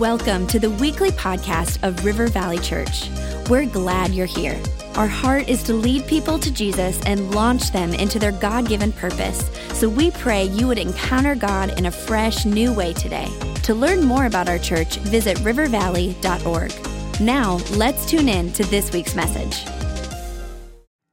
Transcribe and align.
Welcome 0.00 0.46
to 0.48 0.58
the 0.58 0.68
weekly 0.68 1.08
podcast 1.08 1.82
of 1.82 2.04
River 2.04 2.26
Valley 2.26 2.58
Church. 2.58 3.08
We're 3.48 3.64
glad 3.64 4.10
you're 4.10 4.26
here. 4.26 4.60
Our 4.94 5.06
heart 5.06 5.48
is 5.48 5.62
to 5.62 5.72
lead 5.72 6.06
people 6.06 6.38
to 6.38 6.52
Jesus 6.52 7.00
and 7.06 7.34
launch 7.34 7.72
them 7.72 7.94
into 7.94 8.18
their 8.18 8.32
God 8.32 8.68
given 8.68 8.92
purpose. 8.92 9.48
So 9.72 9.88
we 9.88 10.10
pray 10.10 10.44
you 10.44 10.66
would 10.66 10.76
encounter 10.76 11.34
God 11.34 11.78
in 11.78 11.86
a 11.86 11.90
fresh, 11.90 12.44
new 12.44 12.74
way 12.74 12.92
today. 12.92 13.26
To 13.62 13.74
learn 13.74 14.04
more 14.04 14.26
about 14.26 14.50
our 14.50 14.58
church, 14.58 14.96
visit 14.98 15.38
rivervalley.org. 15.38 17.20
Now, 17.22 17.54
let's 17.78 18.04
tune 18.04 18.28
in 18.28 18.52
to 18.52 18.64
this 18.64 18.92
week's 18.92 19.14
message. 19.14 19.66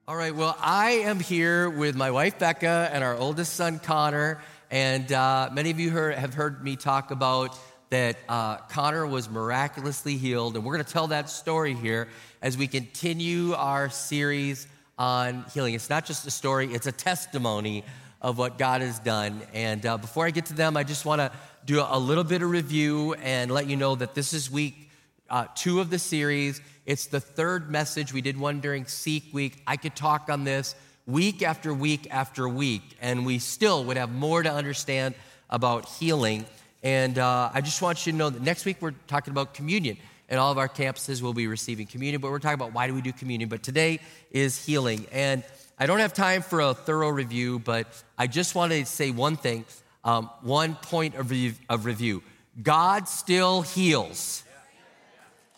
All 0.09 0.17
right, 0.17 0.35
well, 0.35 0.57
I 0.59 0.89
am 1.05 1.21
here 1.21 1.69
with 1.69 1.95
my 1.95 2.11
wife 2.11 2.37
Becca 2.37 2.89
and 2.91 3.01
our 3.01 3.15
oldest 3.15 3.53
son 3.53 3.79
Connor. 3.79 4.41
And 4.69 5.09
uh, 5.13 5.51
many 5.53 5.69
of 5.69 5.79
you 5.79 5.89
heard, 5.89 6.15
have 6.15 6.33
heard 6.33 6.61
me 6.61 6.75
talk 6.75 7.11
about 7.11 7.57
that 7.93 8.17
uh, 8.27 8.57
Connor 8.69 9.05
was 9.05 9.29
miraculously 9.29 10.17
healed. 10.17 10.55
And 10.55 10.65
we're 10.65 10.73
going 10.73 10.83
to 10.83 10.91
tell 10.91 11.05
that 11.09 11.29
story 11.29 11.75
here 11.75 12.07
as 12.41 12.57
we 12.57 12.65
continue 12.65 13.53
our 13.53 13.91
series 13.91 14.65
on 14.97 15.45
healing. 15.53 15.75
It's 15.75 15.91
not 15.91 16.03
just 16.03 16.25
a 16.25 16.31
story, 16.31 16.73
it's 16.73 16.87
a 16.87 16.91
testimony 16.91 17.83
of 18.19 18.39
what 18.39 18.57
God 18.57 18.81
has 18.81 18.97
done. 18.97 19.43
And 19.53 19.85
uh, 19.85 19.99
before 19.99 20.25
I 20.25 20.31
get 20.31 20.47
to 20.47 20.55
them, 20.55 20.75
I 20.75 20.83
just 20.83 21.05
want 21.05 21.19
to 21.19 21.31
do 21.65 21.85
a 21.87 21.99
little 21.99 22.23
bit 22.23 22.41
of 22.41 22.49
review 22.49 23.13
and 23.13 23.51
let 23.51 23.67
you 23.67 23.75
know 23.75 23.93
that 23.93 24.15
this 24.15 24.33
is 24.33 24.49
week 24.49 24.89
uh, 25.29 25.45
two 25.53 25.79
of 25.79 25.91
the 25.91 25.99
series. 25.99 26.61
It's 26.87 27.05
the 27.05 27.19
third 27.19 27.69
message. 27.69 28.11
We 28.11 28.21
did 28.21 28.39
one 28.39 28.59
during 28.59 28.85
Seek 28.85 29.25
Week. 29.31 29.61
I 29.67 29.77
could 29.77 29.95
talk 29.95 30.29
on 30.29 30.45
this 30.45 30.73
week 31.05 31.43
after 31.43 31.71
week 31.71 32.07
after 32.09 32.49
week, 32.49 32.97
and 32.99 33.23
we 33.23 33.37
still 33.37 33.83
would 33.83 33.97
have 33.97 34.11
more 34.11 34.41
to 34.41 34.51
understand 34.51 35.13
about 35.47 35.87
healing. 35.87 36.47
And 36.83 37.17
uh, 37.17 37.49
I 37.53 37.61
just 37.61 37.81
want 37.81 38.05
you 38.05 38.11
to 38.11 38.17
know 38.17 38.29
that 38.29 38.41
next 38.41 38.65
week 38.65 38.77
we're 38.81 38.93
talking 39.07 39.31
about 39.31 39.53
communion. 39.53 39.97
And 40.29 40.39
all 40.39 40.51
of 40.51 40.57
our 40.57 40.67
campuses 40.67 41.21
will 41.21 41.33
be 41.33 41.47
receiving 41.47 41.87
communion, 41.87 42.19
but 42.19 42.31
we're 42.31 42.39
talking 42.39 42.55
about 42.55 42.73
why 42.73 42.87
do 42.87 42.93
we 42.93 43.01
do 43.01 43.13
communion. 43.13 43.49
But 43.49 43.63
today 43.63 43.99
is 44.31 44.63
healing. 44.63 45.05
And 45.11 45.43
I 45.79 45.85
don't 45.85 45.99
have 45.99 46.13
time 46.13 46.41
for 46.41 46.59
a 46.59 46.73
thorough 46.73 47.09
review, 47.09 47.59
but 47.59 47.87
I 48.17 48.27
just 48.27 48.55
want 48.55 48.71
to 48.71 48.85
say 48.85 49.11
one 49.11 49.37
thing, 49.37 49.65
um, 50.03 50.29
one 50.41 50.75
point 50.75 51.15
of, 51.15 51.29
re- 51.29 51.55
of 51.69 51.85
review. 51.85 52.23
God 52.61 53.07
still 53.07 53.61
heals. 53.61 54.43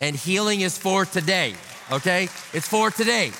And 0.02 0.16
healing 0.16 0.62
is 0.62 0.78
for 0.78 1.06
today, 1.06 1.56
okay? 1.92 2.24
It's 2.54 2.68
for 2.68 2.92
today. 2.92 3.32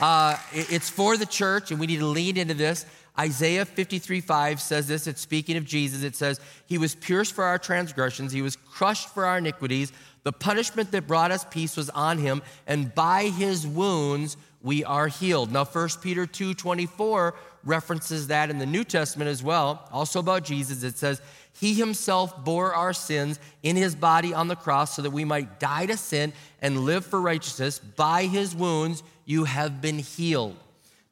Uh, 0.00 0.36
it's 0.52 0.88
for 0.88 1.16
the 1.16 1.26
church, 1.26 1.70
and 1.70 1.80
we 1.80 1.86
need 1.86 1.98
to 1.98 2.06
lean 2.06 2.36
into 2.36 2.54
this. 2.54 2.86
Isaiah 3.18 3.64
53 3.64 4.20
5 4.20 4.60
says 4.60 4.88
this. 4.88 5.06
It's 5.06 5.20
speaking 5.20 5.56
of 5.56 5.64
Jesus. 5.64 6.02
It 6.02 6.16
says, 6.16 6.40
He 6.66 6.78
was 6.78 6.94
pierced 6.94 7.34
for 7.34 7.44
our 7.44 7.58
transgressions, 7.58 8.32
He 8.32 8.42
was 8.42 8.56
crushed 8.56 9.08
for 9.10 9.26
our 9.26 9.38
iniquities. 9.38 9.92
The 10.24 10.32
punishment 10.32 10.92
that 10.92 11.08
brought 11.08 11.32
us 11.32 11.44
peace 11.50 11.76
was 11.76 11.90
on 11.90 12.18
Him, 12.18 12.42
and 12.66 12.94
by 12.94 13.24
His 13.24 13.66
wounds 13.66 14.36
we 14.62 14.84
are 14.84 15.08
healed. 15.08 15.50
Now, 15.50 15.64
1 15.64 15.88
Peter 16.00 16.26
2 16.26 16.54
24 16.54 17.34
references 17.64 18.28
that 18.28 18.50
in 18.50 18.58
the 18.58 18.66
New 18.66 18.84
Testament 18.84 19.28
as 19.28 19.42
well, 19.42 19.88
also 19.92 20.20
about 20.20 20.44
Jesus. 20.44 20.82
It 20.82 20.96
says, 20.96 21.20
He 21.52 21.74
Himself 21.74 22.44
bore 22.44 22.72
our 22.72 22.92
sins 22.92 23.38
in 23.62 23.76
His 23.76 23.94
body 23.94 24.32
on 24.32 24.48
the 24.48 24.56
cross 24.56 24.96
so 24.96 25.02
that 25.02 25.10
we 25.10 25.24
might 25.24 25.60
die 25.60 25.86
to 25.86 25.96
sin 25.96 26.32
and 26.60 26.80
live 26.80 27.04
for 27.04 27.20
righteousness. 27.20 27.78
By 27.78 28.24
His 28.24 28.54
wounds 28.54 29.02
you 29.26 29.44
have 29.44 29.82
been 29.82 29.98
healed. 29.98 30.56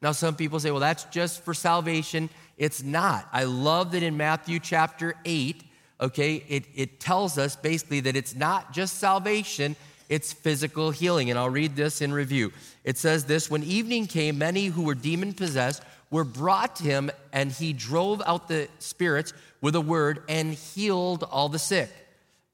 Now, 0.03 0.13
some 0.13 0.35
people 0.35 0.59
say, 0.61 0.71
well, 0.71 0.81
that's 0.81 1.05
just 1.05 1.45
for 1.45 1.53
salvation. 1.53 2.31
It's 2.57 2.83
not. 2.83 3.29
I 3.33 3.45
love 3.45 3.93
that 3.93 4.03
in 4.03 4.17
Matthew 4.17 4.59
chapter 4.59 5.15
8, 5.25 5.63
okay, 6.01 6.37
it, 6.49 6.65
it 6.75 7.01
tells 7.01 7.37
us 7.37 7.57
basically 7.57 8.01
that 8.01 8.17
it's 8.17 8.35
not 8.35 8.73
just 8.73 8.99
salvation, 8.99 9.77
it's 10.09 10.33
physical 10.33 10.91
healing. 10.91 11.29
And 11.29 11.39
I'll 11.39 11.51
read 11.51 11.77
this 11.77 12.01
in 12.01 12.13
review. 12.13 12.53
It 12.83 12.97
says 12.97 13.27
this 13.27 13.51
When 13.51 13.63
evening 13.63 14.07
came, 14.07 14.39
many 14.39 14.67
who 14.67 14.83
were 14.83 14.95
demon 14.95 15.35
possessed 15.35 15.83
were 16.11 16.25
brought 16.25 16.77
to 16.77 16.85
him, 16.85 17.11
and 17.33 17.53
he 17.53 17.73
drove 17.73 18.21
out 18.27 18.49
the 18.49 18.69
spirits 18.79 19.33
with 19.61 19.75
a 19.77 19.81
word 19.81 20.23
and 20.29 20.55
healed 20.55 21.23
all 21.31 21.49
the 21.49 21.59
sick. 21.59 21.91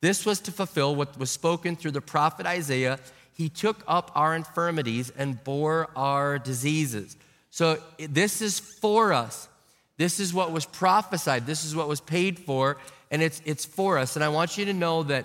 This 0.01 0.27
was 0.27 0.41
to 0.41 0.53
fulfill 0.53 0.95
what 0.95 1.19
was 1.19 1.31
spoken 1.31 1.75
through 1.77 1.93
the 1.93 2.01
prophet 2.01 2.45
Isaiah. 2.45 2.99
He 3.33 3.49
took 3.49 3.83
up 3.87 4.11
our 4.15 4.35
infirmities 4.35 5.11
and 5.11 5.43
bore 5.43 5.89
our 5.97 6.39
diseases. 6.39 7.17
So 7.57 7.79
this 7.99 8.43
is 8.43 8.61
for 8.61 9.15
us. 9.15 9.49
This 9.97 10.21
is 10.21 10.35
what 10.35 10.53
was 10.53 10.67
prophesied. 10.67 11.47
This 11.47 11.65
is 11.65 11.75
what 11.75 11.89
was 11.89 12.03
paid 12.03 12.39
for, 12.39 12.77
and 13.11 13.23
it's, 13.23 13.41
it's 13.47 13.65
for 13.65 13.97
us. 13.97 14.15
And 14.15 14.23
I 14.23 14.29
want 14.29 14.59
you 14.59 14.67
to 14.67 14.75
know 14.75 15.05
that 15.05 15.25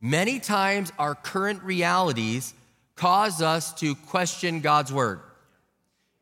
many 0.00 0.40
times 0.40 0.90
our 0.98 1.14
current 1.14 1.62
realities 1.62 2.52
cause 2.96 3.40
us 3.40 3.72
to 3.74 3.94
question 3.94 4.62
God's 4.62 4.92
word. 4.92 5.20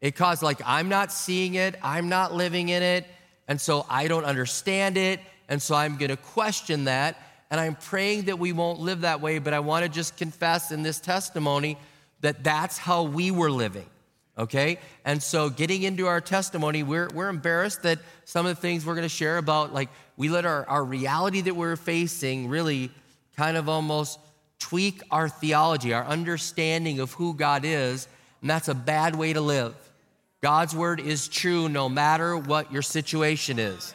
It 0.03 0.17
causes, 0.17 0.43
like, 0.43 0.61
I'm 0.67 0.91
not 0.91 1.13
seeing 1.13 1.55
it, 1.55 1.77
I'm 1.83 2.11
not 2.11 2.35
living 2.35 2.69
in 2.69 2.83
it, 2.83 3.07
and 3.49 3.59
so 3.59 3.87
I 3.89 4.07
don't 4.07 4.27
understand 4.27 4.99
it, 4.99 5.19
and 5.49 5.63
so 5.63 5.75
I'm 5.75 5.97
gonna 5.97 6.19
question 6.19 6.85
that. 6.85 7.17
And 7.51 7.59
I'm 7.59 7.75
praying 7.75 8.25
that 8.25 8.39
we 8.39 8.53
won't 8.53 8.81
live 8.81 9.01
that 9.01 9.23
way, 9.23 9.39
but 9.39 9.55
I 9.55 9.61
wanna 9.61 9.89
just 9.89 10.19
confess 10.19 10.71
in 10.71 10.83
this 10.83 11.01
testimony 11.01 11.79
that 12.21 12.45
that's 12.45 12.77
how 12.77 13.05
we 13.05 13.31
were 13.31 13.51
living 13.51 13.89
okay? 14.39 14.79
And 15.05 15.23
so 15.23 15.51
getting 15.51 15.83
into 15.83 16.07
our 16.07 16.21
testimony, 16.21 16.83
we're, 16.83 17.09
we're 17.15 17.29
embarrassed 17.29 17.83
that 17.83 17.99
some 18.25 18.47
of 18.47 18.57
the 18.57 18.61
things 18.61 18.85
we're 18.85 18.95
gonna 18.95 19.09
share 19.09 19.39
about, 19.39 19.73
like, 19.73 19.89
we 20.17 20.29
let 20.29 20.45
our, 20.45 20.67
our 20.69 20.85
reality 20.85 21.41
that 21.43 21.55
we're 21.55 21.77
facing 21.77 22.49
really 22.49 22.91
kind 23.37 23.57
of 23.57 23.69
almost 23.69 24.19
tweak 24.59 25.03
our 25.11 25.29
theology, 25.29 25.95
our 25.95 26.05
understanding 26.05 27.01
of 27.01 27.13
who 27.15 27.35
God 27.35 27.65
is, 27.65 28.07
and 28.41 28.51
that's 28.51 28.69
a 28.69 28.75
bad 28.75 29.17
way 29.17 29.33
to 29.33 29.41
live. 29.41 29.75
God's 30.41 30.75
word 30.75 31.01
is 31.01 31.29
true 31.29 31.69
no 31.69 31.89
matter 31.89 32.37
what 32.37 32.73
your 32.73 32.83
situation 32.83 33.59
is. 33.59 33.95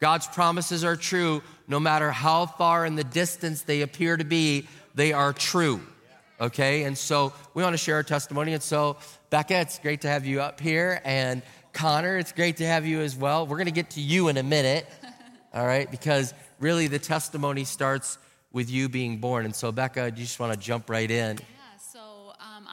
God's 0.00 0.26
promises 0.26 0.84
are 0.84 0.96
true 0.96 1.42
no 1.68 1.80
matter 1.80 2.10
how 2.10 2.46
far 2.46 2.86
in 2.86 2.96
the 2.96 3.04
distance 3.04 3.62
they 3.62 3.82
appear 3.82 4.16
to 4.16 4.24
be, 4.24 4.68
they 4.94 5.12
are 5.12 5.32
true. 5.32 5.80
Okay? 6.40 6.84
And 6.84 6.96
so 6.96 7.32
we 7.54 7.62
want 7.62 7.74
to 7.74 7.78
share 7.78 7.96
our 7.96 8.02
testimony. 8.02 8.52
And 8.52 8.62
so 8.62 8.96
Becca, 9.30 9.60
it's 9.60 9.78
great 9.78 10.02
to 10.02 10.08
have 10.08 10.26
you 10.26 10.40
up 10.40 10.60
here. 10.60 11.00
And 11.04 11.42
Connor, 11.72 12.16
it's 12.16 12.32
great 12.32 12.58
to 12.58 12.66
have 12.66 12.86
you 12.86 13.00
as 13.00 13.16
well. 13.16 13.46
We're 13.46 13.56
going 13.56 13.66
to 13.66 13.72
get 13.72 13.90
to 13.90 14.00
you 14.00 14.28
in 14.28 14.36
a 14.36 14.42
minute, 14.42 14.86
all 15.54 15.66
right? 15.66 15.90
Because 15.90 16.34
really 16.58 16.86
the 16.86 16.98
testimony 16.98 17.64
starts 17.64 18.18
with 18.52 18.70
you 18.70 18.88
being 18.88 19.18
born. 19.18 19.44
And 19.44 19.54
so, 19.54 19.72
Becca, 19.72 20.06
you 20.06 20.10
just 20.12 20.40
want 20.40 20.52
to 20.52 20.58
jump 20.58 20.88
right 20.88 21.10
in. 21.10 21.38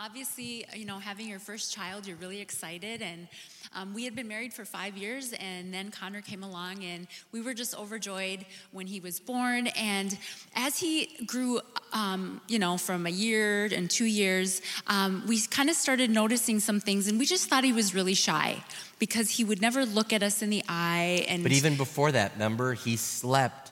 Obviously, 0.05 0.65
you 0.75 0.83
know, 0.83 0.99
having 0.99 1.29
your 1.29 1.39
first 1.39 1.73
child, 1.73 2.05
you're 2.05 2.17
really 2.17 2.41
excited. 2.41 3.01
And 3.01 3.25
um, 3.73 3.93
we 3.93 4.03
had 4.03 4.13
been 4.13 4.27
married 4.27 4.53
for 4.53 4.65
five 4.65 4.97
years, 4.97 5.31
and 5.39 5.73
then 5.73 5.91
Connor 5.91 6.19
came 6.19 6.43
along, 6.43 6.83
and 6.83 7.07
we 7.31 7.39
were 7.39 7.53
just 7.53 7.73
overjoyed 7.73 8.45
when 8.73 8.85
he 8.85 8.99
was 8.99 9.21
born. 9.21 9.67
And 9.67 10.17
as 10.57 10.77
he 10.77 11.23
grew, 11.25 11.61
um, 11.93 12.41
you 12.49 12.59
know, 12.59 12.77
from 12.77 13.05
a 13.05 13.09
year 13.09 13.69
and 13.71 13.89
two 13.89 14.03
years, 14.03 14.61
um, 14.87 15.23
we 15.25 15.39
kind 15.39 15.69
of 15.69 15.75
started 15.77 16.09
noticing 16.09 16.59
some 16.59 16.81
things, 16.81 17.07
and 17.07 17.17
we 17.17 17.25
just 17.25 17.47
thought 17.47 17.63
he 17.63 17.71
was 17.71 17.95
really 17.95 18.13
shy 18.13 18.61
because 18.99 19.29
he 19.29 19.45
would 19.45 19.61
never 19.61 19.85
look 19.85 20.11
at 20.11 20.21
us 20.21 20.41
in 20.41 20.49
the 20.49 20.65
eye. 20.67 21.25
And 21.29 21.43
but 21.43 21.53
even 21.53 21.77
before 21.77 22.11
that, 22.11 22.33
remember, 22.33 22.73
he 22.73 22.97
slept 22.97 23.71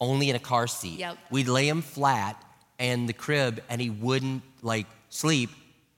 only 0.00 0.30
in 0.30 0.36
a 0.36 0.44
car 0.52 0.68
seat. 0.68 1.00
Yep. 1.00 1.18
We'd 1.32 1.48
lay 1.48 1.66
him 1.66 1.82
flat 1.82 2.40
and 2.78 3.08
the 3.08 3.12
crib, 3.12 3.64
and 3.68 3.80
he 3.80 3.90
wouldn't 3.90 4.44
like 4.62 4.86
sleep. 5.08 5.50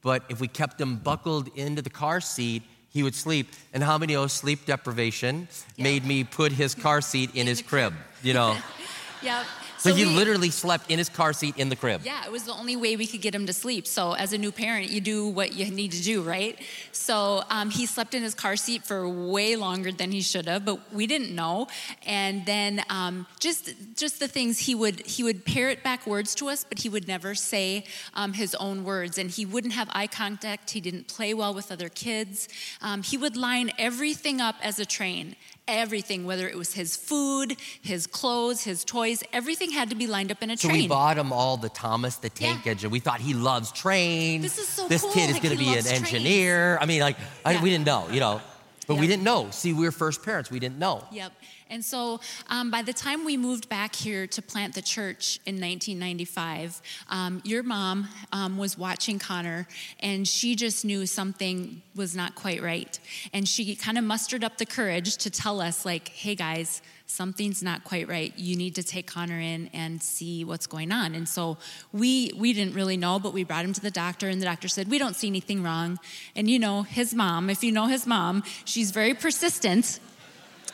But 0.04 0.22
if 0.28 0.38
we 0.38 0.47
kept 0.47 0.81
him 0.81 0.97
buckled 0.97 1.48
into 1.56 1.82
the 1.82 1.91
car 1.91 2.20
seat, 2.20 2.62
he 2.91 3.03
would 3.03 3.15
sleep. 3.16 3.48
And 3.72 3.82
how 3.82 3.98
many 3.98 4.15
know 4.15 4.28
sleep 4.28 4.66
deprivation 4.66 5.48
Yeah. 5.76 5.82
made 5.84 6.04
me 6.04 6.22
put 6.22 6.53
his 6.53 6.75
car 6.76 7.00
seat 7.00 7.34
in 7.34 7.48
his 7.48 7.60
crib? 7.62 7.94
You 8.22 8.34
know, 8.34 8.56
yeah. 9.22 9.43
So, 9.90 9.94
he 9.94 10.04
we- 10.04 10.14
literally 10.14 10.50
slept 10.50 10.90
in 10.90 10.98
his 10.98 11.08
car 11.08 11.32
seat 11.32 11.56
in 11.56 11.69
the 11.69 11.76
crib. 11.76 12.02
Yeah, 12.04 12.25
it 12.25 12.32
was 12.32 12.44
the 12.44 12.52
only 12.52 12.76
way 12.76 12.96
we 12.96 13.06
could 13.06 13.20
get 13.20 13.34
him 13.34 13.46
to 13.46 13.52
sleep. 13.52 13.86
So, 13.86 14.12
as 14.12 14.32
a 14.32 14.38
new 14.38 14.52
parent, 14.52 14.90
you 14.90 15.00
do 15.00 15.28
what 15.28 15.54
you 15.54 15.70
need 15.70 15.92
to 15.92 16.02
do, 16.02 16.22
right? 16.22 16.58
So, 16.92 17.42
um, 17.50 17.70
he 17.70 17.86
slept 17.86 18.14
in 18.14 18.22
his 18.22 18.34
car 18.34 18.56
seat 18.56 18.84
for 18.84 19.08
way 19.08 19.56
longer 19.56 19.92
than 19.92 20.12
he 20.12 20.20
should 20.22 20.46
have, 20.46 20.64
but 20.64 20.92
we 20.92 21.06
didn't 21.06 21.34
know. 21.34 21.69
And 22.06 22.46
then, 22.46 22.82
um, 22.88 23.26
just 23.40 23.75
just 23.96 24.20
the 24.20 24.28
things 24.28 24.58
he 24.58 24.75
would 24.75 25.06
he 25.06 25.22
would 25.22 25.44
parrot 25.44 25.82
back 25.82 26.06
words 26.06 26.34
to 26.37 26.48
us, 26.48 26.64
but 26.64 26.78
he 26.78 26.88
would 26.88 27.06
never 27.06 27.34
say 27.34 27.84
um, 28.14 28.32
his 28.32 28.54
own 28.56 28.84
words, 28.84 29.19
and 29.19 29.30
he 29.30 29.44
wouldn't 29.44 29.75
have 29.75 29.88
eye 29.92 30.06
contact. 30.06 30.70
He 30.70 30.80
didn't 30.80 31.08
play 31.08 31.34
well 31.34 31.54
with 31.54 31.70
other 31.70 31.88
kids. 31.88 32.48
Um, 32.80 33.02
he 33.02 33.16
would 33.16 33.37
line 33.37 33.70
everything 33.78 34.40
up 34.40 34.56
as 34.62 34.78
a 34.78 34.87
train 34.87 35.37
everything, 35.66 36.25
whether 36.26 36.49
it 36.49 36.56
was 36.56 36.75
his 36.75 36.96
food, 36.96 37.56
his 37.82 38.06
clothes, 38.06 38.62
his 38.64 38.84
toys, 38.84 39.22
everything 39.32 39.70
had 39.70 39.90
to 39.90 39.96
be 39.96 40.06
lined 40.06 40.31
up 40.31 40.43
in 40.43 40.50
a 40.50 40.56
So 40.56 40.69
train. 40.69 40.82
we 40.82 40.88
bought 40.88 41.16
him 41.19 41.32
all 41.32 41.56
the 41.56 41.69
Thomas 41.69 42.16
the 42.16 42.31
Tank 42.31 42.64
Yeah. 42.64 42.72
Engine. 42.72 42.90
We 42.90 43.00
thought 43.00 43.20
he 43.20 43.34
loves 43.34 43.72
trains. 43.72 44.43
This 44.43 44.58
is 44.58 44.69
so 44.69 44.88
This 44.88 45.02
cool, 45.02 45.12
kid 45.12 45.28
is 45.31 45.34
like 45.34 45.43
going 45.43 45.56
to 45.56 45.64
be 45.64 45.69
an 45.76 45.84
trains. 45.84 45.87
engineer. 45.93 46.78
I 46.81 46.87
mean, 46.87 47.00
like 47.00 47.16
I, 47.44 47.62
we 47.62 47.70
didn't 47.70 47.87
know, 47.87 48.08
you 48.11 48.20
know. 48.20 48.40
But 48.86 48.96
we 48.96 49.06
didn't 49.06 49.25
know. 49.25 49.50
See, 49.50 49.72
we 49.72 49.84
were 49.84 49.92
first 49.92 50.22
parents. 50.22 50.50
We 50.50 50.58
didn't 50.58 50.78
know. 50.78 51.04
Yep. 51.10 51.32
And 51.70 51.84
so 51.84 52.20
um, 52.48 52.70
by 52.70 52.82
the 52.82 52.92
time 52.92 53.25
we 53.25 53.36
moved 53.36 53.69
back 53.69 53.94
here 53.94 54.26
to 54.28 54.42
plant 54.42 54.75
the 54.75 54.82
church 54.82 55.40
in 55.46 55.54
1995, 55.54 56.82
um, 57.08 57.40
your 57.44 57.62
mom 57.62 58.08
um, 58.32 58.58
was 58.58 58.76
watching 58.76 59.19
Connor 59.19 59.66
and 60.00 60.28
she 60.28 60.54
just 60.54 60.84
knew 60.84 61.06
something 61.06 61.82
was 61.96 62.14
not 62.14 62.34
quite 62.34 62.62
right. 62.62 62.98
And 63.32 63.48
she 63.48 63.75
kind 63.75 63.98
of 63.98 64.04
mustered 64.04 64.44
up 64.44 64.58
the 64.58 64.66
courage 64.66 65.16
to 65.19 65.30
tell 65.30 65.60
us, 65.60 65.84
like, 65.84 66.08
hey 66.08 66.34
guys, 66.34 66.82
something's 67.06 67.62
not 67.62 67.84
quite 67.84 68.08
right. 68.08 68.32
You 68.38 68.56
need 68.56 68.74
to 68.76 68.82
take 68.82 69.06
Connor 69.06 69.38
in 69.38 69.68
and 69.72 70.02
see 70.02 70.44
what's 70.44 70.66
going 70.66 70.90
on. 70.92 71.14
And 71.14 71.28
so 71.28 71.58
we 71.92 72.32
we 72.36 72.52
didn't 72.52 72.74
really 72.74 72.96
know, 72.96 73.18
but 73.18 73.32
we 73.32 73.44
brought 73.44 73.64
him 73.64 73.72
to 73.74 73.80
the 73.80 73.90
doctor, 73.90 74.28
and 74.28 74.40
the 74.40 74.46
doctor 74.46 74.68
said 74.68 74.88
we 74.88 74.98
don't 74.98 75.14
see 75.16 75.28
anything 75.28 75.62
wrong. 75.62 75.98
And 76.34 76.48
you 76.48 76.58
know 76.58 76.82
his 76.82 77.14
mom, 77.14 77.50
if 77.50 77.62
you 77.62 77.72
know 77.72 77.86
his 77.86 78.06
mom, 78.06 78.42
she's 78.64 78.90
very 78.90 79.14
persistent. 79.14 80.00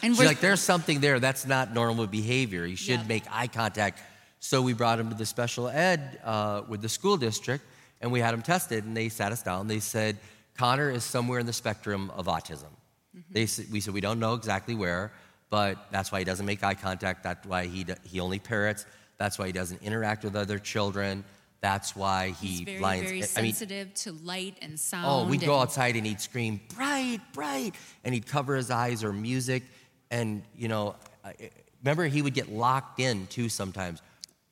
And 0.03 0.17
She's 0.17 0.25
like, 0.25 0.41
there's 0.41 0.61
something 0.63 1.01
there. 1.01 1.21
That's 1.21 1.47
not 1.47 1.75
normal 1.75 2.07
behavior. 2.07 2.65
You 2.65 2.77
should 2.77 3.01
Yep. 3.01 3.07
make 3.07 3.25
eye 3.31 3.49
contact. 3.49 4.01
So 4.39 4.63
we 4.63 4.73
brought 4.73 4.99
him 4.99 5.11
to 5.11 5.15
the 5.15 5.27
special 5.27 5.69
ed 5.69 6.19
uh, 6.25 6.63
with 6.67 6.81
the 6.81 6.89
school 6.89 7.19
district, 7.19 7.65
and 8.01 8.11
we 8.11 8.21
had 8.21 8.33
him 8.33 8.41
tested. 8.41 8.85
And 8.85 8.97
they 8.97 9.11
sat 9.11 9.31
us 9.31 9.43
down. 9.43 9.69
They 9.69 9.81
said 9.81 10.17
Connor 10.57 10.91
is 10.91 11.05
somewhere 11.05 11.39
in 11.39 11.45
the 11.45 11.53
spectrum 11.53 12.11
of 12.17 12.27
autism. 12.27 12.73
Mm-hmm. 13.15 13.33
They 13.33 13.45
said, 13.45 13.67
we 13.71 13.81
said 13.81 13.93
we 13.93 14.01
don't 14.01 14.19
know 14.19 14.33
exactly 14.33 14.75
where, 14.75 15.13
but 15.51 15.91
that's 15.91 16.11
why 16.11 16.21
he 16.21 16.25
doesn't 16.25 16.47
make 16.47 16.65
eye 16.65 16.75
contact. 16.75 17.23
That's 17.23 17.47
why 17.47 17.67
he 17.67 17.85
he 18.05 18.21
only 18.21 18.39
parrots. 18.39 18.87
That's 19.19 19.39
why 19.39 19.47
he 19.47 19.53
doesn't 19.53 19.83
interact 19.83 20.25
with 20.25 20.35
other 20.35 20.59
children. 20.59 21.25
That's 21.61 21.95
why 21.95 22.31
he 22.41 22.47
He's 22.47 22.61
very, 22.61 22.81
lines. 22.81 23.03
very 23.03 23.13
I 23.17 23.43
mean, 23.43 23.53
sensitive 23.53 23.93
to 23.95 24.13
light 24.13 24.57
and 24.63 24.81
sound. 24.81 25.07
Oh, 25.07 25.29
we'd 25.29 25.45
go 25.45 25.59
outside 25.59 25.95
and 25.95 26.07
he'd 26.07 26.21
scream, 26.21 26.59
bright, 26.75 27.19
bright, 27.35 27.75
and 28.03 28.15
he'd 28.15 28.27
cover 28.27 28.57
his 28.57 28.71
eyes 28.71 29.05
or 29.05 29.13
music. 29.13 29.65
And, 30.11 30.43
you 30.57 30.69
know, 30.69 30.97
remember 31.83 32.07
he 32.07 32.23
would 32.23 32.33
get 32.33 32.51
locked 32.51 32.99
in 32.99 33.27
too 33.27 33.51
sometimes. 33.51 34.01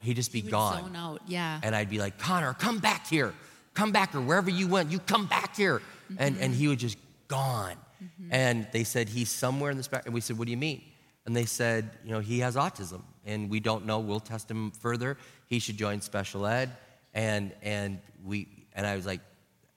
He'd 0.01 0.17
just 0.17 0.33
be 0.33 0.43
he 0.43 0.51
gone. 0.51 0.83
Zone 0.83 0.97
out, 0.97 1.23
yeah. 1.27 1.61
And 1.63 1.75
I'd 1.75 1.89
be 1.89 1.99
like, 1.99 2.19
Connor, 2.19 2.53
come 2.53 2.79
back 2.79 3.07
here. 3.07 3.33
Come 3.73 3.91
back 3.91 4.15
or 4.15 4.21
wherever 4.21 4.51
you 4.51 4.69
went, 4.69 4.93
you 4.93 4.99
come 4.99 5.27
back 5.27 5.57
here. 5.57 5.81
And, 6.19 6.37
and 6.37 6.37
mm-hmm. 6.37 6.53
he 6.53 6.69
would 6.69 6.79
just 6.79 6.99
gone. 7.27 7.77
Mm-hmm. 8.03 8.29
And 8.33 8.69
they 8.73 8.85
said, 8.85 9.09
he's 9.09 9.31
somewhere 9.31 9.71
in 9.71 9.77
the 9.77 9.83
spectrum. 9.83 10.11
And 10.11 10.15
we 10.15 10.21
said, 10.21 10.39
what 10.39 10.45
do 10.45 10.51
you 10.51 10.57
mean? 10.59 10.83
And 11.29 11.37
they 11.37 11.45
said, 11.45 11.91
you 12.07 12.13
know, 12.13 12.21
he 12.21 12.39
has 12.39 12.57
autism 12.57 13.03
and 13.27 13.51
we 13.51 13.61
don't 13.61 13.85
know. 13.85 13.99
We'll 13.99 14.19
test 14.19 14.51
him 14.51 14.71
further. 14.71 15.19
He 15.45 15.59
should 15.59 15.77
join 15.77 16.01
special 16.01 16.47
ed. 16.47 16.71
And, 17.13 17.53
and, 17.61 17.99
we, 18.25 18.49
and 18.75 18.87
I 18.87 18.97
was 18.97 19.05
like, 19.05 19.21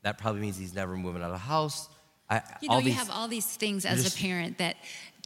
that 0.04 0.18
probably 0.18 0.40
means 0.40 0.58
he's 0.58 0.74
never 0.74 0.96
moving 0.96 1.22
out 1.22 1.26
of 1.26 1.34
the 1.34 1.38
house. 1.40 1.90
I, 2.30 2.42
you 2.62 2.70
know, 2.70 2.76
all 2.76 2.80
you 2.82 2.94
have 2.94 3.10
all 3.10 3.28
these 3.28 3.46
things 3.46 3.84
as 3.86 4.02
just- 4.02 4.18
a 4.18 4.22
parent 4.22 4.60
that, 4.60 4.78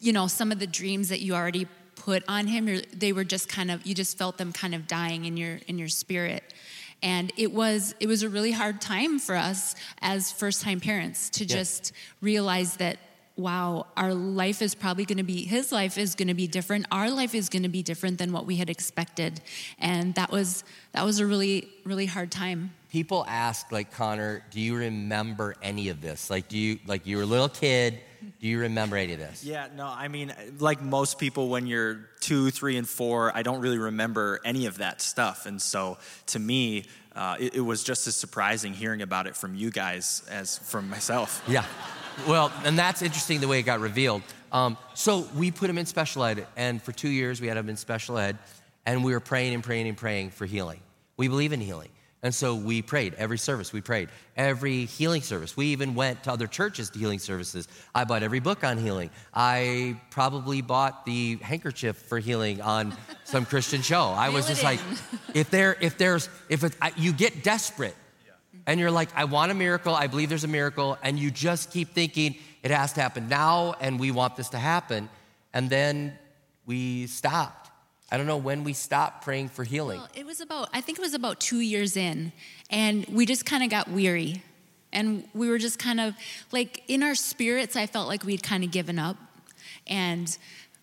you 0.01 0.13
know, 0.13 0.25
some 0.25 0.51
of 0.51 0.57
the 0.57 0.65
dreams 0.65 1.09
that 1.09 1.21
you 1.21 1.35
already 1.35 1.67
put 1.95 2.23
on 2.27 2.47
him, 2.47 2.81
they 2.91 3.13
were 3.13 3.23
just 3.23 3.47
kind 3.47 3.69
of, 3.69 3.85
you 3.85 3.93
just 3.93 4.17
felt 4.17 4.39
them 4.39 4.51
kind 4.51 4.73
of 4.73 4.87
dying 4.87 5.25
in 5.25 5.37
your 5.37 5.59
in 5.67 5.77
your 5.77 5.89
spirit. 5.89 6.55
And 7.03 7.31
it 7.37 7.51
was 7.51 7.93
it 7.99 8.07
was 8.07 8.23
a 8.23 8.29
really 8.29 8.51
hard 8.51 8.81
time 8.81 9.19
for 9.19 9.35
us 9.35 9.75
as 10.01 10.31
first 10.31 10.63
time 10.63 10.79
parents 10.79 11.29
to 11.31 11.45
Yeah. 11.45 11.57
just 11.57 11.91
realize 12.19 12.77
that 12.77 12.97
wow, 13.37 13.87
our 13.97 14.13
life 14.13 14.61
is 14.61 14.75
probably 14.75 15.05
going 15.05 15.17
to 15.17 15.23
be 15.23 15.45
his 15.45 15.71
life 15.71 15.97
is 15.97 16.15
going 16.15 16.29
to 16.29 16.33
be 16.33 16.47
different. 16.47 16.85
Our 16.91 17.09
life 17.11 17.35
is 17.35 17.49
going 17.49 17.63
to 17.63 17.69
be 17.69 17.83
different 17.83 18.17
than 18.17 18.31
what 18.31 18.45
we 18.45 18.55
had 18.55 18.69
expected. 18.69 19.41
And 19.79 20.15
that 20.15 20.31
was 20.31 20.63
that 20.93 21.03
was 21.03 21.19
a 21.19 21.25
really 21.25 21.69
really 21.83 22.05
hard 22.05 22.31
time. 22.31 22.71
people 22.89 23.25
ask 23.27 23.71
like 23.71 23.91
connor 23.91 24.43
do 24.51 24.59
you 24.61 24.75
remember 24.75 25.53
any 25.61 25.89
of 25.89 26.01
this 26.01 26.29
like 26.29 26.47
do 26.47 26.57
you 26.57 26.79
like 26.87 27.05
you 27.05 27.17
were 27.17 27.23
a 27.23 27.25
little 27.25 27.49
kid 27.49 27.99
do 28.39 28.47
you 28.47 28.59
remember 28.59 28.95
any 28.97 29.13
of 29.13 29.19
this 29.19 29.43
Yeah, 29.43 29.67
no, 29.75 29.85
I 29.85 30.07
mean, 30.07 30.33
like 30.59 30.81
most 30.81 31.19
people, 31.19 31.49
when 31.49 31.67
you're 31.67 32.09
two, 32.21 32.49
three, 32.49 32.77
and 32.77 32.87
four, 32.87 33.31
I 33.35 33.43
don't 33.43 33.61
really 33.61 33.77
remember 33.77 34.39
any 34.43 34.65
of 34.65 34.79
that 34.79 35.01
stuff. 35.01 35.45
And 35.45 35.61
so 35.61 35.97
to 36.27 36.39
me, 36.39 36.85
uh, 37.15 37.37
it, 37.39 37.55
it 37.55 37.61
was 37.61 37.83
just 37.83 38.07
as 38.07 38.15
surprising 38.15 38.73
hearing 38.73 39.01
about 39.01 39.27
it 39.27 39.35
from 39.35 39.53
you 39.55 39.69
guys 39.69 40.23
as 40.29 40.57
from 40.57 40.89
myself. 40.89 41.43
yeah 41.47 41.65
well 42.27 42.51
and 42.63 42.77
that's 42.77 43.01
interesting 43.01 43.41
the 43.41 43.47
way 43.47 43.59
it 43.59 43.63
got 43.63 43.79
revealed. 43.79 44.21
Um, 44.51 44.77
so 44.93 45.27
we 45.35 45.51
put 45.51 45.69
him 45.69 45.77
in 45.77 45.85
special 45.85 46.23
ed 46.23 46.47
and 46.55 46.81
for 46.81 46.91
two 46.91 47.09
years 47.09 47.41
we 47.41 47.47
had 47.47 47.57
him 47.57 47.69
in 47.69 47.77
special 47.77 48.17
ed 48.17 48.37
and 48.85 49.03
we 49.03 49.11
were 49.11 49.19
praying 49.19 49.53
and 49.53 49.63
praying 49.63 49.87
and 49.87 49.97
praying 49.97 50.29
for 50.31 50.45
healing. 50.45 50.79
We 51.17 51.27
believe 51.27 51.53
in 51.53 51.59
healing. 51.59 51.89
And 52.23 52.33
so 52.33 52.55
we 52.55 52.81
prayed 52.81 53.13
every 53.15 53.37
service 53.37 53.71
we 53.71 53.81
prayed 53.81 54.09
every 54.35 54.85
healing 54.85 55.21
service. 55.21 55.55
We 55.55 55.67
even 55.67 55.93
went 55.93 56.23
to 56.23 56.31
other 56.31 56.47
churches 56.47 56.89
to 56.91 56.99
healing 56.99 57.19
services. 57.19 57.67
I 57.93 58.03
bought 58.03 58.23
every 58.23 58.39
book 58.39 58.63
on 58.63 58.77
healing. 58.77 59.11
I 59.33 59.99
probably 60.09 60.61
bought 60.61 61.05
the 61.05 61.35
handkerchief 61.37 61.97
for 61.97 62.17
healing 62.17 62.61
on 62.61 62.95
some 63.25 63.45
christian 63.45 63.81
show. 63.81 64.05
I 64.05 64.29
was 64.29 64.47
just 64.47 64.63
like 64.63 64.79
if 65.33 65.51
there 65.51 65.77
if 65.81 65.97
there's 65.97 66.29
if 66.49 66.63
it, 66.63 66.75
I, 66.81 66.93
you 66.97 67.13
get 67.13 67.43
desperate 67.43 67.95
and 68.67 68.79
you're 68.79 68.91
like 68.91 69.09
i 69.15 69.25
want 69.25 69.51
a 69.51 69.55
miracle. 69.55 69.93
I 69.93 70.07
believe 70.07 70.29
there's 70.29 70.43
a 70.43 70.47
miracle. 70.47 70.97
And 71.03 71.19
you 71.19 71.31
just 71.31 71.71
keep 71.71 71.93
thinking 71.93 72.35
it 72.63 72.71
has 72.71 72.93
to 72.93 73.01
happen 73.01 73.29
now 73.29 73.75
and 73.79 73.99
we 73.99 74.11
want 74.11 74.35
this 74.35 74.49
to 74.49 74.57
happen. 74.57 75.09
And 75.53 75.69
then 75.69 76.17
we 76.65 77.07
stopped. 77.07 77.71
I 78.11 78.17
don't 78.17 78.27
know 78.27 78.37
when 78.37 78.63
we 78.63 78.73
stopped 78.73 79.23
praying 79.23 79.49
for 79.49 79.63
healing. 79.63 79.99
Well, 79.99 80.09
it 80.15 80.25
was 80.25 80.39
about, 80.39 80.69
I 80.73 80.81
think 80.81 80.99
it 80.99 81.01
was 81.01 81.13
about 81.13 81.39
two 81.39 81.59
years 81.59 81.97
in, 81.97 82.31
and 82.69 83.05
we 83.07 83.25
just 83.25 83.45
kind 83.45 83.63
of 83.63 83.69
got 83.69 83.89
weary. 83.89 84.43
And 84.93 85.27
we 85.33 85.49
were 85.49 85.57
just 85.57 85.79
kind 85.79 85.99
of 85.99 86.13
like 86.51 86.83
in 86.87 87.03
our 87.03 87.15
spirits, 87.15 87.75
I 87.75 87.87
felt 87.87 88.07
like 88.07 88.23
we'd 88.23 88.43
kind 88.43 88.63
of 88.63 88.71
given 88.71 88.99
up 88.99 89.17
and 89.87 90.37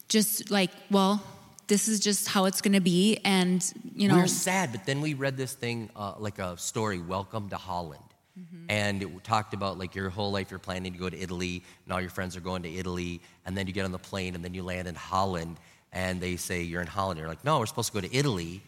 just 0.08 0.50
like, 0.50 0.70
well, 0.90 1.23
this 1.69 1.88
is 1.88 2.00
just 2.00 2.29
how 2.29 2.44
it's 2.47 2.61
going 2.61 2.75
to 2.75 2.81
be. 2.81 3.19
And, 3.25 3.64
you 3.94 4.09
know, 4.09 4.17
we 4.17 4.23
were 4.23 4.29
sad 4.29 4.73
but 4.73 4.85
then 4.87 5.00
we 5.00 5.14
read 5.14 5.37
this 5.37 5.53
thing 5.55 5.91
uh, 5.97 6.14
like 6.19 6.38
a 6.38 6.56
story 6.59 7.00
welcome 7.00 7.49
to 7.50 7.56
holland 7.56 8.03
Mm-hmm. 8.41 8.64
and 8.70 9.03
it 9.03 9.25
talked 9.25 9.53
about 9.53 9.76
like 9.79 9.94
your 9.94 10.09
whole 10.09 10.32
life 10.32 10.50
you're 10.50 10.59
planning 10.59 10.94
to 10.94 10.99
go 10.99 11.11
to 11.11 11.19
italy 11.20 11.62
and 11.85 11.93
all 11.93 12.00
your 12.00 12.09
friends 12.09 12.35
are 12.35 12.41
going 12.41 12.62
to 12.62 12.70
italy 12.75 13.20
and 13.44 13.55
then 13.55 13.67
you 13.67 13.75
get 13.75 13.85
on 13.85 13.93
the 13.93 13.99
plane 13.99 14.35
and 14.35 14.43
then 14.43 14.55
you 14.55 14.62
land 14.62 14.88
in 14.88 14.94
holland 14.94 15.59
and 15.93 16.19
they 16.19 16.37
say 16.37 16.62
you're 16.62 16.81
in 16.81 16.87
holland 16.87 17.19
you're 17.20 17.29
like 17.29 17.44
no 17.44 17.59
we're 17.59 17.67
supposed 17.67 17.93
to 17.93 18.00
go 18.00 18.09
to 18.09 18.17
italy 18.17 18.62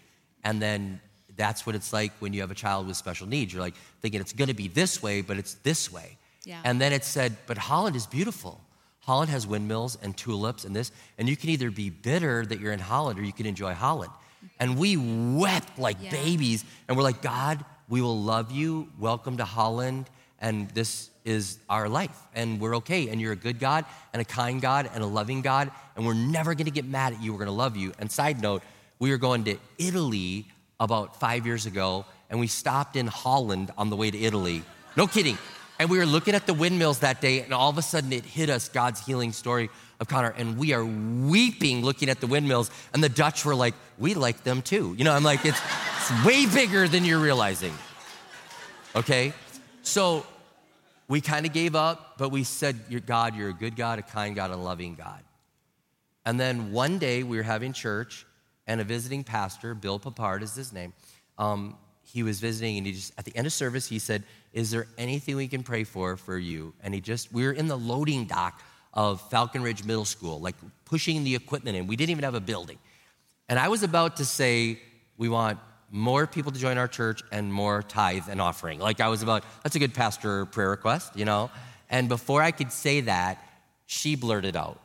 and 0.45 0.61
then 0.61 1.01
that's 1.35 1.65
what 1.65 1.75
it's 1.75 1.95
like 1.95 2.13
when 2.19 2.35
you 2.35 2.43
have 2.43 2.51
a 2.51 2.55
child 2.55 2.87
with 2.87 2.95
special 2.95 3.27
needs 3.27 3.55
you're 3.55 3.63
like 3.63 3.75
thinking 4.03 4.21
it's 4.21 4.35
going 4.35 4.49
to 4.49 4.55
be 4.65 4.69
this 4.69 5.03
way 5.03 5.23
but 5.23 5.39
it's 5.39 5.55
this 5.69 5.91
way 5.91 6.19
Yeah. 6.45 6.61
and 6.63 6.79
then 6.79 6.93
it 6.93 7.03
said 7.03 7.35
but 7.47 7.57
holland 7.57 7.97
is 7.97 8.07
beautiful 8.07 8.61
holland 9.05 9.31
has 9.31 9.47
windmills 9.47 9.99
and 10.03 10.17
tulips 10.17 10.65
and 10.65 10.75
this 10.75 10.91
and 11.19 11.29
you 11.29 11.37
can 11.37 11.51
either 11.51 11.71
be 11.71 11.91
bitter 11.91 12.45
that 12.47 12.61
you're 12.61 12.73
in 12.73 12.79
holland 12.81 13.19
or 13.19 13.23
you 13.23 13.33
can 13.33 13.47
enjoy 13.47 13.75
holland. 13.75 14.13
And 14.61 14.77
we 14.79 14.97
wept 14.99 15.79
like 15.79 15.97
Yeah. 16.01 16.11
babies 16.11 16.65
and 16.89 16.97
we're 16.97 17.03
like 17.03 17.23
god 17.23 17.65
we 17.89 18.01
will 18.01 18.21
love 18.23 18.51
you. 18.51 18.89
Welcome 18.99 19.37
to 19.39 19.45
holland 19.45 20.09
and 20.39 20.71
this 20.71 21.11
is 21.25 21.59
our 21.69 21.89
life 21.89 22.19
and 22.35 22.61
we're 22.61 22.77
okay 22.77 23.09
and 23.09 23.21
you're 23.21 23.33
a 23.33 23.37
good 23.37 23.59
god 23.59 23.85
and 24.13 24.21
a 24.21 24.25
kind 24.25 24.61
god 24.61 24.91
and 24.95 25.03
a 25.03 25.07
loving 25.07 25.41
god 25.43 25.71
and 25.97 26.07
we're 26.07 26.15
never 26.15 26.55
going 26.55 26.67
to 26.67 26.71
get 26.71 26.85
mad 26.87 27.13
at 27.15 27.23
you. 27.23 27.33
We're 27.33 27.39
going 27.39 27.47
to 27.47 27.53
love 27.53 27.77
you. 27.77 27.93
And 27.99 28.11
side 28.11 28.41
note 28.43 28.63
we 28.99 29.11
were 29.11 29.19
going 29.19 29.45
to 29.45 29.57
italy 29.79 30.47
about 30.81 31.19
five 31.21 31.47
years 31.47 31.67
ago 31.67 32.05
and 32.31 32.41
we 32.41 32.47
stopped 32.47 32.97
in 32.97 33.07
holland 33.07 33.71
on 33.79 33.91
the 33.91 33.97
way 33.97 34.11
to 34.11 34.19
italy. 34.19 34.63
No 34.97 35.07
kidding 35.07 35.39
and 35.79 35.91
we 35.91 35.99
were 35.99 36.07
looking 36.07 36.35
at 36.35 36.47
the 36.47 36.55
windmills 36.55 37.01
that 37.01 37.21
day 37.21 37.41
and 37.41 37.53
all 37.53 37.71
of 37.71 37.79
a 37.79 37.83
sudden 37.83 38.13
it 38.13 38.25
hit 38.25 38.51
us 38.51 38.69
god's 38.69 39.05
healing 39.05 39.33
story 39.33 39.71
of 40.01 40.09
connor 40.09 40.35
and 40.37 40.59
we 40.59 40.73
are 40.73 40.85
weeping 40.85 41.83
looking 41.83 42.09
at 42.09 42.21
the 42.21 42.27
windmills 42.27 42.71
and 42.93 43.03
the 43.03 43.09
dutch 43.09 43.45
were 43.45 43.55
like 43.55 43.75
we 43.99 44.15
like 44.15 44.43
them 44.43 44.63
too. 44.63 44.95
You 44.97 45.05
know 45.05 45.13
i'm 45.13 45.25
like 45.25 45.45
it's, 45.45 45.61
it's 45.99 46.25
way 46.25 46.47
bigger 46.47 46.89
than 46.89 47.05
you're 47.05 47.21
realizing. 47.21 47.75
Okay? 48.97 49.33
So 49.83 50.25
we 51.09 51.21
kind 51.21 51.47
of 51.47 51.53
gave 51.53 51.75
up 51.75 52.19
but 52.19 52.31
we 52.31 52.45
said 52.45 52.77
god 53.07 53.35
you're 53.35 53.51
a 53.51 53.55
good 53.55 53.77
god 53.77 53.99
a 53.99 54.03
kind 54.03 54.35
god 54.35 54.51
a 54.51 54.57
loving 54.57 54.95
god. 54.95 55.23
And 56.27 56.41
then 56.41 56.73
one 56.73 56.99
day 56.99 57.23
we 57.23 57.37
were 57.37 57.43
having 57.43 57.73
church 57.73 58.27
and 58.67 58.81
a 58.81 58.85
visiting 58.85 59.25
pastor 59.25 59.75
bill 59.75 60.01
papard 60.01 60.43
is 60.43 60.55
his 60.55 60.73
name 60.73 60.93
um, 61.39 61.77
he 62.05 62.23
was 62.23 62.41
visiting 62.41 62.79
and 62.79 62.87
he 62.87 62.93
just 62.93 63.13
at 63.19 63.25
the 63.25 63.37
end 63.37 63.47
of 63.47 63.53
service 63.53 63.87
he 63.89 63.99
said 63.99 64.23
is 64.53 64.71
there 64.71 64.87
anything 64.99 65.37
we 65.37 65.49
can 65.49 65.63
pray 65.63 65.85
for 65.85 66.17
for 66.17 66.39
you 66.39 66.73
and 66.83 66.95
he 66.95 67.01
just 67.01 67.33
we 67.33 67.45
were 67.45 67.53
in 67.53 67.67
the 67.67 67.77
loading 67.77 68.25
dock 68.25 68.63
of 68.93 69.21
falcon 69.31 69.63
ridge 69.63 69.85
middle 69.85 70.05
school 70.05 70.41
like 70.41 70.55
pushing 70.85 71.25
the 71.25 71.35
equipment 71.35 71.77
in 71.77 71.87
we 71.87 71.97
didn't 71.97 72.11
even 72.11 72.25
have 72.25 72.35
a 72.35 72.41
building 72.41 72.79
and 73.49 73.59
I 73.59 73.69
was 73.69 73.83
about 73.83 74.17
to 74.17 74.25
say, 74.25 74.81
we 75.19 75.29
want 75.29 75.59
more 75.91 76.27
people 76.27 76.51
to 76.53 76.59
join 76.59 76.79
our 76.79 76.89
church 76.89 77.23
and 77.31 77.53
more 77.53 77.83
tithe 77.83 78.29
and 78.29 78.41
offering. 78.41 78.79
Like 78.81 79.01
I 79.01 79.09
was 79.09 79.23
about, 79.23 79.45
that's 79.63 79.77
a 79.77 79.79
good 79.79 79.95
pastor 79.95 80.47
prayer 80.47 80.71
request, 80.71 81.17
you 81.17 81.25
know? 81.25 81.51
And 81.91 82.09
before 82.09 82.43
I 82.43 82.51
could 82.51 82.73
say 82.73 83.03
that, 83.03 83.39
she 83.87 84.17
blurted 84.17 84.57
out, 84.57 84.81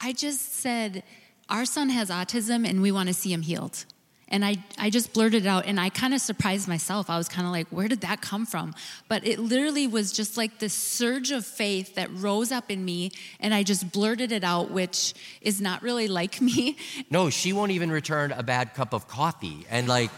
I 0.00 0.12
just 0.12 0.54
said, 0.54 1.02
our 1.48 1.64
son 1.64 1.90
has 1.90 2.10
autism 2.10 2.66
and 2.66 2.82
we 2.82 2.90
want 2.90 3.08
to 3.08 3.14
see 3.14 3.32
him 3.32 3.42
healed. 3.42 3.84
And 4.28 4.44
I, 4.44 4.56
I 4.76 4.90
just 4.90 5.12
blurted 5.12 5.44
it 5.44 5.48
out 5.48 5.66
and 5.66 5.78
I 5.78 5.88
kind 5.88 6.12
of 6.12 6.20
surprised 6.20 6.66
myself. 6.66 7.08
I 7.08 7.16
was 7.16 7.28
kind 7.28 7.46
of 7.46 7.52
like, 7.52 7.68
where 7.68 7.86
did 7.86 8.00
that 8.00 8.20
come 8.20 8.44
from? 8.44 8.74
But 9.08 9.24
it 9.24 9.38
literally 9.38 9.86
was 9.86 10.10
just 10.10 10.36
like 10.36 10.58
this 10.58 10.74
surge 10.74 11.30
of 11.30 11.46
faith 11.46 11.94
that 11.94 12.12
rose 12.12 12.50
up 12.50 12.68
in 12.68 12.84
me 12.84 13.12
and 13.38 13.54
I 13.54 13.62
just 13.62 13.92
blurted 13.92 14.32
it 14.32 14.42
out, 14.42 14.72
which 14.72 15.14
is 15.40 15.60
not 15.60 15.80
really 15.82 16.08
like 16.08 16.40
me. 16.40 16.76
No, 17.08 17.30
she 17.30 17.52
won't 17.52 17.70
even 17.70 17.92
return 17.92 18.32
a 18.32 18.42
bad 18.42 18.74
cup 18.74 18.92
of 18.92 19.06
coffee. 19.06 19.64
And 19.70 19.86
like, 19.86 20.10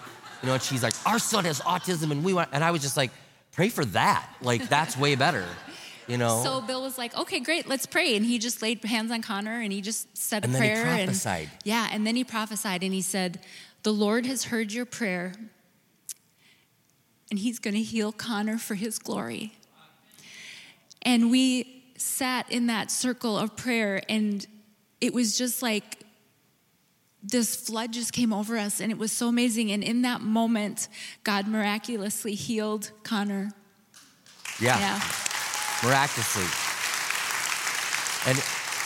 you 0.42 0.46
know, 0.46 0.54
and 0.54 0.62
she's 0.62 0.82
like, 0.82 0.94
our 1.04 1.18
son 1.18 1.44
has 1.44 1.60
autism 1.60 2.10
and 2.10 2.24
we 2.24 2.32
want, 2.32 2.48
and 2.52 2.64
I 2.64 2.70
was 2.70 2.80
just 2.80 2.96
like, 2.96 3.10
pray 3.52 3.68
for 3.68 3.84
that. 3.86 4.26
Like, 4.40 4.68
that's 4.68 4.96
way 4.96 5.16
better. 5.16 5.44
You 6.06 6.16
know? 6.16 6.42
So 6.42 6.60
Bill 6.62 6.80
was 6.80 6.96
like, 6.96 7.14
okay, 7.16 7.40
great, 7.40 7.68
let's 7.68 7.84
pray. 7.84 8.16
And 8.16 8.24
he 8.24 8.38
just 8.38 8.62
laid 8.62 8.82
hands 8.84 9.10
on 9.10 9.20
Connor 9.20 9.60
and 9.60 9.70
he 9.70 9.82
just 9.82 10.16
said 10.16 10.44
And 10.44 10.54
a 10.54 10.58
then 10.58 10.62
he 10.62 10.82
prayer. 10.82 10.84
prophesied. 11.04 11.42
And, 11.42 11.50
yeah, 11.64 11.88
and 11.92 12.06
then 12.06 12.16
he 12.16 12.24
prophesied 12.24 12.82
and 12.82 12.94
he 12.94 13.02
said, 13.02 13.40
The 13.82 13.92
Lord 13.92 14.26
has 14.26 14.44
heard 14.44 14.72
your 14.72 14.84
prayer 14.84 15.32
and 17.30 17.38
he's 17.38 17.58
going 17.58 17.74
to 17.74 17.82
heal 17.82 18.12
Connor 18.12 18.58
for 18.58 18.74
his 18.74 18.98
glory. 18.98 19.52
And 21.02 21.30
we 21.30 21.84
sat 21.96 22.50
in 22.50 22.66
that 22.66 22.90
circle 22.90 23.36
of 23.38 23.56
prayer 23.56 24.02
and 24.08 24.46
it 25.00 25.14
was 25.14 25.38
just 25.38 25.62
like 25.62 25.98
this 27.22 27.54
flood 27.56 27.92
just 27.92 28.12
came 28.12 28.32
over 28.32 28.56
us 28.56 28.80
and 28.80 28.90
it 28.90 28.98
was 28.98 29.12
so 29.12 29.28
amazing. 29.28 29.70
And 29.70 29.82
in 29.82 30.02
that 30.02 30.20
moment, 30.20 30.88
God 31.24 31.46
miraculously 31.48 32.34
healed 32.34 32.90
Connor. 33.02 33.50
yeah. 34.60 34.78
Yeah. 34.78 35.02
miraculously. 35.82 36.46
And 38.26 38.42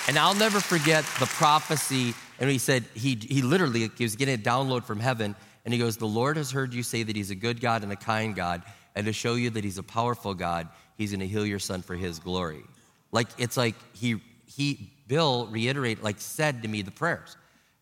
and 0.08 0.18
I'll 0.18 0.34
never 0.34 0.60
forget 0.60 1.04
the 1.20 1.26
prophecy. 1.26 2.14
And 2.42 2.50
he 2.50 2.58
said 2.58 2.84
he 2.92 3.14
he 3.14 3.40
literally 3.40 3.88
he 3.96 4.02
was 4.02 4.16
getting 4.16 4.34
a 4.34 4.38
download 4.38 4.82
from 4.82 4.98
heaven, 4.98 5.36
and 5.64 5.72
he 5.72 5.78
goes, 5.78 5.96
"The 5.96 6.06
Lord 6.08 6.36
has 6.36 6.50
heard 6.50 6.74
you 6.74 6.82
say 6.82 7.04
that 7.04 7.14
He's 7.14 7.30
a 7.30 7.36
good 7.36 7.60
God 7.60 7.84
and 7.84 7.92
a 7.92 7.96
kind 7.96 8.34
God, 8.34 8.64
and 8.96 9.06
to 9.06 9.12
show 9.12 9.36
you 9.36 9.50
that 9.50 9.62
He's 9.62 9.78
a 9.78 9.82
powerful 9.84 10.34
God, 10.34 10.66
He's 10.98 11.12
going 11.12 11.20
to 11.20 11.28
heal 11.28 11.46
your 11.46 11.60
son 11.60 11.82
for 11.82 11.94
His 11.94 12.18
glory." 12.18 12.64
Like 13.12 13.28
it's 13.38 13.56
like 13.56 13.76
he 13.92 14.20
he 14.46 14.90
Bill 15.06 15.46
reiterate 15.52 16.02
like 16.02 16.16
said 16.18 16.62
to 16.62 16.68
me 16.68 16.82
the 16.82 16.90
prayers, 16.90 17.36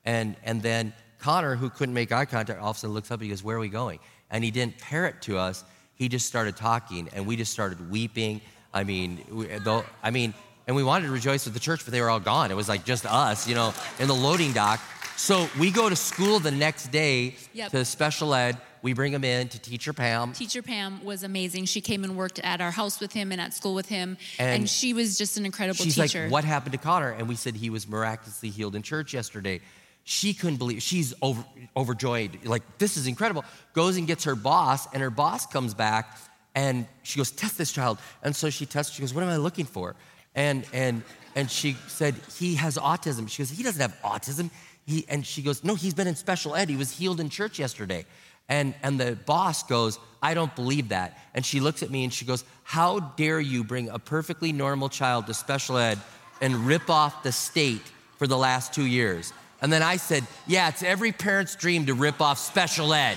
and 0.04 0.36
and 0.44 0.62
then 0.62 0.92
Connor, 1.20 1.56
who 1.56 1.70
couldn't 1.70 1.94
make 1.94 2.12
eye 2.12 2.26
contact, 2.26 2.60
all 2.60 2.72
of 2.72 2.76
a 2.76 2.80
sudden 2.80 2.92
looks 2.92 3.10
up 3.10 3.20
and 3.20 3.24
he 3.24 3.30
goes, 3.30 3.42
"Where 3.42 3.56
are 3.56 3.60
we 3.60 3.70
going?" 3.70 3.98
And 4.30 4.44
he 4.44 4.50
didn't 4.50 4.76
parrot 4.76 5.22
to 5.22 5.38
us. 5.38 5.64
He 5.94 6.10
just 6.10 6.26
started 6.26 6.54
talking, 6.54 7.08
and 7.14 7.26
we 7.26 7.36
just 7.36 7.52
started 7.52 7.90
weeping. 7.90 8.42
I 8.74 8.84
mean, 8.84 9.24
we, 9.30 9.46
though, 9.46 9.86
I 10.02 10.10
mean, 10.10 10.34
and 10.66 10.76
we 10.76 10.82
wanted 10.82 11.06
to 11.06 11.12
rejoice 11.12 11.44
with 11.44 11.54
the 11.54 11.60
church, 11.60 11.84
but 11.84 11.92
they 11.92 12.00
were 12.00 12.10
all 12.10 12.20
gone. 12.20 12.50
It 12.50 12.54
was 12.54 12.68
like 12.68 12.84
just 12.84 13.06
us, 13.06 13.48
you 13.48 13.54
know, 13.54 13.72
in 13.98 14.08
the 14.08 14.14
loading 14.14 14.52
dock. 14.52 14.80
So 15.16 15.48
we 15.58 15.70
go 15.70 15.88
to 15.88 15.96
school 15.96 16.38
the 16.40 16.50
next 16.50 16.90
day 16.90 17.36
Yep. 17.52 17.70
to 17.72 17.84
special 17.84 18.34
ed. 18.34 18.56
We 18.82 18.94
bring 18.94 19.12
him 19.12 19.24
in 19.24 19.48
to 19.48 19.58
teacher 19.58 19.92
Pam. 19.92 20.32
Teacher 20.32 20.62
Pam 20.62 21.04
was 21.04 21.22
amazing. 21.22 21.66
She 21.66 21.82
came 21.82 22.02
and 22.04 22.16
worked 22.16 22.38
at 22.38 22.62
our 22.62 22.70
house 22.70 22.98
with 23.00 23.12
him 23.12 23.30
and 23.30 23.38
at 23.38 23.52
school 23.52 23.74
with 23.74 23.88
him, 23.90 24.16
and, 24.38 24.60
And 24.62 24.70
she 24.70 24.94
was 24.94 25.18
just 25.18 25.36
an 25.36 25.44
incredible 25.44 25.84
She's 25.84 25.96
teacher. 25.96 26.22
like, 26.22 26.32
"What 26.32 26.44
happened 26.44 26.72
to 26.72 26.78
Connor?" 26.78 27.10
And 27.10 27.28
we 27.28 27.34
said 27.36 27.56
he 27.56 27.68
was 27.68 27.86
miraculously 27.86 28.48
healed 28.48 28.74
in 28.74 28.82
church 28.82 29.12
yesterday. 29.12 29.60
She 30.04 30.32
couldn't 30.32 30.56
believe. 30.56 30.80
She's 30.80 31.12
over, 31.20 31.44
overjoyed. 31.76 32.46
Like 32.46 32.62
this 32.78 32.96
is 32.96 33.06
incredible. 33.06 33.44
Goes 33.74 33.98
and 33.98 34.06
gets 34.06 34.24
her 34.24 34.34
boss, 34.34 34.86
and 34.94 35.02
her 35.02 35.10
boss 35.10 35.44
comes 35.44 35.74
back, 35.74 36.16
and 36.54 36.86
she 37.02 37.18
goes, 37.18 37.30
"Test 37.30 37.58
this 37.58 37.70
child." 37.72 37.98
And 38.22 38.34
so 38.34 38.48
she 38.48 38.64
tests. 38.64 38.94
She 38.94 39.02
goes, 39.02 39.12
"What 39.12 39.22
am 39.24 39.28
I 39.30 39.36
looking 39.36 39.66
for?" 39.66 39.94
And 40.34 40.64
and 40.72 41.02
and 41.34 41.50
she 41.50 41.76
said, 41.88 42.14
"He 42.38 42.54
has 42.56 42.76
autism." 42.76 43.28
She 43.28 43.42
goes, 43.42 43.50
"He 43.50 43.62
doesn't 43.62 43.80
have 43.80 43.96
autism." 44.02 44.50
He 44.86 45.04
and 45.08 45.26
she 45.26 45.42
goes, 45.42 45.64
"No, 45.64 45.74
he's 45.74 45.94
been 45.94 46.06
in 46.06 46.16
special 46.16 46.54
ed. 46.54 46.68
He 46.68 46.76
was 46.76 46.90
healed 46.90 47.20
in 47.20 47.28
church 47.30 47.58
yesterday." 47.58 48.06
And, 48.50 48.74
and 48.82 48.98
the 48.98 49.16
boss 49.26 49.62
goes, 49.62 50.00
I 50.20 50.34
don't 50.34 50.54
believe 50.56 50.88
that. 50.88 51.16
And 51.34 51.46
she 51.46 51.60
looks 51.60 51.84
at 51.84 51.90
me 51.90 52.02
and 52.02 52.12
she 52.12 52.24
goes, 52.24 52.44
How 52.64 52.98
dare 52.98 53.40
you 53.40 53.62
bring 53.62 53.88
a 53.88 53.98
perfectly 53.98 54.52
normal 54.52 54.88
child 54.88 55.28
to 55.28 55.34
special 55.34 55.78
ed 55.78 55.98
and 56.40 56.66
rip 56.66 56.90
off 56.90 57.22
the 57.22 57.32
state 57.32 57.82
for 58.18 58.26
the 58.26 58.36
last 58.36 58.74
two 58.74 58.84
years? 58.84 59.32
And 59.62 59.72
then 59.72 59.82
I 59.82 59.96
said, 59.96 60.26
Yeah, 60.48 60.68
it's 60.68 60.82
every 60.82 61.12
parent's 61.12 61.54
dream 61.54 61.86
to 61.86 61.94
rip 61.94 62.20
off 62.20 62.38
special 62.38 62.92
ed. 62.92 63.16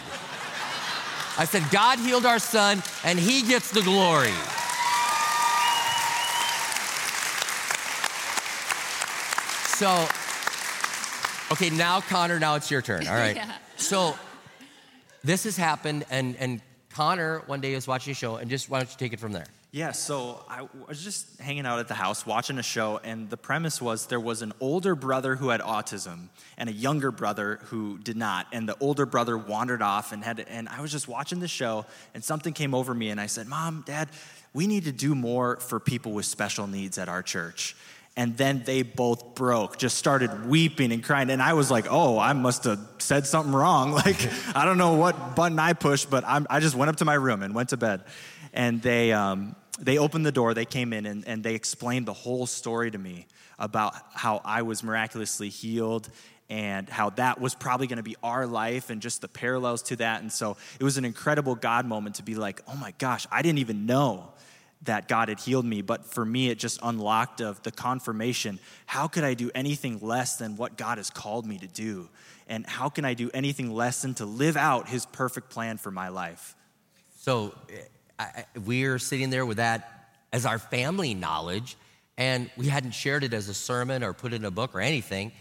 I 1.35 1.45
said, 1.45 1.63
God 1.71 1.97
healed 1.97 2.27
our 2.27 2.37
son 2.37 2.83
and 3.03 3.17
he 3.17 3.41
gets 3.41 3.71
the 3.71 3.81
glory. 3.81 4.29
So, 9.75 10.07
okay, 11.51 11.71
now 11.71 12.01
Connor, 12.01 12.39
now 12.39 12.55
it's 12.55 12.69
your 12.69 12.81
turn. 12.81 13.07
All 13.07 13.13
right. 13.13 13.35
Yeah. 13.43 13.51
So, 13.75 14.15
this 15.23 15.45
has 15.45 15.57
happened, 15.57 16.05
and, 16.11 16.35
and 16.37 16.61
Connor 16.91 17.39
one 17.47 17.59
day 17.59 17.73
was 17.73 17.87
watching 17.87 18.11
a 18.11 18.13
show, 18.13 18.35
and 18.35 18.49
just 18.49 18.69
why 18.69 18.79
don't 18.79 18.89
you 18.89 18.97
take 18.97 19.13
it 19.13 19.19
from 19.19 19.31
there? 19.31 19.45
Yeah, 19.71 19.91
so 19.91 20.45
I 20.47 20.67
was 20.87 21.03
just 21.03 21.39
hanging 21.39 21.65
out 21.65 21.79
at 21.79 21.87
the 21.87 21.95
house 21.95 22.27
watching 22.27 22.59
a 22.59 22.63
show, 22.63 22.99
and 23.03 23.27
the 23.31 23.37
premise 23.37 23.81
was 23.81 24.05
there 24.05 24.19
was 24.19 24.43
an 24.43 24.53
older 24.59 24.93
brother 24.93 25.35
who 25.35 25.49
had 25.49 25.61
autism 25.61 26.29
and 26.59 26.69
a 26.69 26.71
younger 26.71 27.09
brother 27.09 27.59
who 27.63 27.97
did 27.97 28.15
not. 28.15 28.45
And 28.51 28.69
the 28.69 28.77
older 28.79 29.07
brother 29.07 29.35
wandered 29.35 29.81
off 29.81 30.11
and 30.11 30.23
had, 30.23 30.41
and 30.41 30.69
I 30.69 30.81
was 30.81 30.91
just 30.91 31.07
watching 31.07 31.39
the 31.39 31.47
show, 31.47 31.87
and 32.13 32.23
something 32.23 32.53
came 32.53 32.75
over 32.75 32.93
me, 32.93 33.09
and 33.09 33.19
I 33.19 33.25
said, 33.25 33.47
Mom, 33.47 33.83
Dad, 33.87 34.09
we 34.53 34.67
need 34.67 34.83
to 34.83 34.91
do 34.91 35.15
more 35.15 35.55
for 35.55 35.79
people 35.79 36.11
with 36.11 36.25
special 36.25 36.67
needs 36.67 36.99
at 36.99 37.09
our 37.09 37.23
church. 37.23 37.75
And 38.15 38.37
then 38.37 38.61
they 38.63 38.83
both 38.83 39.33
broke, 39.33 39.77
just 39.77 39.97
started 39.97 40.45
weeping 40.45 40.91
and 40.91 41.03
crying. 41.03 41.31
And 41.31 41.41
I 41.41 41.53
was 41.53 41.71
like, 41.71 41.87
oh, 41.89 42.19
I 42.19 42.33
must 42.33 42.63
have 42.65 42.79
said 42.99 43.25
something 43.25 43.53
wrong. 43.53 43.91
Like, 44.03 44.29
I 44.55 44.65
don't 44.65 44.77
know 44.77 44.95
what 44.95 45.35
button 45.35 45.57
I 45.57 45.73
pushed, 45.73 46.09
but 46.09 46.23
I'm, 46.27 46.45
I 46.49 46.59
just 46.59 46.75
went 46.75 46.89
up 46.89 46.97
to 46.97 47.05
my 47.05 47.15
room 47.15 47.41
and 47.41 47.55
went 47.55 47.69
to 47.69 47.77
bed. 47.77 48.03
And 48.53 48.81
they, 48.81 49.13
um, 49.13 49.55
they 49.79 49.97
opened 49.97 50.25
the 50.25 50.31
door, 50.31 50.53
they 50.53 50.65
came 50.65 50.93
in, 50.93 51.05
and, 51.05 51.27
and 51.27 51.43
they 51.43 51.55
explained 51.55 52.05
the 52.05 52.13
whole 52.13 52.45
story 52.45 52.91
to 52.91 52.97
me 52.97 53.27
about 53.57 53.95
how 54.13 54.41
I 54.43 54.61
was 54.61 54.83
miraculously 54.83 55.49
healed 55.49 56.09
and 56.49 56.89
how 56.89 57.09
that 57.11 57.39
was 57.39 57.55
probably 57.55 57.87
going 57.87 57.97
to 57.97 58.03
be 58.03 58.15
our 58.21 58.45
life 58.45 58.89
and 58.89 59.01
just 59.01 59.21
the 59.21 59.27
parallels 59.27 59.81
to 59.83 59.95
that. 59.95 60.21
And 60.21 60.31
so 60.31 60.57
it 60.79 60.83
was 60.83 60.97
an 60.97 61.05
incredible 61.05 61.55
God 61.55 61.85
moment 61.85 62.15
to 62.15 62.23
be 62.23 62.35
like, 62.35 62.61
oh 62.67 62.75
my 62.75 62.93
gosh, 62.97 63.25
I 63.31 63.41
didn't 63.41 63.59
even 63.59 63.85
know 63.85 64.32
that 64.85 65.07
God 65.07 65.29
had 65.29 65.39
healed 65.39 65.65
me, 65.65 65.81
but 65.81 66.05
for 66.05 66.25
me, 66.25 66.49
it 66.49 66.59
just 66.59 66.79
unlocked 66.83 67.41
of 67.41 67.61
the 67.63 67.71
confirmation. 67.71 68.59
How 68.85 69.07
could 69.07 69.23
I 69.23 69.33
do 69.33 69.49
anything 69.55 69.99
less 70.01 70.37
than 70.37 70.57
what 70.57 70.77
God 70.77 70.97
has 70.97 71.09
called 71.09 71.45
me 71.45 71.57
to 71.59 71.67
do? 71.67 72.09
And 72.47 72.65
how 72.65 72.89
can 72.89 73.05
I 73.05 73.13
do 73.13 73.31
anything 73.33 73.73
less 73.73 74.01
than 74.01 74.13
to 74.15 74.25
live 74.25 74.57
out 74.57 74.89
His 74.89 75.05
perfect 75.05 75.49
plan 75.49 75.77
for 75.77 75.91
my 75.91 76.09
life? 76.09 76.55
So 77.19 77.55
I, 78.19 78.23
I, 78.23 78.45
we're 78.65 78.99
sitting 78.99 79.29
there 79.29 79.45
with 79.45 79.57
that 79.57 80.09
as 80.33 80.45
our 80.45 80.59
family 80.59 81.13
knowledge, 81.13 81.77
and 82.17 82.49
we 82.57 82.67
hadn't 82.67 82.91
shared 82.91 83.23
it 83.23 83.33
as 83.33 83.47
a 83.47 83.53
sermon 83.53 84.03
or 84.03 84.13
put 84.13 84.33
it 84.33 84.37
in 84.37 84.45
a 84.45 84.51
book 84.51 84.75
or 84.75 84.81
anything. 84.81 85.31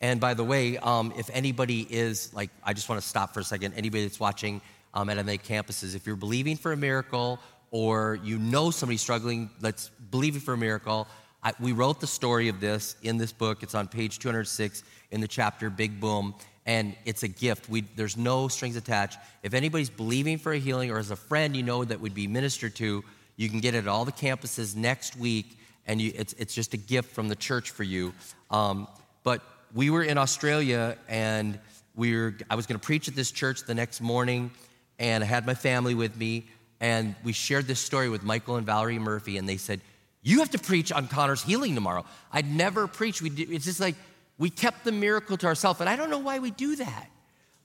And 0.00 0.20
by 0.20 0.34
the 0.34 0.44
way, 0.44 0.78
um, 0.78 1.12
if 1.16 1.30
anybody 1.32 1.86
is 1.88 2.32
like, 2.34 2.50
I 2.62 2.72
just 2.72 2.88
want 2.88 3.00
to 3.00 3.06
stop 3.06 3.34
for 3.34 3.40
a 3.40 3.44
second. 3.44 3.74
Anybody 3.74 4.04
that's 4.04 4.20
watching 4.20 4.60
um, 4.94 5.08
at 5.08 5.24
MA 5.24 5.32
campuses, 5.32 5.94
if 5.94 6.06
you're 6.06 6.16
believing 6.16 6.56
for 6.56 6.72
a 6.72 6.76
miracle 6.76 7.38
or 7.76 8.18
you 8.24 8.38
know 8.38 8.70
somebody 8.70 8.96
struggling 8.96 9.50
let's 9.60 9.90
believe 10.10 10.10
believing 10.10 10.40
for 10.40 10.54
a 10.54 10.56
miracle, 10.56 11.06
I, 11.42 11.52
we 11.60 11.72
wrote 11.72 12.00
the 12.00 12.06
story 12.06 12.48
of 12.48 12.58
this 12.58 12.96
in 13.02 13.18
this 13.18 13.32
book. 13.32 13.62
It's 13.62 13.74
on 13.74 13.86
page 13.86 14.18
206 14.18 14.82
in 15.10 15.20
the 15.20 15.28
chapter 15.28 15.68
Big 15.68 16.00
Boom, 16.00 16.34
and 16.64 16.96
it's 17.04 17.22
a 17.22 17.28
gift. 17.28 17.68
We, 17.68 17.82
there's 17.96 18.16
no 18.16 18.48
strings 18.48 18.76
attached. 18.76 19.18
If 19.42 19.52
anybody's 19.52 19.90
believing 19.90 20.38
for 20.38 20.54
a 20.54 20.58
healing 20.58 20.90
or 20.90 20.98
as 20.98 21.10
a 21.10 21.16
friend 21.16 21.54
you 21.54 21.62
know 21.62 21.84
that 21.84 22.00
would 22.00 22.14
be 22.14 22.26
ministered 22.26 22.74
to, 22.76 23.04
you 23.36 23.50
can 23.50 23.60
get 23.60 23.74
it 23.74 23.78
at 23.84 23.88
all 23.88 24.06
the 24.06 24.12
campuses 24.12 24.74
next 24.74 25.14
week, 25.14 25.58
and 25.86 26.00
you, 26.00 26.12
it's, 26.16 26.32
it's 26.38 26.54
just 26.54 26.72
a 26.72 26.78
gift 26.78 27.14
from 27.14 27.28
the 27.28 27.36
church 27.36 27.72
for 27.72 27.82
you. 27.82 28.14
Um, 28.50 28.88
but 29.22 29.42
we 29.74 29.90
were 29.90 30.02
in 30.02 30.16
Australia, 30.16 30.96
and 31.10 31.58
we 31.94 32.16
were, 32.16 32.36
I 32.48 32.54
was 32.54 32.66
going 32.66 32.80
to 32.80 32.86
preach 32.86 33.06
at 33.06 33.14
this 33.14 33.30
church 33.30 33.64
the 33.64 33.74
next 33.74 34.00
morning, 34.00 34.50
and 34.98 35.22
I 35.22 35.26
had 35.26 35.44
my 35.44 35.54
family 35.54 35.94
with 35.94 36.16
me, 36.16 36.46
and 36.80 37.14
we 37.24 37.32
shared 37.32 37.66
this 37.66 37.80
story 37.80 38.08
with 38.08 38.22
Michael 38.22 38.56
and 38.56 38.66
Valerie 38.66 38.98
Murphy, 38.98 39.36
and 39.38 39.48
they 39.48 39.56
said, 39.56 39.80
You 40.22 40.38
have 40.40 40.50
to 40.50 40.58
preach 40.58 40.92
on 40.92 41.08
Connor's 41.08 41.42
healing 41.42 41.74
tomorrow. 41.74 42.04
I'd 42.32 42.50
never 42.50 42.86
preach. 42.86 43.22
We 43.22 43.30
did, 43.30 43.50
it's 43.50 43.64
just 43.64 43.80
like 43.80 43.94
we 44.38 44.50
kept 44.50 44.84
the 44.84 44.92
miracle 44.92 45.36
to 45.38 45.46
ourselves, 45.46 45.80
and 45.80 45.88
I 45.88 45.96
don't 45.96 46.10
know 46.10 46.18
why 46.18 46.38
we 46.38 46.50
do 46.50 46.76
that. 46.76 47.06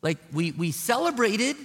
Like 0.01 0.17
we, 0.33 0.51
we 0.51 0.71
celebrated, 0.71 1.55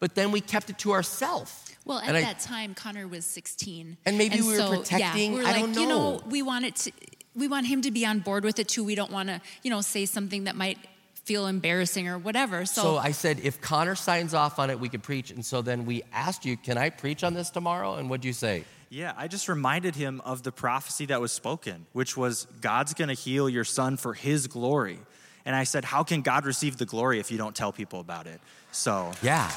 but 0.00 0.14
then 0.14 0.30
we 0.32 0.40
kept 0.40 0.68
it 0.70 0.78
to 0.80 0.92
ourselves. 0.92 1.62
Well, 1.84 1.98
at 1.98 2.08
And 2.08 2.16
I- 2.16 2.20
that 2.22 2.40
time, 2.40 2.74
Connor 2.74 3.06
was 3.06 3.24
16. 3.24 3.96
And 4.04 4.18
maybe 4.18 4.40
we 4.40 4.48
were 4.48 4.56
so, 4.56 4.68
protecting- 4.70 5.32
Yeah, 5.32 5.38
we 5.38 5.42
were 5.42 5.48
I 5.48 5.52
like, 5.52 5.60
don't 5.62 5.74
you 5.74 5.86
know, 5.86 6.16
know. 6.16 6.22
we 6.28 6.42
want 6.42 6.64
it 6.64 6.76
to, 6.76 6.92
we 7.36 7.46
want 7.48 7.66
him 7.66 7.80
to 7.82 7.90
be 7.92 8.04
on 8.04 8.18
board 8.18 8.44
with 8.44 8.58
it 8.58 8.66
too. 8.66 8.82
We 8.82 8.96
don't 8.96 9.12
want 9.12 9.28
to, 9.28 9.40
you 9.62 9.70
know, 9.70 9.80
say 9.82 10.04
something 10.04 10.44
that 10.44 10.56
might 10.56 10.78
feel 11.26 11.48
embarrassing 11.48 12.06
or 12.06 12.18
whatever. 12.18 12.64
So, 12.64 12.82
So 12.82 12.96
I 12.96 13.10
said, 13.10 13.40
if 13.42 13.60
Connor 13.60 13.96
signs 13.96 14.32
off 14.32 14.60
on 14.60 14.70
it, 14.70 14.78
we 14.78 14.88
could 14.88 15.02
preach. 15.02 15.32
And 15.32 15.44
so 15.44 15.60
then 15.60 15.84
we 15.84 16.04
asked 16.12 16.44
you, 16.44 16.56
can 16.56 16.78
I 16.78 16.90
preach 16.90 17.24
on 17.24 17.34
this 17.34 17.50
tomorrow? 17.50 17.96
And 17.96 18.08
what'd 18.08 18.24
you 18.24 18.32
say? 18.32 18.64
Yeah, 18.90 19.12
I 19.16 19.26
just 19.26 19.48
reminded 19.48 19.96
him 19.96 20.22
of 20.24 20.44
the 20.44 20.52
prophecy 20.52 21.06
that 21.06 21.20
was 21.20 21.32
spoken, 21.32 21.86
which 21.92 22.16
was 22.16 22.46
God's 22.60 22.94
going 22.94 23.08
to 23.08 23.14
heal 23.14 23.48
your 23.48 23.64
son 23.64 23.96
for 23.96 24.14
his 24.14 24.46
glory. 24.46 25.00
And 25.44 25.56
I 25.56 25.64
said, 25.64 25.84
How 25.84 26.04
can 26.04 26.22
God 26.22 26.46
receive 26.46 26.76
the 26.76 26.86
glory 26.86 27.18
if 27.18 27.32
you 27.32 27.38
don't 27.38 27.54
tell 27.54 27.72
people 27.72 27.98
about 27.98 28.28
it? 28.28 28.40
So, 28.70 29.10
Yeah. 29.22 29.50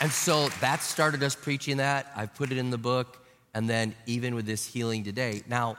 And 0.00 0.12
so 0.12 0.48
that 0.60 0.82
started 0.82 1.22
us 1.22 1.34
preaching 1.34 1.78
that. 1.78 2.12
I've 2.14 2.34
put 2.34 2.52
it 2.52 2.58
in 2.58 2.70
the 2.70 2.78
book. 2.78 3.18
And 3.54 3.68
then 3.68 3.94
even 4.04 4.34
with 4.34 4.44
this 4.44 4.66
healing 4.66 5.04
today, 5.04 5.42
now 5.48 5.78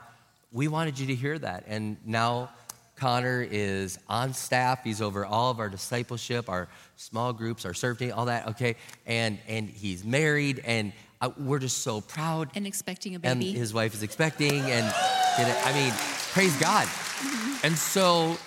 we 0.52 0.68
wanted 0.68 0.98
you 0.98 1.06
to 1.08 1.14
hear 1.14 1.38
that. 1.38 1.64
And 1.66 1.96
now 2.04 2.50
Connor 2.96 3.46
is 3.48 3.98
on 4.08 4.34
staff. 4.34 4.82
He's 4.82 5.00
over 5.00 5.24
all 5.24 5.50
of 5.50 5.60
our 5.60 5.68
discipleship, 5.68 6.48
our 6.48 6.68
small 6.96 7.32
groups, 7.32 7.64
our 7.64 7.74
serve 7.74 7.98
team, 7.98 8.12
all 8.14 8.24
that. 8.26 8.48
Okay, 8.48 8.76
and 9.06 9.38
and 9.46 9.68
he's 9.68 10.04
married, 10.04 10.62
and 10.64 10.92
uh, 11.20 11.30
we're 11.38 11.60
just 11.60 11.78
so 11.78 12.00
proud. 12.00 12.50
And 12.54 12.66
expecting 12.66 13.14
a 13.14 13.20
And 13.22 13.40
baby. 13.40 13.52
his 13.52 13.72
wife 13.72 13.94
is 13.94 14.02
expecting, 14.02 14.62
and 14.62 14.86
I 14.86 15.72
mean, 15.72 15.92
praise 16.32 16.56
God. 16.58 16.88
And 17.64 17.76
so 17.76 18.38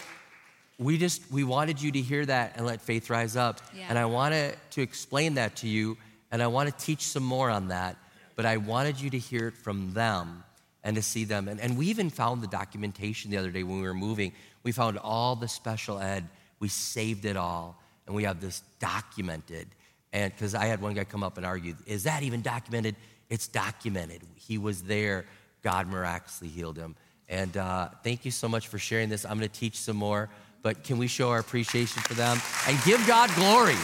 we 0.80 0.98
just 0.98 1.30
we 1.30 1.44
wanted 1.44 1.82
you 1.82 1.92
to 1.92 2.00
hear 2.00 2.26
that 2.26 2.54
and 2.56 2.66
let 2.66 2.80
faith 2.82 3.10
rise 3.10 3.36
up. 3.36 3.60
Yeah. 3.76 3.88
And 3.90 4.00
I 4.00 4.06
wanted 4.06 4.56
to 4.72 4.82
explain 4.82 5.34
that 5.34 5.58
to 5.58 5.68
you, 5.68 5.98
and 6.32 6.42
I 6.42 6.48
want 6.48 6.70
to 6.70 6.86
teach 6.86 7.02
some 7.02 7.24
more 7.24 7.50
on 7.50 7.68
that. 7.68 7.98
But 8.38 8.46
I 8.46 8.56
wanted 8.56 9.02
you 9.02 9.10
to 9.10 9.18
hear 9.20 9.50
it 9.50 9.58
from 9.58 9.92
them 9.94 10.46
and 10.84 10.96
to 10.96 11.02
see 11.02 11.24
them. 11.24 11.48
And, 11.48 11.60
and 11.60 11.78
we 11.78 11.88
even 11.88 12.10
found 12.10 12.42
the 12.42 12.48
documentation 12.48 13.32
the 13.32 13.38
other 13.38 13.52
day 13.52 13.64
when 13.64 13.78
we 13.78 13.88
were 13.88 13.94
moving. 13.94 14.34
We 14.64 14.72
found 14.72 14.98
all 14.98 15.36
the 15.36 15.48
special 15.48 16.00
ed. 16.00 16.28
We 16.60 16.68
saved 16.68 17.26
it 17.26 17.38
all, 17.38 17.80
and 18.06 18.16
we 18.16 18.24
have 18.24 18.40
this 18.40 18.62
documented. 18.80 19.68
And 20.14 20.32
because 20.34 20.54
I 20.54 20.66
had 20.66 20.82
one 20.82 20.94
guy 20.94 21.04
come 21.04 21.24
up 21.24 21.38
and 21.38 21.46
argue, 21.46 21.76
is 21.86 22.04
that 22.04 22.24
even 22.24 22.42
documented? 22.42 22.96
It's 23.30 23.48
documented. 23.48 24.22
He 24.36 24.58
was 24.58 24.84
there. 24.84 25.26
God 25.64 25.88
miraculously 25.88 26.50
healed 26.50 26.78
him. 26.78 26.96
And 27.30 27.56
uh, 27.56 27.90
thank 28.04 28.26
you 28.26 28.32
so 28.32 28.50
much 28.50 28.68
for 28.68 28.78
sharing 28.78 29.08
this. 29.08 29.26
I'm 29.26 29.38
going 29.38 29.50
to 29.50 29.60
teach 29.60 29.80
some 29.80 29.96
more, 29.96 30.30
but 30.64 30.84
can 30.84 30.98
we 30.98 31.08
show 31.08 31.30
our 31.30 31.40
appreciation 31.40 32.02
for 32.04 32.14
them 32.14 32.40
and 32.68 32.78
give 32.84 33.06
God 33.08 33.34
glory? 33.36 33.78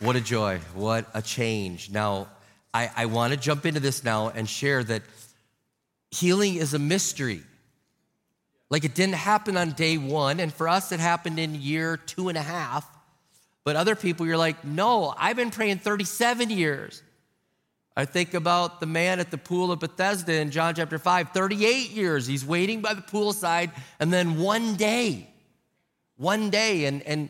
What 0.00 0.16
a 0.16 0.20
joy. 0.20 0.60
What 0.74 1.06
a 1.12 1.20
change. 1.20 1.90
Now, 1.90 2.28
I, 2.72 2.90
I 2.96 3.06
want 3.06 3.34
to 3.34 3.38
jump 3.38 3.66
into 3.66 3.80
this 3.80 4.02
now 4.02 4.30
and 4.30 4.48
share 4.48 4.82
that 4.84 5.02
healing 6.10 6.54
is 6.54 6.72
a 6.72 6.78
mystery. 6.78 7.42
Like 8.70 8.84
it 8.84 8.94
didn't 8.94 9.16
happen 9.16 9.58
on 9.58 9.72
day 9.72 9.98
one, 9.98 10.40
and 10.40 10.54
for 10.54 10.68
us, 10.68 10.90
it 10.90 11.00
happened 11.00 11.38
in 11.38 11.54
year 11.54 11.98
two 11.98 12.30
and 12.30 12.38
a 12.38 12.42
half. 12.42 12.88
But 13.62 13.76
other 13.76 13.94
people, 13.94 14.26
you're 14.26 14.38
like, 14.38 14.64
no, 14.64 15.12
I've 15.18 15.36
been 15.36 15.50
praying 15.50 15.78
37 15.78 16.48
years. 16.48 17.02
I 17.94 18.06
think 18.06 18.32
about 18.32 18.80
the 18.80 18.86
man 18.86 19.20
at 19.20 19.30
the 19.30 19.36
pool 19.36 19.70
of 19.70 19.80
Bethesda 19.80 20.32
in 20.32 20.50
John 20.50 20.74
chapter 20.74 20.98
5, 20.98 21.30
38 21.30 21.90
years. 21.90 22.26
He's 22.26 22.46
waiting 22.46 22.80
by 22.80 22.94
the 22.94 23.02
poolside, 23.02 23.70
and 23.98 24.10
then 24.10 24.38
one 24.38 24.76
day, 24.76 25.28
one 26.16 26.48
day, 26.48 26.86
and, 26.86 27.02
and 27.02 27.28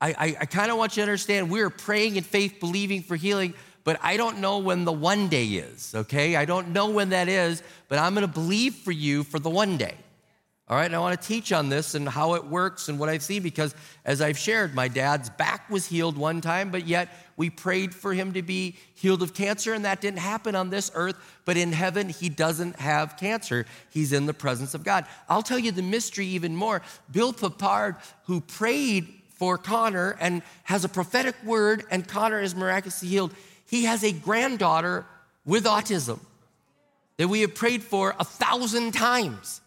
I, 0.00 0.10
I, 0.10 0.36
I 0.40 0.46
kind 0.46 0.70
of 0.70 0.78
want 0.78 0.96
you 0.96 1.00
to 1.00 1.02
understand 1.02 1.50
we're 1.50 1.70
praying 1.70 2.16
in 2.16 2.24
faith, 2.24 2.60
believing 2.60 3.02
for 3.02 3.16
healing, 3.16 3.54
but 3.84 3.98
I 4.02 4.16
don't 4.16 4.38
know 4.38 4.58
when 4.58 4.84
the 4.84 4.92
one 4.92 5.28
day 5.28 5.46
is, 5.46 5.94
okay? 5.94 6.36
I 6.36 6.44
don't 6.44 6.68
know 6.68 6.90
when 6.90 7.10
that 7.10 7.28
is, 7.28 7.62
but 7.88 7.98
I'm 7.98 8.14
gonna 8.14 8.28
believe 8.28 8.74
for 8.74 8.92
you 8.92 9.24
for 9.24 9.38
the 9.38 9.50
one 9.50 9.76
day. 9.76 9.94
All 10.70 10.76
right, 10.76 10.84
and 10.84 10.94
I 10.94 10.98
want 10.98 11.18
to 11.18 11.26
teach 11.26 11.50
on 11.50 11.70
this 11.70 11.94
and 11.94 12.06
how 12.06 12.34
it 12.34 12.44
works 12.44 12.90
and 12.90 12.98
what 12.98 13.08
I've 13.08 13.22
seen 13.22 13.42
because, 13.42 13.74
as 14.04 14.20
I've 14.20 14.36
shared, 14.36 14.74
my 14.74 14.86
dad's 14.86 15.30
back 15.30 15.70
was 15.70 15.86
healed 15.86 16.18
one 16.18 16.42
time, 16.42 16.70
but 16.70 16.86
yet 16.86 17.08
we 17.38 17.48
prayed 17.48 17.94
for 17.94 18.12
him 18.12 18.34
to 18.34 18.42
be 18.42 18.76
healed 18.94 19.22
of 19.22 19.32
cancer, 19.32 19.72
and 19.72 19.86
that 19.86 20.02
didn't 20.02 20.18
happen 20.18 20.54
on 20.54 20.68
this 20.68 20.90
earth. 20.94 21.16
But 21.46 21.56
in 21.56 21.72
heaven, 21.72 22.10
he 22.10 22.28
doesn't 22.28 22.78
have 22.78 23.16
cancer. 23.16 23.64
He's 23.88 24.12
in 24.12 24.26
the 24.26 24.34
presence 24.34 24.74
of 24.74 24.84
God. 24.84 25.06
I'll 25.26 25.42
tell 25.42 25.58
you 25.58 25.72
the 25.72 25.80
mystery 25.80 26.26
even 26.26 26.54
more. 26.54 26.82
Bill 27.10 27.32
Papard, 27.32 27.96
who 28.24 28.42
prayed 28.42 29.17
for 29.38 29.56
Connor 29.56 30.16
and 30.20 30.42
has 30.64 30.84
a 30.84 30.88
prophetic 30.88 31.34
word, 31.44 31.84
and 31.90 32.06
Connor 32.06 32.40
is 32.40 32.54
miraculously 32.54 33.08
healed, 33.08 33.32
he 33.64 33.84
has 33.84 34.04
a 34.04 34.12
granddaughter 34.12 35.06
with 35.44 35.64
autism 35.64 36.20
that 37.16 37.28
we 37.28 37.40
have 37.40 37.54
prayed 37.54 37.82
for 37.82 38.14
a 38.18 38.24
thousand 38.24 38.92
times. 38.92 39.60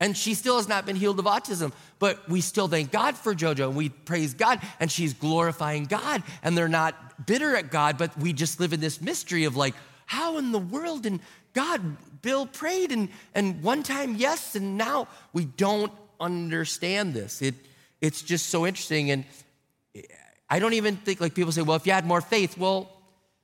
And 0.00 0.16
she 0.16 0.34
still 0.34 0.56
has 0.56 0.68
not 0.68 0.86
been 0.86 0.96
healed 0.96 1.18
of 1.18 1.24
autism, 1.24 1.72
but 1.98 2.28
we 2.28 2.40
still 2.40 2.68
thank 2.68 2.90
God 2.90 3.16
for 3.16 3.34
JoJo 3.34 3.68
and 3.68 3.76
we 3.76 3.88
praise 3.88 4.34
God 4.34 4.60
and 4.80 4.90
she's 4.90 5.14
glorifying 5.14 5.84
God 5.84 6.22
and 6.42 6.58
they're 6.58 6.68
not 6.68 7.26
bitter 7.26 7.56
at 7.56 7.70
God, 7.70 7.96
but 7.96 8.16
we 8.18 8.32
just 8.32 8.60
live 8.60 8.72
in 8.72 8.80
this 8.80 9.00
mystery 9.00 9.44
of 9.44 9.56
like, 9.56 9.74
how 10.06 10.36
in 10.36 10.52
the 10.52 10.58
world? 10.58 11.06
And 11.06 11.20
God, 11.54 11.96
Bill 12.22 12.46
prayed 12.46 12.92
and, 12.92 13.08
and 13.34 13.62
one 13.62 13.82
time, 13.82 14.16
yes, 14.16 14.56
and 14.56 14.76
now 14.76 15.08
we 15.32 15.44
don't 15.44 15.92
understand 16.20 17.14
this. 17.14 17.40
It, 17.40 17.54
it's 18.04 18.20
just 18.20 18.48
so 18.48 18.66
interesting. 18.66 19.10
And 19.10 19.24
I 20.50 20.58
don't 20.58 20.74
even 20.74 20.96
think, 20.96 21.20
like 21.20 21.34
people 21.34 21.52
say, 21.52 21.62
well, 21.62 21.76
if 21.76 21.86
you 21.86 21.92
had 21.92 22.04
more 22.04 22.20
faith, 22.20 22.58
well, 22.58 22.90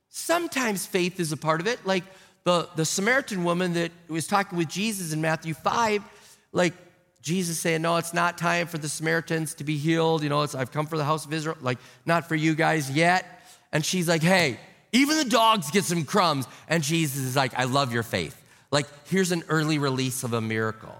sometimes 0.09 0.85
faith 0.85 1.19
is 1.19 1.31
a 1.31 1.37
part 1.37 1.61
of 1.61 1.67
it. 1.67 1.83
Like 1.85 2.03
the, 2.43 2.69
the 2.75 2.85
Samaritan 2.85 3.43
woman 3.43 3.73
that 3.73 3.91
was 4.07 4.27
talking 4.27 4.57
with 4.57 4.67
Jesus 4.67 5.13
in 5.13 5.21
Matthew 5.21 5.55
5, 5.55 6.03
like 6.51 6.73
Jesus 7.21 7.59
saying, 7.59 7.81
No, 7.81 7.97
it's 7.97 8.13
not 8.13 8.37
time 8.37 8.67
for 8.67 8.77
the 8.77 8.89
Samaritans 8.89 9.55
to 9.55 9.63
be 9.63 9.77
healed. 9.77 10.21
You 10.21 10.29
know, 10.29 10.43
it's, 10.43 10.53
I've 10.53 10.71
come 10.71 10.85
for 10.85 10.97
the 10.97 11.05
house 11.05 11.25
of 11.25 11.33
Israel, 11.33 11.57
like, 11.61 11.79
not 12.05 12.27
for 12.27 12.35
you 12.35 12.53
guys 12.53 12.89
yet. 12.89 13.25
And 13.71 13.83
she's 13.83 14.07
like, 14.07 14.21
Hey, 14.21 14.59
even 14.91 15.17
the 15.17 15.25
dogs 15.25 15.71
get 15.71 15.85
some 15.85 16.03
crumbs. 16.03 16.47
And 16.67 16.83
Jesus 16.83 17.23
is 17.23 17.35
like, 17.35 17.57
I 17.57 17.63
love 17.63 17.93
your 17.93 18.03
faith. 18.03 18.39
Like, 18.69 18.85
here's 19.07 19.31
an 19.31 19.43
early 19.49 19.79
release 19.79 20.23
of 20.23 20.33
a 20.33 20.41
miracle. 20.41 20.95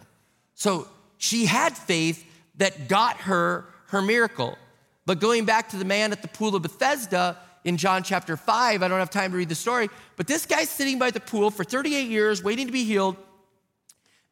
So 0.56 0.88
she 1.18 1.46
had 1.46 1.78
faith 1.78 2.26
that 2.62 2.88
got 2.88 3.18
her 3.18 3.66
her 3.88 4.02
miracle. 4.02 4.58
But 5.06 5.20
going 5.20 5.46
back 5.46 5.70
to 5.70 5.78
the 5.78 5.86
man 5.86 6.12
at 6.12 6.22
the 6.22 6.28
pool 6.28 6.56
of 6.56 6.62
Bethesda 6.62 7.38
in 7.64 7.78
John 7.78 8.04
chapter 8.04 8.38
5, 8.38 8.82
I 8.82 8.88
don't 8.88 9.00
have 9.00 9.10
time 9.10 9.32
to 9.32 9.38
read 9.38 9.50
the 9.50 9.56
story, 9.56 9.90
but 10.16 10.28
this 10.28 10.46
guy's 10.46 10.70
sitting 10.70 10.98
by 10.98 11.12
the 11.12 11.20
pool 11.20 11.52
for 11.52 11.64
38 11.64 12.08
years 12.08 12.44
waiting 12.44 12.68
to 12.68 12.74
be 12.74 12.84
healed. 12.84 13.18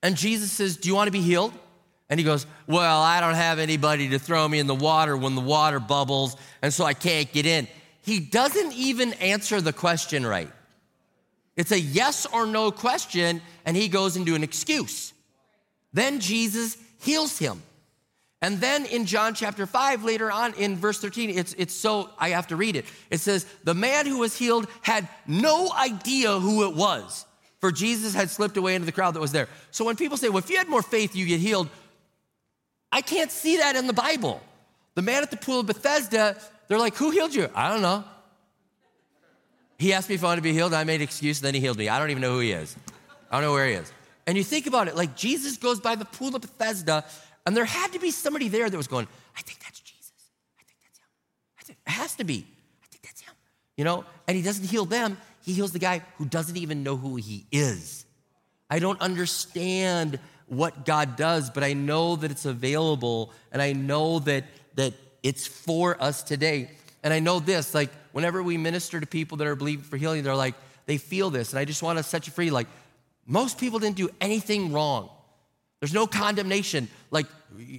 And 0.01 0.15
Jesus 0.15 0.51
says, 0.51 0.77
Do 0.77 0.87
you 0.89 0.95
want 0.95 1.07
to 1.07 1.11
be 1.11 1.21
healed? 1.21 1.53
And 2.09 2.19
he 2.19 2.23
goes, 2.23 2.45
Well, 2.67 3.01
I 3.01 3.19
don't 3.19 3.35
have 3.35 3.59
anybody 3.59 4.09
to 4.09 4.19
throw 4.19 4.47
me 4.47 4.59
in 4.59 4.67
the 4.67 4.75
water 4.75 5.17
when 5.17 5.35
the 5.35 5.41
water 5.41 5.79
bubbles, 5.79 6.37
and 6.61 6.73
so 6.73 6.85
I 6.85 6.93
can't 6.93 7.31
get 7.31 7.45
in. 7.45 7.67
He 8.01 8.19
doesn't 8.19 8.73
even 8.73 9.13
answer 9.13 9.59
the 9.59 9.73
question 9.73 10.25
right. 10.25 10.51
It's 11.57 11.71
a 11.71 11.79
yes 11.79 12.25
or 12.25 12.45
no 12.45 12.71
question, 12.71 13.41
and 13.65 13.75
he 13.75 13.89
goes 13.89 14.15
into 14.15 14.35
an 14.35 14.43
excuse. 14.43 15.13
Then 15.91 16.19
Jesus 16.19 16.77
heals 16.99 17.37
him. 17.37 17.61
And 18.41 18.59
then 18.59 18.85
in 18.85 19.05
John 19.05 19.33
chapter 19.33 19.65
5, 19.65 20.05
later 20.05 20.31
on 20.31 20.53
in 20.53 20.77
verse 20.77 20.99
13, 20.99 21.29
it's, 21.29 21.53
it's 21.57 21.73
so, 21.73 22.09
I 22.17 22.29
have 22.29 22.47
to 22.47 22.55
read 22.55 22.77
it. 22.77 22.85
It 23.09 23.19
says, 23.19 23.45
The 23.65 23.73
man 23.73 24.05
who 24.05 24.19
was 24.19 24.37
healed 24.37 24.67
had 24.81 25.07
no 25.27 25.71
idea 25.73 26.39
who 26.39 26.69
it 26.69 26.75
was, 26.75 27.25
for 27.59 27.71
Jesus 27.71 28.13
had 28.13 28.29
slipped 28.29 28.55
away 28.55 28.75
into 28.75 28.85
the 28.85 28.93
crowd 28.93 29.15
that 29.15 29.19
was 29.19 29.33
there. 29.33 29.49
So 29.71 29.83
when 29.83 29.97
people 29.97 30.15
say, 30.15 30.29
Well, 30.29 30.37
if 30.37 30.49
you 30.49 30.57
had 30.57 30.69
more 30.69 30.81
faith, 30.81 31.15
you 31.15 31.25
get 31.25 31.41
healed, 31.41 31.67
I 32.91 33.01
can't 33.01 33.31
see 33.31 33.57
that 33.57 33.75
in 33.75 33.87
the 33.87 33.93
Bible. 33.93 34.41
The 34.95 35.01
man 35.01 35.21
at 35.21 35.31
the 35.31 35.37
pool 35.37 35.59
of 35.59 35.67
Bethesda, 35.67 36.37
they're 36.69 36.79
like, 36.79 36.95
Who 36.95 37.09
healed 37.11 37.35
you? 37.35 37.49
I 37.53 37.69
don't 37.69 37.81
know. 37.81 38.05
He 39.77 39.93
asked 39.93 40.09
me 40.09 40.15
if 40.15 40.23
I 40.23 40.27
wanted 40.27 40.37
to 40.37 40.43
be 40.43 40.53
healed, 40.53 40.73
I 40.73 40.83
made 40.85 40.95
an 40.95 41.01
excuse, 41.01 41.39
and 41.39 41.45
then 41.45 41.55
he 41.55 41.59
healed 41.59 41.77
me. 41.77 41.89
I 41.89 41.99
don't 41.99 42.09
even 42.09 42.21
know 42.21 42.33
who 42.33 42.39
he 42.39 42.51
is. 42.51 42.75
I 43.31 43.35
don't 43.35 43.43
know 43.43 43.53
where 43.53 43.67
he 43.67 43.73
is. 43.73 43.91
And 44.27 44.37
you 44.37 44.43
think 44.43 44.67
about 44.67 44.87
it, 44.87 44.95
like 44.95 45.15
Jesus 45.15 45.57
goes 45.57 45.79
by 45.79 45.95
the 45.95 46.05
pool 46.05 46.35
of 46.35 46.41
Bethesda, 46.41 47.03
and 47.49 47.57
there 47.57 47.65
had 47.65 47.93
to 47.93 47.99
be 47.99 48.11
somebody 48.11 48.47
there 48.47 48.69
that 48.69 48.77
was 48.77 48.85
going, 48.85 49.07
I 49.35 49.41
think 49.41 49.57
that's 49.57 49.79
Jesus. 49.79 50.13
I 50.59 50.63
think 50.65 50.77
that's 50.83 50.99
him. 50.99 51.07
I 51.59 51.63
think 51.63 51.79
it 51.83 51.89
has 51.89 52.15
to 52.17 52.23
be. 52.23 52.45
I 52.83 52.85
think 52.91 53.01
that's 53.01 53.21
him. 53.21 53.33
You 53.75 53.85
know, 53.85 54.05
and 54.27 54.37
he 54.37 54.43
doesn't 54.43 54.65
heal 54.65 54.85
them, 54.85 55.17
he 55.43 55.53
heals 55.53 55.71
the 55.71 55.79
guy 55.79 56.03
who 56.19 56.25
doesn't 56.25 56.57
even 56.57 56.83
know 56.83 56.95
who 56.95 57.15
he 57.15 57.47
is. 57.51 58.05
I 58.69 58.77
don't 58.77 59.01
understand 59.01 60.19
what 60.45 60.85
God 60.85 61.15
does, 61.15 61.49
but 61.49 61.63
I 61.63 61.73
know 61.73 62.17
that 62.17 62.29
it's 62.29 62.45
available 62.45 63.33
and 63.51 63.63
I 63.63 63.73
know 63.73 64.19
that 64.19 64.43
that 64.75 64.93
it's 65.23 65.47
for 65.47 65.99
us 65.99 66.21
today. 66.21 66.69
And 67.01 67.11
I 67.11 67.17
know 67.17 67.39
this, 67.39 67.73
like 67.73 67.89
whenever 68.11 68.43
we 68.43 68.57
minister 68.57 68.99
to 68.99 69.07
people 69.07 69.37
that 69.37 69.47
are 69.47 69.55
believing 69.55 69.85
for 69.85 69.97
healing, 69.97 70.21
they're 70.21 70.35
like, 70.35 70.53
they 70.85 70.99
feel 70.99 71.31
this. 71.31 71.49
And 71.49 71.57
I 71.57 71.65
just 71.65 71.81
want 71.81 71.97
to 71.97 72.03
set 72.03 72.27
you 72.27 72.31
free. 72.31 72.51
Like, 72.51 72.67
most 73.25 73.57
people 73.57 73.79
didn't 73.79 73.95
do 73.95 74.11
anything 74.21 74.71
wrong. 74.71 75.09
There's 75.79 75.93
no 75.93 76.07
condemnation. 76.07 76.89
Like, 77.09 77.25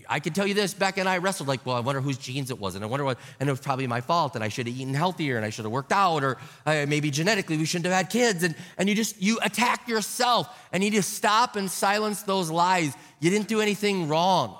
I 0.08 0.20
can 0.20 0.32
tell 0.32 0.46
you 0.46 0.54
this, 0.54 0.72
Becca 0.72 1.00
and 1.00 1.08
I 1.08 1.18
wrestled, 1.18 1.48
like, 1.48 1.64
well, 1.66 1.76
I 1.76 1.80
wonder 1.80 2.00
whose 2.00 2.16
genes 2.16 2.50
it 2.50 2.58
was. 2.58 2.74
And 2.74 2.82
I 2.82 2.86
wonder 2.86 3.04
what, 3.04 3.18
and 3.38 3.48
it 3.48 3.52
was 3.52 3.60
probably 3.60 3.86
my 3.86 4.00
fault, 4.00 4.34
and 4.34 4.42
I 4.42 4.48
should 4.48 4.66
have 4.66 4.74
eaten 4.74 4.94
healthier, 4.94 5.36
and 5.36 5.44
I 5.44 5.50
should 5.50 5.66
have 5.66 5.72
worked 5.72 5.92
out, 5.92 6.24
or 6.24 6.38
uh, 6.64 6.86
maybe 6.88 7.10
genetically 7.10 7.58
we 7.58 7.66
shouldn't 7.66 7.84
have 7.86 7.94
had 7.94 8.10
kids. 8.10 8.42
And, 8.42 8.54
and 8.78 8.88
you 8.88 8.94
just, 8.94 9.20
you 9.20 9.38
attack 9.42 9.86
yourself, 9.86 10.48
and 10.72 10.82
you 10.82 10.90
just 10.90 11.12
stop 11.12 11.56
and 11.56 11.70
silence 11.70 12.22
those 12.22 12.50
lies. 12.50 12.94
You 13.20 13.30
didn't 13.30 13.48
do 13.48 13.60
anything 13.60 14.08
wrong. 14.08 14.56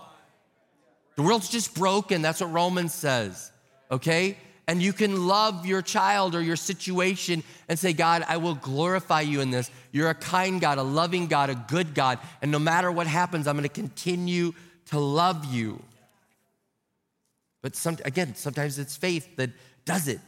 The 1.16 1.22
world's 1.22 1.48
just 1.48 1.74
broken. 1.74 2.20
That's 2.20 2.42
what 2.42 2.52
Romans 2.52 2.92
says, 2.92 3.50
okay? 3.90 4.36
And 4.70 4.80
you 4.80 4.92
can 4.92 5.26
love 5.26 5.66
your 5.66 5.82
child 5.82 6.36
or 6.36 6.40
your 6.40 6.54
situation 6.54 7.42
and 7.68 7.76
say, 7.76 7.92
God, 7.92 8.24
I 8.28 8.36
will 8.36 8.54
glorify 8.54 9.20
you 9.20 9.40
in 9.40 9.50
this. 9.50 9.68
You're 9.90 10.10
a 10.10 10.14
kind 10.14 10.60
God, 10.60 10.78
a 10.78 10.84
loving 10.84 11.26
God, 11.26 11.50
a 11.50 11.56
good 11.56 11.92
God. 11.92 12.20
And 12.40 12.52
no 12.52 12.60
matter 12.60 12.92
what 12.92 13.08
happens, 13.08 13.48
I'm 13.48 13.56
going 13.56 13.64
to 13.64 13.68
continue 13.68 14.52
to 14.90 15.00
love 15.00 15.52
you. 15.52 15.82
But 17.62 17.74
some, 17.74 17.98
again, 18.04 18.36
sometimes 18.36 18.78
it's 18.78 18.96
faith 18.96 19.34
that 19.38 19.50
does 19.86 20.06
it. 20.06 20.20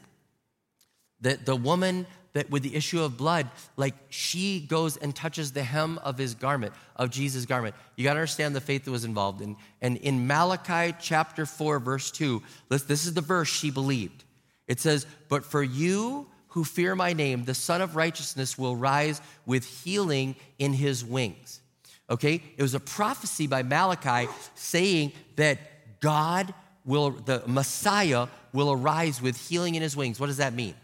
The, 1.21 1.39
the 1.45 1.55
woman 1.55 2.05
that 2.33 2.51
with 2.51 2.65
the 2.65 2.75
issue 2.75 3.01
of 3.01 3.17
blood, 3.17 3.49
like 3.77 3.95
she 4.09 4.59
goes 4.59 4.97
and 4.97 5.15
touches 5.15 5.53
the 5.53 5.63
hem 5.63 5.99
of 5.99 6.19
his 6.19 6.35
garment, 6.35 6.73
of 6.97 7.11
Jesus' 7.11 7.47
garment. 7.47 7.77
You 7.95 8.03
got 8.03 8.15
to 8.15 8.19
understand 8.19 8.57
the 8.57 8.61
faith 8.61 8.87
that 8.87 8.91
was 8.91 9.05
involved 9.05 9.41
in. 9.41 9.55
And 9.81 9.99
in 9.99 10.27
Malachi 10.27 10.97
chapter 11.01 11.47
4, 11.47 11.79
verse 11.79 12.11
2, 12.11 12.43
this 12.71 13.07
is 13.07 13.15
the 13.15 13.21
verse 13.21 13.49
she 13.49 13.71
believed. 13.71 14.25
It 14.67 14.81
says, 14.81 15.07
But 15.29 15.45
for 15.45 15.63
you 15.63 16.29
who 16.49 16.65
fear 16.65 16.95
my 16.95 17.13
name, 17.13 17.45
the 17.45 17.55
Sun 17.55 17.81
of 17.81 17.97
Righteousness 17.97 18.59
will 18.59 18.77
rise 18.77 19.21
with 19.47 19.65
healing 19.65 20.37
in 20.59 20.73
his 20.73 21.05
wings. 21.05 21.61
Okay? 22.11 22.43
It 22.57 22.63
was 22.63 22.75
a 22.75 22.81
prophecy 22.81 23.47
by 23.47 23.63
Malachi 23.63 24.31
saying 24.55 25.13
that 25.37 25.59
God 26.01 26.53
will, 26.85 27.11
the 27.11 27.43
Messiah 27.47 28.27
will 28.53 28.71
arise 28.71 29.23
with 29.23 29.37
healing 29.49 29.77
in 29.77 29.83
his 29.83 29.97
wings. 29.97 30.21
What 30.21 30.27
does 30.27 30.37
that 30.39 30.53
mean? 30.53 30.75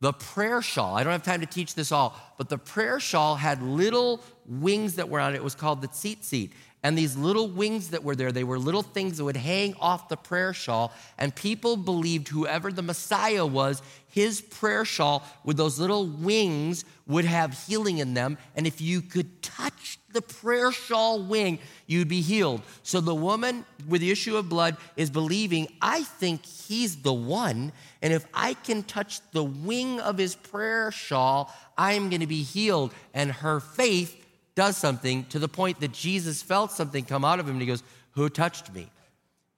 The 0.00 0.12
prayer 0.12 0.62
shawl, 0.62 0.96
I 0.96 1.04
don't 1.04 1.12
have 1.12 1.22
time 1.22 1.40
to 1.40 1.46
teach 1.46 1.76
this 1.76 1.92
all, 1.92 2.16
but 2.36 2.48
the 2.48 2.58
prayer 2.58 2.98
shawl 2.98 3.36
had 3.36 3.62
little 3.62 4.20
wings 4.46 4.96
that 4.96 5.08
were 5.08 5.20
on 5.20 5.32
it. 5.32 5.36
It 5.36 5.44
was 5.44 5.54
called 5.54 5.80
the 5.80 5.88
tzitzit. 5.88 6.50
And 6.84 6.98
these 6.98 7.16
little 7.16 7.46
wings 7.46 7.90
that 7.90 8.02
were 8.02 8.16
there, 8.16 8.32
they 8.32 8.42
were 8.42 8.58
little 8.58 8.82
things 8.82 9.18
that 9.18 9.24
would 9.24 9.36
hang 9.36 9.74
off 9.80 10.08
the 10.08 10.16
prayer 10.16 10.52
shawl. 10.52 10.92
And 11.16 11.32
people 11.32 11.76
believed 11.76 12.26
whoever 12.26 12.72
the 12.72 12.82
Messiah 12.82 13.46
was, 13.46 13.82
his 14.08 14.40
prayer 14.40 14.84
shawl 14.84 15.24
with 15.44 15.56
those 15.56 15.78
little 15.78 16.06
wings 16.06 16.84
would 17.06 17.24
have 17.24 17.66
healing 17.66 17.98
in 17.98 18.14
them. 18.14 18.36
And 18.56 18.66
if 18.66 18.80
you 18.80 19.00
could 19.00 19.42
touch 19.42 19.98
the 20.12 20.22
prayer 20.22 20.72
shawl 20.72 21.22
wing, 21.22 21.60
you'd 21.86 22.08
be 22.08 22.20
healed. 22.20 22.62
So 22.82 23.00
the 23.00 23.14
woman 23.14 23.64
with 23.88 24.00
the 24.00 24.10
issue 24.10 24.36
of 24.36 24.48
blood 24.48 24.76
is 24.96 25.08
believing, 25.08 25.68
I 25.80 26.02
think 26.02 26.44
he's 26.44 26.96
the 26.96 27.12
one. 27.12 27.72
And 28.02 28.12
if 28.12 28.26
I 28.34 28.54
can 28.54 28.82
touch 28.82 29.20
the 29.30 29.44
wing 29.44 30.00
of 30.00 30.18
his 30.18 30.34
prayer 30.34 30.90
shawl, 30.90 31.54
I'm 31.78 32.10
going 32.10 32.20
to 32.20 32.26
be 32.26 32.42
healed. 32.42 32.92
And 33.14 33.30
her 33.30 33.60
faith 33.60 34.18
does 34.54 34.76
something 34.76 35.24
to 35.26 35.38
the 35.38 35.48
point 35.48 35.80
that 35.80 35.92
Jesus 35.92 36.42
felt 36.42 36.72
something 36.72 37.04
come 37.04 37.24
out 37.24 37.40
of 37.40 37.46
him 37.46 37.54
and 37.54 37.60
he 37.60 37.66
goes, 37.66 37.82
Who 38.12 38.28
touched 38.28 38.72
me? 38.72 38.88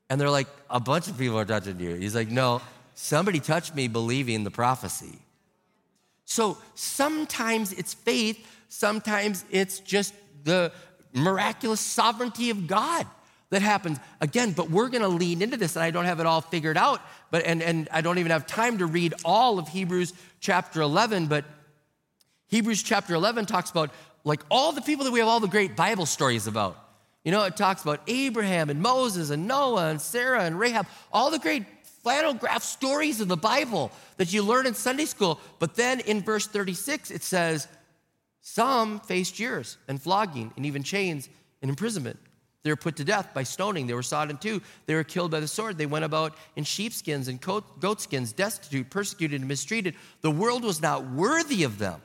And 0.09 0.21
they're 0.21 0.31
like, 0.31 0.49
A 0.71 0.81
bunch 0.81 1.09
of 1.09 1.19
people 1.19 1.39
are 1.39 1.45
touching 1.45 1.81
you. 1.81 1.95
He's 1.95 2.15
like, 2.15 2.31
No, 2.31 2.61
somebody 2.95 3.41
touched 3.41 3.75
me 3.75 3.89
believing 3.89 4.45
the 4.45 4.51
prophecy. 4.51 5.19
So 6.25 6.57
sometimes 6.75 7.73
it's 7.73 7.95
faith, 7.95 8.47
sometimes 8.69 9.45
it's 9.51 9.81
just 9.81 10.15
the 10.45 10.73
miraculous 11.13 11.81
sovereignty 11.81 12.51
of 12.51 12.67
God 12.67 13.07
that 13.51 13.63
happens 13.63 13.99
again 14.21 14.51
but 14.51 14.69
we're 14.69 14.89
going 14.89 15.03
to 15.03 15.09
lean 15.09 15.41
into 15.41 15.57
this 15.57 15.77
and 15.77 15.85
i 15.85 15.91
don't 15.91 16.07
have 16.07 16.19
it 16.19 16.27
all 16.27 16.41
figured 16.41 16.77
out 16.77 17.01
but 17.31 17.45
and, 17.45 17.63
and 17.63 17.89
i 17.93 18.01
don't 18.01 18.19
even 18.19 18.33
have 18.33 18.47
time 18.47 18.79
to 18.79 18.87
read 18.87 19.15
all 19.25 19.61
of 19.61 19.69
hebrews 19.69 20.13
chapter 20.41 20.81
11 20.81 21.27
but 21.27 21.45
hebrews 22.49 22.83
chapter 22.83 23.15
11 23.15 23.47
talks 23.47 23.71
about 23.71 23.91
like 24.25 24.43
all 24.51 24.73
the 24.73 24.81
people 24.81 25.05
that 25.05 25.13
we 25.13 25.21
have 25.21 25.29
all 25.29 25.41
the 25.41 25.47
great 25.47 25.77
Bible 25.77 26.07
stories 26.07 26.47
about. 26.47 26.79
You 27.25 27.33
know, 27.33 27.45
it 27.45 27.57
talks 27.57 27.83
about 27.83 28.01
Abraham 28.07 28.69
and 28.69 28.83
Moses 28.83 29.31
and 29.31 29.47
Noah 29.47 29.89
and 29.89 30.01
Sarah 30.01 30.43
and 30.45 30.59
Rahab, 30.59 30.87
all 31.13 31.31
the 31.31 31.39
great 31.39 31.65
flannel 32.03 32.35
graph 32.35 32.63
stories 32.63 33.21
of 33.21 33.29
the 33.29 33.37
Bible 33.37 33.91
that 34.19 34.33
you 34.33 34.43
learn 34.43 34.67
in 34.67 34.75
Sunday 34.75 35.07
school. 35.07 35.41
But 35.59 35.75
then 35.75 36.01
in 36.01 36.21
verse 36.21 36.47
36, 36.47 37.11
it 37.11 37.23
says, 37.23 37.67
Some 38.43 39.01
faced 39.01 39.35
jeers 39.35 39.79
and 39.89 40.01
flogging 40.01 40.53
and 40.57 40.67
even 40.67 40.83
chains 40.83 41.31
and 41.63 41.71
imprisonment. 41.71 42.19
They 42.63 42.71
were 42.71 42.77
put 42.77 42.97
to 42.97 43.05
death 43.05 43.33
by 43.35 43.43
stoning. 43.43 43.87
They 43.87 43.95
were 43.95 44.03
sawed 44.03 44.31
in 44.31 44.39
two. 44.39 44.61
They 44.87 44.95
were 44.95 45.05
killed 45.05 45.31
by 45.31 45.41
the 45.41 45.49
sword. 45.49 45.77
They 45.77 45.87
went 45.87 46.05
about 46.05 46.37
in 46.57 46.65
sheepskins 46.65 47.29
and 47.29 47.39
goatskins, 47.41 48.33
destitute, 48.33 48.89
persecuted, 48.89 49.41
and 49.41 49.49
mistreated. 49.49 49.95
The 50.23 50.31
world 50.31 50.65
was 50.65 50.81
not 50.81 51.11
worthy 51.11 51.65
of 51.65 51.79
them. 51.79 52.01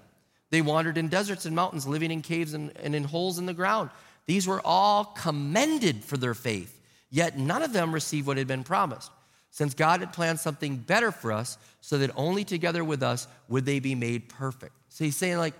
They 0.50 0.62
wandered 0.62 0.98
in 0.98 1.10
deserts 1.10 1.46
and 1.46 1.56
mountains, 1.56 1.88
living 1.88 2.12
in 2.12 2.22
caves 2.22 2.54
and, 2.54 2.72
and 2.78 2.96
in 2.96 3.04
holes 3.04 3.38
in 3.38 3.46
the 3.46 3.54
ground. 3.54 3.90
These 4.26 4.48
were 4.48 4.62
all 4.64 5.06
commended 5.06 6.04
for 6.04 6.18
their 6.18 6.34
faith, 6.34 6.80
yet 7.10 7.38
none 7.38 7.64
of 7.64 7.74
them 7.74 7.94
received 7.94 8.28
what 8.28 8.38
had 8.38 8.48
been 8.48 8.64
promised, 8.64 9.12
since 9.52 9.74
God 9.74 10.00
had 10.00 10.14
planned 10.14 10.40
something 10.40 10.78
better 10.78 11.12
for 11.12 11.32
us, 11.32 11.58
so 11.82 11.98
that 11.98 12.12
only 12.16 12.44
together 12.44 12.84
with 12.84 13.02
us 13.04 13.28
would 13.48 13.66
they 13.66 13.80
be 13.80 13.96
made 13.96 14.30
perfect. 14.30 14.74
So 14.90 15.04
he's 15.04 15.18
saying, 15.18 15.38
like, 15.38 15.56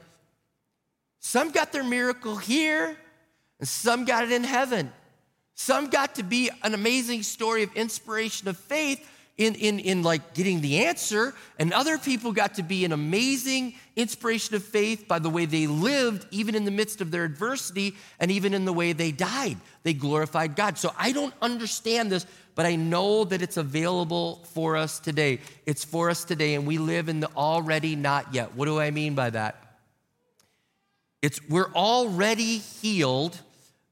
some 1.20 1.52
got 1.52 1.72
their 1.72 1.84
miracle 1.84 2.38
here, 2.38 2.98
and 3.60 3.68
some 3.68 4.06
got 4.06 4.24
it 4.24 4.32
in 4.32 4.44
heaven. 4.44 4.92
Some 5.56 5.90
got 5.90 6.16
to 6.16 6.24
be 6.24 6.50
an 6.64 6.74
amazing 6.74 7.24
story 7.24 7.64
of 7.64 7.74
inspiration 7.76 8.48
of 8.48 8.58
faith, 8.58 9.06
in, 9.40 9.56
in, 9.56 9.80
in 9.80 10.04
like 10.04 10.34
getting 10.34 10.60
the 10.60 10.86
answer, 10.86 11.34
and 11.58 11.72
other 11.72 11.98
people 11.98 12.34
got 12.34 12.56
to 12.56 12.64
be 12.64 12.84
an 12.84 12.92
amazing 12.92 13.74
inspiration 13.96 14.54
of 14.54 14.64
faith 14.64 15.08
by 15.08 15.18
the 15.18 15.30
way 15.30 15.46
they 15.46 15.66
lived, 15.66 16.28
even 16.30 16.56
in 16.56 16.66
the 16.66 16.72
midst 16.72 17.00
of 17.00 17.10
their 17.10 17.24
adversity, 17.24 17.96
and 18.20 18.32
even 18.32 18.54
in 18.54 18.66
the 18.66 18.74
way 18.74 18.92
they 18.92 19.14
died. 19.14 19.56
They 19.84 19.94
glorified 19.94 20.58
God. 20.58 20.78
So 20.78 20.94
I 20.98 21.14
don't 21.14 21.34
understand 21.42 22.12
this, 22.12 22.26
but 22.54 22.66
I 22.66 22.76
know 22.76 23.24
that 23.24 23.42
it's 23.42 23.56
available 23.56 24.44
for 24.54 24.76
us 24.76 25.00
today. 25.00 25.40
It's 25.66 25.86
for 25.86 26.10
us 26.10 26.26
today, 26.26 26.56
and 26.56 26.68
we 26.68 26.78
live 26.78 27.08
in 27.08 27.22
the 27.22 27.30
already 27.38 27.96
not 27.96 28.34
yet. 28.34 28.56
What 28.56 28.66
do 28.66 28.78
I 28.78 28.92
mean 28.92 29.16
by 29.16 29.30
that? 29.30 29.56
It's 31.22 31.40
we're 31.48 31.72
already 31.74 32.58
healed, 32.58 33.40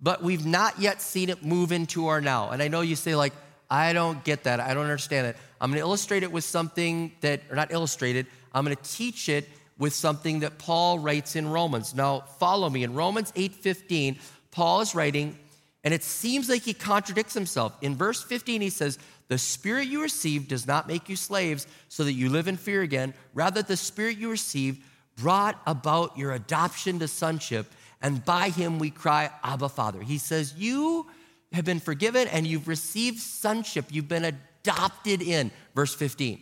but 0.02 0.22
we've 0.22 0.46
not 0.46 0.78
yet 0.78 1.02
seen 1.02 1.30
it 1.30 1.42
move 1.42 1.72
into 1.72 2.08
our 2.08 2.20
now. 2.20 2.50
And 2.50 2.62
I 2.62 2.68
know 2.68 2.82
you 2.82 2.98
say, 2.98 3.16
like, 3.16 3.32
I 3.70 3.94
don't 3.94 4.24
get 4.24 4.44
that. 4.44 4.60
I 4.60 4.74
don't 4.74 4.84
understand 4.84 5.28
it. 5.28 5.38
I'm 5.60 5.70
going 5.70 5.80
to 5.80 5.86
illustrate 5.86 6.24
it 6.24 6.32
with 6.32 6.44
something 6.44 7.12
that, 7.22 7.42
or 7.50 7.56
not 7.56 7.72
illustrate 7.72 8.16
it, 8.16 8.28
I'm 8.54 8.64
going 8.64 8.76
to 8.76 8.84
teach 8.84 9.30
it 9.30 9.50
with 9.78 9.94
something 9.94 10.40
that 10.40 10.58
Paul 10.58 11.00
writes 11.00 11.36
in 11.36 11.48
Romans. 11.50 11.94
Now, 11.94 12.22
follow 12.40 12.70
me. 12.70 12.84
In 12.84 12.94
Romans 12.94 13.32
8:15, 13.34 14.18
Paul 14.52 14.82
is 14.82 14.96
writing, 14.96 15.38
and 15.84 15.94
it 15.94 16.04
seems 16.04 16.50
like 16.50 16.64
he 16.64 16.74
contradicts 16.74 17.34
himself. 17.34 17.78
In 17.82 17.96
verse 17.96 18.24
15, 18.24 18.62
he 18.62 18.70
says, 18.70 18.98
The 19.28 19.38
spirit 19.38 19.88
you 19.88 20.02
received 20.02 20.48
does 20.48 20.66
not 20.66 20.88
make 20.88 21.10
you 21.10 21.16
slaves 21.16 21.68
so 21.90 22.04
that 22.04 22.14
you 22.14 22.30
live 22.30 22.48
in 22.48 22.58
fear 22.58 22.82
again. 22.82 23.14
Rather, 23.34 23.62
the 23.62 23.78
spirit 23.78 24.18
you 24.18 24.32
received 24.32 24.82
brought 25.16 25.62
about 25.68 26.18
your 26.18 26.32
adoption 26.32 27.00
to 27.00 27.08
sonship, 27.08 27.72
and 28.02 28.24
by 28.26 28.50
him 28.50 28.80
we 28.80 28.90
cry, 28.90 29.30
Abba, 29.44 29.70
Father. 29.70 30.02
He 30.02 30.18
says, 30.18 30.54
You 30.58 31.08
have 31.54 31.66
been 31.66 31.80
forgiven 31.80 32.28
and 32.28 32.46
you've 32.46 32.68
received 32.68 33.20
sonship. 33.20 33.86
You've 33.90 34.08
been 34.08 34.26
adopted 34.26 35.22
in. 35.22 35.52
Verse 35.76 35.94
15. 35.96 36.42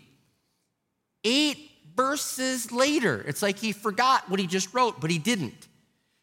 Eight 1.24 1.72
verses 1.96 2.72
later, 2.72 3.24
it's 3.28 3.42
like 3.42 3.58
he 3.58 3.72
forgot 3.72 4.30
what 4.30 4.40
he 4.40 4.48
just 4.48 4.74
wrote, 4.74 5.00
but 5.02 5.10
he 5.10 5.18
didn't. 5.18 5.68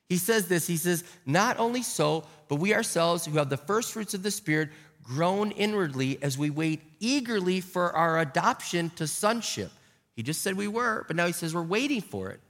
He 0.09 0.19
says 0.19 0.47
this 0.47 0.67
He 0.67 0.77
says, 0.77 1.05
Not 1.27 1.59
only 1.59 1.83
so, 1.83 2.27
but 2.49 2.57
we 2.57 2.75
ourselves 2.75 3.25
who 3.25 3.39
have 3.39 3.49
the 3.49 3.57
first 3.57 3.93
fruits 3.93 4.15
of 4.15 4.23
the 4.23 4.31
Spirit 4.31 4.69
groan 5.03 5.51
inwardly 5.53 6.23
as 6.23 6.39
we 6.39 6.51
wait 6.51 6.81
eagerly 7.01 7.61
for 7.61 7.95
our 7.97 8.21
adoption 8.21 8.91
to 8.97 9.07
sonship. 9.07 9.73
He 10.15 10.23
just 10.23 10.43
said 10.43 10.55
we 10.55 10.69
were, 10.69 11.05
but 11.07 11.17
now 11.17 11.27
he 11.27 11.33
says 11.33 11.55
we're 11.55 11.63
waiting 11.63 12.03
for 12.03 12.31
it. 12.31 12.41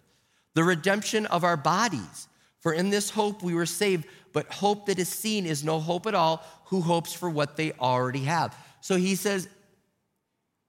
The 0.55 0.65
redemption 0.65 1.27
of 1.27 1.45
our 1.45 1.57
bodies. 1.57 2.29
For 2.63 2.73
in 2.73 2.91
this 2.91 3.11
hope 3.11 3.43
we 3.43 3.55
were 3.55 3.67
saved, 3.67 4.07
but 4.33 4.51
hope 4.51 4.87
that 4.87 4.99
is 4.99 5.09
seen 5.09 5.47
is 5.47 5.63
no 5.63 5.81
hope 5.81 6.07
at 6.07 6.15
all. 6.15 6.43
Who 6.67 6.81
hopes 6.81 7.13
for 7.13 7.29
what 7.29 7.57
they 7.57 7.73
already 7.73 8.25
have? 8.25 8.57
So 8.81 8.97
he 8.97 9.15
says, 9.17 9.49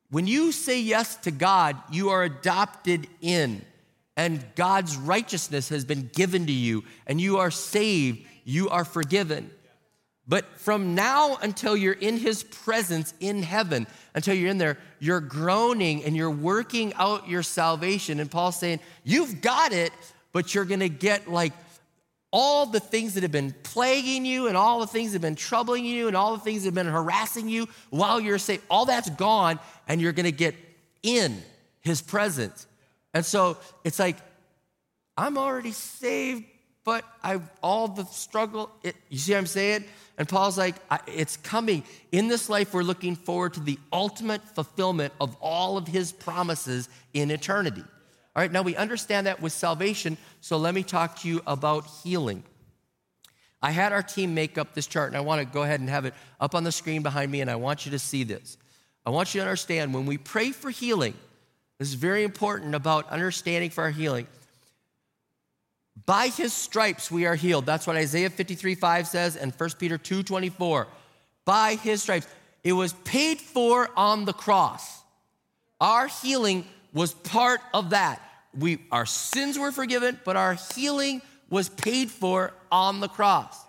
when 0.10 0.27
you 0.27 0.51
say 0.51 0.82
yes 0.82 1.15
to 1.17 1.32
God, 1.32 1.77
you 1.91 2.10
are 2.10 2.23
adopted 2.23 3.08
in, 3.21 3.63
and 4.15 4.45
God's 4.56 4.95
righteousness 4.95 5.69
has 5.69 5.86
been 5.86 6.10
given 6.13 6.45
to 6.45 6.51
you, 6.51 6.84
and 7.08 7.19
you 7.19 7.38
are 7.38 7.49
saved, 7.49 8.23
you 8.43 8.69
are 8.69 8.86
forgiven. 8.86 9.49
But 10.27 10.45
from 10.60 10.95
now 10.95 11.38
until 11.41 11.75
you're 11.75 11.93
in 11.93 12.17
his 12.17 12.43
presence 12.43 13.13
in 13.19 13.43
heaven, 13.43 13.88
until 14.13 14.36
you're 14.36 14.51
in 14.51 14.58
there, 14.58 14.77
you're 14.99 15.19
groaning 15.19 16.03
and 16.03 16.15
you're 16.15 16.29
working 16.29 16.93
out 16.93 17.27
your 17.27 17.43
salvation. 17.43 18.19
And 18.19 18.32
Paul's 18.32 18.58
saying, 18.58 18.79
You've 19.03 19.41
got 19.41 19.73
it, 19.73 19.91
but 20.32 20.53
you're 20.56 20.63
gonna 20.63 20.89
get 20.89 21.29
like 21.29 21.51
all 22.34 22.65
the 22.65 22.80
things 22.80 23.13
that 23.13 23.22
have 23.22 23.32
been 23.32 23.54
plaguing 23.62 24.26
you 24.26 24.48
and 24.48 24.58
all 24.58 24.80
the 24.80 24.88
things 24.88 25.12
that 25.12 25.17
have 25.17 25.22
been 25.22 25.36
troubling 25.36 25.86
you 25.86 26.08
and 26.08 26.17
all 26.17 26.34
the 26.36 26.41
things 26.41 26.63
that 26.63 26.69
have 26.69 26.74
been 26.74 26.88
harassing 26.88 27.48
you 27.48 27.69
while 27.91 28.19
you're 28.19 28.39
saved, 28.39 28.63
all 28.72 28.86
that's 28.86 29.10
gone 29.12 29.60
and 29.88 30.02
you're 30.02 30.12
to 30.26 30.32
get 30.32 30.56
in 31.04 31.39
his 31.82 32.02
presence. 32.02 32.65
And 33.13 33.24
so 33.24 33.58
it's 33.84 34.00
like, 34.00 34.17
I'm 35.15 35.38
already 35.38 35.74
saved, 35.74 36.46
but 36.84 37.06
I 37.24 37.39
all 37.62 37.88
the 37.88 38.06
struggle. 38.06 38.72
It, 38.82 38.96
you 39.10 39.19
see 39.19 39.34
what 39.34 39.38
I'm 39.38 39.46
saying? 39.46 39.84
And 40.17 40.28
Paul's 40.28 40.58
like, 40.58 40.76
it's 41.06 41.38
coming. 41.38 41.84
In 42.12 42.28
this 42.30 42.50
life, 42.50 42.74
we're 42.74 42.82
looking 42.82 43.15
forward 43.15 43.54
to 43.54 43.60
the 43.60 43.78
ultimate 43.91 44.41
fulfillment 44.56 45.13
of 45.22 45.38
all 45.39 45.78
of 45.78 45.88
his 45.88 46.12
promises 46.12 46.89
in 47.13 47.30
eternity. 47.30 47.84
All 48.36 48.41
right, 48.41 48.52
now 48.52 48.63
we 48.63 48.76
understand 48.76 49.28
that 49.28 49.41
with 49.41 49.54
salvation, 49.54 50.17
so 50.41 50.58
let 50.58 50.74
me 50.74 50.82
talk 50.82 51.19
to 51.19 51.28
you 51.28 51.41
about 51.46 51.86
healing. 52.04 52.43
I 53.62 53.72
had 53.72 53.93
our 53.93 54.02
team 54.04 54.34
make 54.34 54.58
up 54.58 54.74
this 54.74 54.88
chart, 54.88 55.10
and 55.10 55.17
I 55.17 55.22
want 55.22 55.39
to 55.39 55.46
go 55.46 55.63
ahead 55.63 55.80
and 55.80 55.89
have 55.89 56.06
it 56.06 56.13
up 56.39 56.56
on 56.56 56.63
the 56.63 56.72
screen 56.72 57.04
behind 57.04 57.32
me, 57.32 57.41
and 57.41 57.50
I 57.50 57.56
want 57.56 57.86
you 57.86 57.91
to 57.91 58.00
see 58.00 58.24
this. 58.24 58.58
I 59.06 59.12
want 59.12 59.34
you 59.34 59.41
to 59.41 59.46
understand 59.46 59.93
when 59.93 60.06
we 60.06 60.17
pray 60.17 60.52
for 60.52 60.69
healing, 60.69 61.13
this 61.78 61.89
is 61.89 61.93
very 61.93 62.24
important 62.24 62.76
about 62.76 63.10
understanding 63.10 63.69
for 63.69 63.84
our 63.84 63.91
healing. 63.91 64.28
By 66.06 66.28
his 66.28 66.54
stripes 66.54 67.12
we 67.12 67.26
are 67.26 67.36
healed. 67.36 67.65
That's 67.65 67.86
what 67.86 67.96
Isaiah 67.96 68.30
53 68.30 68.76
5 68.76 69.08
says 69.08 69.36
and 69.36 69.54
1 69.54 69.69
Peter 69.80 69.98
2 69.98 70.24
24. 70.24 70.88
By 71.46 71.76
his 71.76 72.02
stripes. 72.02 72.28
It 72.63 72.74
was 72.74 72.93
paid 73.04 73.39
for 73.39 73.89
on 73.98 74.26
the 74.26 74.34
cross. 74.34 75.02
Our 75.82 76.08
healing 76.08 76.65
was 76.93 77.13
part 77.13 77.62
of 77.73 77.91
that. 77.91 78.21
We, 78.58 78.79
our 78.91 79.06
sins 79.06 79.58
were 79.58 79.71
forgiven, 79.71 80.19
but 80.23 80.36
our 80.36 80.58
healing 80.75 81.21
was 81.49 81.69
paid 81.69 82.12
for 82.12 82.53
on 82.71 82.99
the 82.99 83.08
cross. 83.08 83.60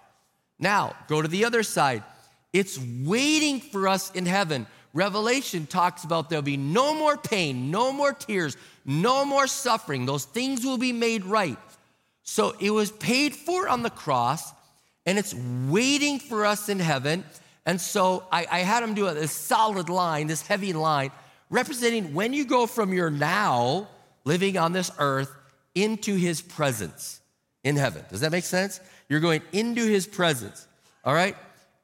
Now, 0.58 0.94
go 1.08 1.20
to 1.20 1.28
the 1.28 1.44
other 1.44 1.62
side. 1.62 2.02
It's 2.52 2.78
waiting 2.78 3.60
for 3.60 3.88
us 3.88 4.10
in 4.12 4.26
heaven. 4.26 4.66
Revelation 4.92 5.66
talks 5.66 6.04
about 6.04 6.30
there'll 6.30 6.42
be 6.42 6.56
no 6.56 6.94
more 6.94 7.16
pain, 7.16 7.70
no 7.70 7.92
more 7.92 8.12
tears, 8.12 8.56
no 8.84 9.24
more 9.24 9.46
suffering. 9.46 10.06
Those 10.06 10.24
things 10.24 10.64
will 10.64 10.78
be 10.78 10.92
made 10.92 11.24
right. 11.24 11.58
So 12.22 12.54
it 12.60 12.70
was 12.70 12.92
paid 12.92 13.34
for 13.34 13.68
on 13.68 13.82
the 13.82 13.90
cross, 13.90 14.52
and 15.04 15.18
it's 15.18 15.34
waiting 15.68 16.18
for 16.18 16.46
us 16.46 16.68
in 16.68 16.78
heaven. 16.78 17.24
And 17.66 17.80
so 17.80 18.24
I, 18.30 18.46
I 18.50 18.58
had 18.60 18.82
him 18.82 18.94
do 18.94 19.08
a, 19.08 19.14
this 19.14 19.32
solid 19.32 19.88
line, 19.88 20.28
this 20.28 20.42
heavy 20.46 20.72
line, 20.72 21.10
representing 21.54 22.12
when 22.14 22.32
you 22.32 22.44
go 22.44 22.66
from 22.66 22.92
your 22.92 23.10
now 23.10 23.88
living 24.24 24.58
on 24.58 24.72
this 24.72 24.90
earth 24.98 25.30
into 25.74 26.16
his 26.16 26.42
presence 26.42 27.20
in 27.62 27.76
heaven. 27.76 28.04
Does 28.10 28.20
that 28.20 28.32
make 28.32 28.44
sense? 28.44 28.80
You're 29.08 29.20
going 29.20 29.42
into 29.52 29.86
his 29.86 30.06
presence, 30.06 30.66
all 31.04 31.14
right? 31.14 31.36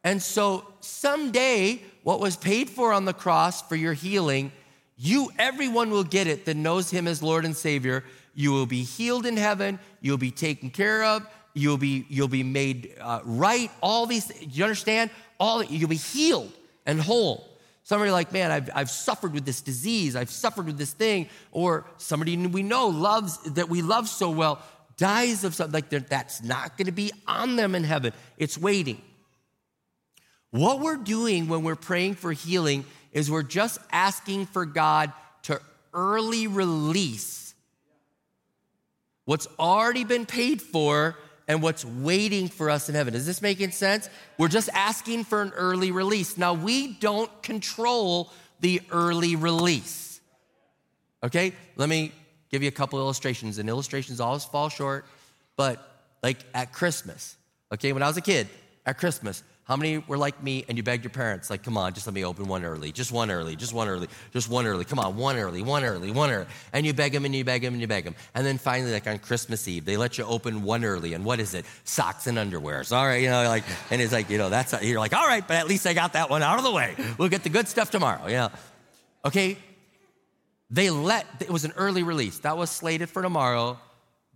And 0.02 0.20
so 0.20 0.66
someday, 0.80 1.80
what 2.02 2.18
was 2.18 2.36
paid 2.36 2.68
for 2.68 2.92
on 2.92 3.04
the 3.04 3.12
cross 3.12 3.62
for 3.62 3.76
your 3.76 3.92
healing, 3.92 4.50
you, 4.96 5.30
everyone 5.38 5.90
will 5.90 6.04
get 6.04 6.26
it 6.26 6.46
that 6.46 6.56
knows 6.56 6.90
him 6.90 7.06
as 7.06 7.22
Lord 7.22 7.44
and 7.44 7.56
Savior 7.56 8.02
you 8.34 8.52
will 8.52 8.66
be 8.66 8.82
healed 8.82 9.26
in 9.26 9.36
heaven. 9.36 9.78
You'll 10.00 10.18
be 10.18 10.30
taken 10.30 10.70
care 10.70 11.04
of. 11.04 11.26
You'll 11.52 11.78
be, 11.78 12.06
you'll 12.08 12.28
be 12.28 12.42
made 12.42 12.94
uh, 13.00 13.20
right. 13.24 13.70
All 13.82 14.06
these, 14.06 14.32
you 14.40 14.64
understand? 14.64 15.10
All 15.38 15.62
You'll 15.64 15.88
be 15.88 15.96
healed 15.96 16.52
and 16.86 17.00
whole. 17.00 17.49
Somebody 17.90 18.12
like, 18.12 18.30
man, 18.32 18.52
I've, 18.52 18.70
I've 18.72 18.88
suffered 18.88 19.32
with 19.32 19.44
this 19.44 19.62
disease. 19.62 20.14
I've 20.14 20.30
suffered 20.30 20.66
with 20.66 20.78
this 20.78 20.92
thing. 20.92 21.28
Or 21.50 21.84
somebody 21.96 22.36
we 22.36 22.62
know 22.62 22.86
loves, 22.86 23.38
that 23.54 23.68
we 23.68 23.82
love 23.82 24.08
so 24.08 24.30
well, 24.30 24.62
dies 24.96 25.42
of 25.42 25.56
something. 25.56 25.72
Like 25.72 25.88
that's 26.08 26.40
not 26.40 26.78
going 26.78 26.86
to 26.86 26.92
be 26.92 27.10
on 27.26 27.56
them 27.56 27.74
in 27.74 27.82
heaven. 27.82 28.12
It's 28.38 28.56
waiting. 28.56 29.02
What 30.52 30.78
we're 30.78 30.98
doing 30.98 31.48
when 31.48 31.64
we're 31.64 31.74
praying 31.74 32.14
for 32.14 32.30
healing 32.30 32.84
is 33.10 33.28
we're 33.28 33.42
just 33.42 33.80
asking 33.90 34.46
for 34.46 34.66
God 34.66 35.12
to 35.42 35.60
early 35.92 36.46
release 36.46 37.56
what's 39.24 39.48
already 39.58 40.04
been 40.04 40.26
paid 40.26 40.62
for 40.62 41.18
and 41.50 41.60
what's 41.60 41.84
waiting 41.84 42.46
for 42.46 42.70
us 42.70 42.88
in 42.88 42.94
heaven. 42.94 43.12
Is 43.12 43.26
this 43.26 43.42
making 43.42 43.72
sense? 43.72 44.08
We're 44.38 44.46
just 44.46 44.68
asking 44.72 45.24
for 45.24 45.42
an 45.42 45.50
early 45.56 45.90
release. 45.90 46.38
Now, 46.38 46.54
we 46.54 46.92
don't 46.92 47.42
control 47.42 48.30
the 48.60 48.80
early 48.92 49.34
release. 49.34 50.20
Okay, 51.24 51.52
let 51.74 51.88
me 51.88 52.12
give 52.52 52.62
you 52.62 52.68
a 52.68 52.70
couple 52.70 53.00
illustrations, 53.00 53.58
and 53.58 53.68
illustrations 53.68 54.20
always 54.20 54.44
fall 54.44 54.68
short, 54.68 55.06
but 55.56 56.04
like 56.22 56.38
at 56.54 56.72
Christmas, 56.72 57.36
okay, 57.74 57.92
when 57.92 58.04
I 58.04 58.06
was 58.06 58.16
a 58.16 58.22
kid, 58.22 58.46
at 58.86 58.98
Christmas, 58.98 59.42
how 59.70 59.76
many 59.76 59.98
were 60.08 60.18
like 60.18 60.42
me 60.42 60.64
and 60.68 60.76
you 60.76 60.82
begged 60.82 61.04
your 61.04 61.12
parents, 61.12 61.48
like, 61.48 61.62
come 61.62 61.78
on, 61.78 61.92
just 61.92 62.04
let 62.04 62.12
me 62.12 62.24
open 62.24 62.48
one 62.48 62.64
early, 62.64 62.90
just 62.90 63.12
one 63.12 63.30
early, 63.30 63.54
just 63.54 63.72
one 63.72 63.86
early, 63.86 64.08
just 64.32 64.50
one 64.50 64.66
early, 64.66 64.84
come 64.84 64.98
on, 64.98 65.16
one 65.16 65.36
early, 65.36 65.62
one 65.62 65.84
early, 65.84 66.10
one 66.10 66.28
early. 66.28 66.46
And 66.72 66.84
you 66.84 66.92
beg 66.92 67.12
them 67.12 67.24
and 67.24 67.32
you 67.32 67.44
beg 67.44 67.62
them 67.62 67.74
and 67.74 67.80
you 67.80 67.86
beg 67.86 68.02
them. 68.02 68.16
And 68.34 68.44
then 68.44 68.58
finally, 68.58 68.90
like 68.90 69.06
on 69.06 69.20
Christmas 69.20 69.68
Eve, 69.68 69.84
they 69.84 69.96
let 69.96 70.18
you 70.18 70.24
open 70.24 70.64
one 70.64 70.84
early. 70.84 71.14
And 71.14 71.24
what 71.24 71.38
is 71.38 71.54
it? 71.54 71.66
Socks 71.84 72.26
and 72.26 72.36
underwears. 72.36 72.90
All 72.90 73.06
right, 73.06 73.22
you 73.22 73.30
know, 73.30 73.44
like, 73.44 73.62
and 73.92 74.02
it's 74.02 74.12
like, 74.12 74.28
you 74.28 74.38
know, 74.38 74.50
that's, 74.50 74.74
you're 74.82 74.98
like, 74.98 75.14
all 75.14 75.24
right, 75.24 75.46
but 75.46 75.58
at 75.58 75.68
least 75.68 75.86
I 75.86 75.92
got 75.92 76.14
that 76.14 76.30
one 76.30 76.42
out 76.42 76.58
of 76.58 76.64
the 76.64 76.72
way. 76.72 76.96
We'll 77.16 77.28
get 77.28 77.44
the 77.44 77.48
good 77.48 77.68
stuff 77.68 77.92
tomorrow, 77.92 78.26
yeah. 78.26 78.48
Okay, 79.24 79.56
they 80.68 80.90
let, 80.90 81.26
it 81.38 81.48
was 81.48 81.64
an 81.64 81.74
early 81.76 82.02
release. 82.02 82.40
That 82.40 82.56
was 82.56 82.72
slated 82.72 83.08
for 83.08 83.22
tomorrow, 83.22 83.78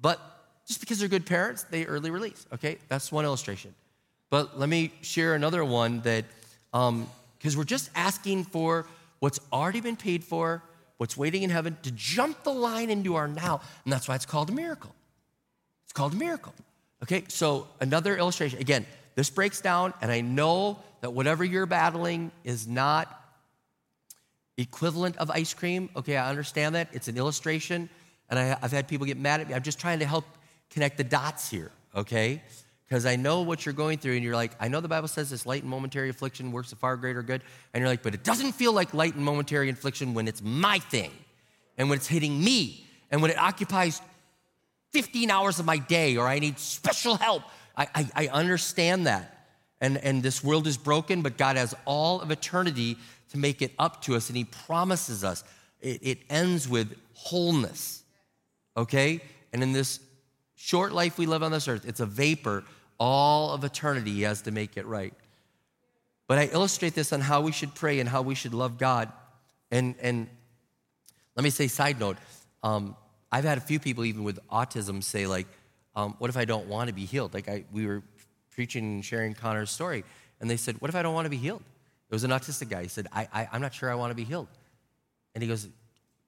but 0.01 0.21
just 0.65 0.79
because 0.79 1.01
they're 1.01 1.09
good 1.09 1.27
parents, 1.27 1.65
they 1.65 1.87
early 1.87 2.13
release. 2.13 2.47
Okay, 2.53 2.79
that's 2.87 3.11
one 3.11 3.25
illustration. 3.25 3.75
But 4.35 4.59
let 4.59 4.69
me 4.69 4.91
share 5.01 5.37
another 5.37 5.65
one 5.65 6.01
that, 6.01 6.25
because 6.73 6.89
um, 6.89 7.07
we're 7.57 7.63
just 7.63 7.89
asking 7.95 8.47
for 8.47 8.85
what's 9.21 9.39
already 9.53 9.81
been 9.81 9.95
paid 9.95 10.25
for, 10.25 10.61
what's 10.97 11.17
waiting 11.17 11.45
in 11.45 11.51
heaven, 11.51 11.77
to 11.85 11.93
jump 11.93 12.43
the 12.43 12.51
line 12.51 12.91
into 12.91 13.15
our 13.15 13.29
now. 13.29 13.61
And 13.85 13.93
that's 13.93 14.09
why 14.09 14.17
it's 14.17 14.27
called 14.27 14.51
a 14.51 14.53
miracle. 14.53 14.93
It's 15.85 15.93
called 15.93 16.15
a 16.15 16.17
miracle. 16.17 16.53
Okay, 17.05 17.23
so 17.29 17.69
another 17.81 18.17
illustration. 18.17 18.59
Again, 18.59 18.87
this 19.15 19.31
breaks 19.31 19.61
down, 19.61 19.95
and 20.03 20.11
I 20.11 20.21
know 20.21 20.81
that 21.01 21.13
whatever 21.13 21.45
you're 21.45 21.65
battling 21.65 22.33
is 22.43 22.67
not 22.67 23.07
equivalent 24.59 25.17
of 25.19 25.31
ice 25.31 25.55
cream. 25.55 25.91
Okay, 25.95 26.17
I 26.17 26.29
understand 26.29 26.75
that. 26.75 26.89
It's 26.93 27.07
an 27.07 27.17
illustration, 27.17 27.89
and 28.29 28.41
I, 28.41 28.47
have 28.47 28.73
had 28.73 28.89
people 28.89 29.07
get 29.07 29.17
mad 29.17 29.43
at 29.43 29.49
me. 29.49 29.55
I'm 29.55 29.63
just 29.63 29.79
trying 29.79 30.01
to 30.01 30.07
help 30.07 30.25
connect 30.71 30.97
the 30.97 31.05
dots 31.05 31.49
here, 31.49 31.71
okay? 31.95 32.43
Because 32.87 33.07
I 33.07 33.17
know 33.17 33.43
what 33.43 33.65
you're 33.65 33.73
going 33.73 33.99
through, 33.99 34.15
and 34.15 34.23
you're 34.23 34.35
like, 34.35 34.53
I 34.61 34.69
know 34.69 34.81
the 34.81 34.89
Bible 34.89 35.09
says 35.09 35.31
this 35.31 35.47
light 35.47 35.63
and 35.63 35.71
momentary 35.71 36.11
affliction 36.11 36.53
works 36.53 36.73
a 36.73 36.77
far 36.77 36.97
greater 36.97 37.23
good. 37.23 37.43
And 37.73 37.81
you're 37.81 37.89
like, 37.89 38.03
but 38.03 38.15
it 38.15 38.25
doesn't 38.25 38.53
feel 38.53 38.73
like 38.73 38.93
light 38.93 39.15
and 39.15 39.25
momentary 39.25 39.71
affliction 39.71 40.15
when 40.15 40.29
it's 40.29 40.43
my 40.43 40.79
thing, 40.79 41.11
and 41.79 41.89
when 41.89 41.99
it's 41.99 42.07
hitting 42.07 42.43
me, 42.43 42.87
and 43.11 43.23
when 43.23 43.31
it 43.31 43.39
occupies 43.39 44.01
15 44.93 45.31
hours 45.31 45.59
of 45.59 45.67
my 45.67 45.79
day, 45.79 46.17
or 46.17 46.29
I 46.29 46.39
need 46.39 46.59
special 46.59 47.17
help. 47.17 47.43
I, 47.77 47.89
I, 47.95 48.11
I 48.15 48.29
understand 48.29 49.07
that. 49.07 49.49
And, 49.81 49.99
and 49.99 50.23
this 50.23 50.43
world 50.45 50.67
is 50.67 50.77
broken, 50.77 51.23
but 51.23 51.37
God 51.37 51.57
has 51.57 51.75
all 51.85 52.21
of 52.21 52.31
eternity 52.31 52.97
to 53.31 53.39
make 53.39 53.61
it 53.61 53.73
up 53.79 54.03
to 54.03 54.15
us, 54.15 54.29
and 54.29 54.37
He 54.37 54.45
promises 54.45 55.25
us. 55.25 55.43
It, 55.81 55.99
it 56.03 56.19
ends 56.31 56.69
with 56.69 56.97
wholeness, 57.15 58.05
okay? 58.77 59.21
And 59.53 59.63
in 59.63 59.73
this 59.73 59.99
short 60.55 60.93
life 60.93 61.19
we 61.19 61.27
live 61.27 61.43
on 61.43 61.53
this 61.53 61.69
earth, 61.69 61.87
it's 61.87 62.01
a 62.01 62.07
vapor. 62.07 62.65
All 62.99 63.53
of 63.53 63.65
eternity 63.65 64.13
he 64.13 64.23
has 64.23 64.43
to 64.43 64.51
make 64.51 64.77
it 64.77 64.87
right. 64.87 65.13
But 66.27 66.39
I 66.39 66.45
illustrate 66.47 66.95
this 66.95 67.13
on 67.13 67.21
how 67.21 67.41
we 67.41 67.53
should 67.53 67.75
pray 67.75 68.01
and 68.01 68.09
how 68.09 68.23
we 68.23 68.35
should 68.35 68.55
love 68.55 68.79
God. 68.79 69.13
And, 69.71 69.95
and 70.01 70.29
let 71.37 71.43
me 71.43 71.51
say, 71.51 71.67
side 71.67 71.99
note, 71.99 72.17
um, 72.63 72.97
I've 73.31 73.45
had 73.45 73.59
a 73.59 73.61
few 73.61 73.79
people, 73.79 74.05
even 74.05 74.25
with 74.25 74.39
autism, 74.49 75.03
say, 75.03 75.27
like, 75.27 75.47
um, 75.97 76.15
what 76.19 76.31
if 76.31 76.37
I 76.37 76.45
don't 76.45 76.67
want 76.69 76.89
to 76.89 76.95
be 76.95 77.05
healed? 77.05 77.35
Like, 77.35 77.49
I, 77.49 77.65
we 77.73 77.87
were 77.87 78.03
preaching 78.53 78.85
and 78.85 79.05
sharing 79.05 79.35
Connor's 79.35 79.71
story, 79.71 80.05
and 80.41 80.49
they 80.49 80.57
said, 80.57 80.81
what 80.81 80.89
if 80.89 80.95
I 80.95 81.03
don't 81.03 81.15
want 81.15 81.27
to 81.27 81.31
be 81.31 81.37
healed? 81.37 81.63
It 82.09 82.15
was 82.15 82.25
an 82.25 82.31
autistic 82.31 82.69
guy. 82.69 82.83
He 82.83 82.89
said, 82.89 83.09
I, 83.13 83.29
I, 83.33 83.49
am 83.53 83.61
not 83.61 83.75
sure 83.75 83.91
I 83.91 83.97
want 83.97 84.13
to 84.13 84.15
be 84.15 84.25
healed. 84.25 84.49
And 85.35 85.43
he 85.43 85.49
goes, 85.49 85.67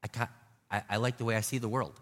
I, 0.02 0.26
I, 0.70 0.82
I 0.90 0.96
like 0.96 1.16
the 1.16 1.24
way 1.24 1.36
I 1.36 1.40
see 1.40 1.58
the 1.58 1.68
world. 1.68 2.00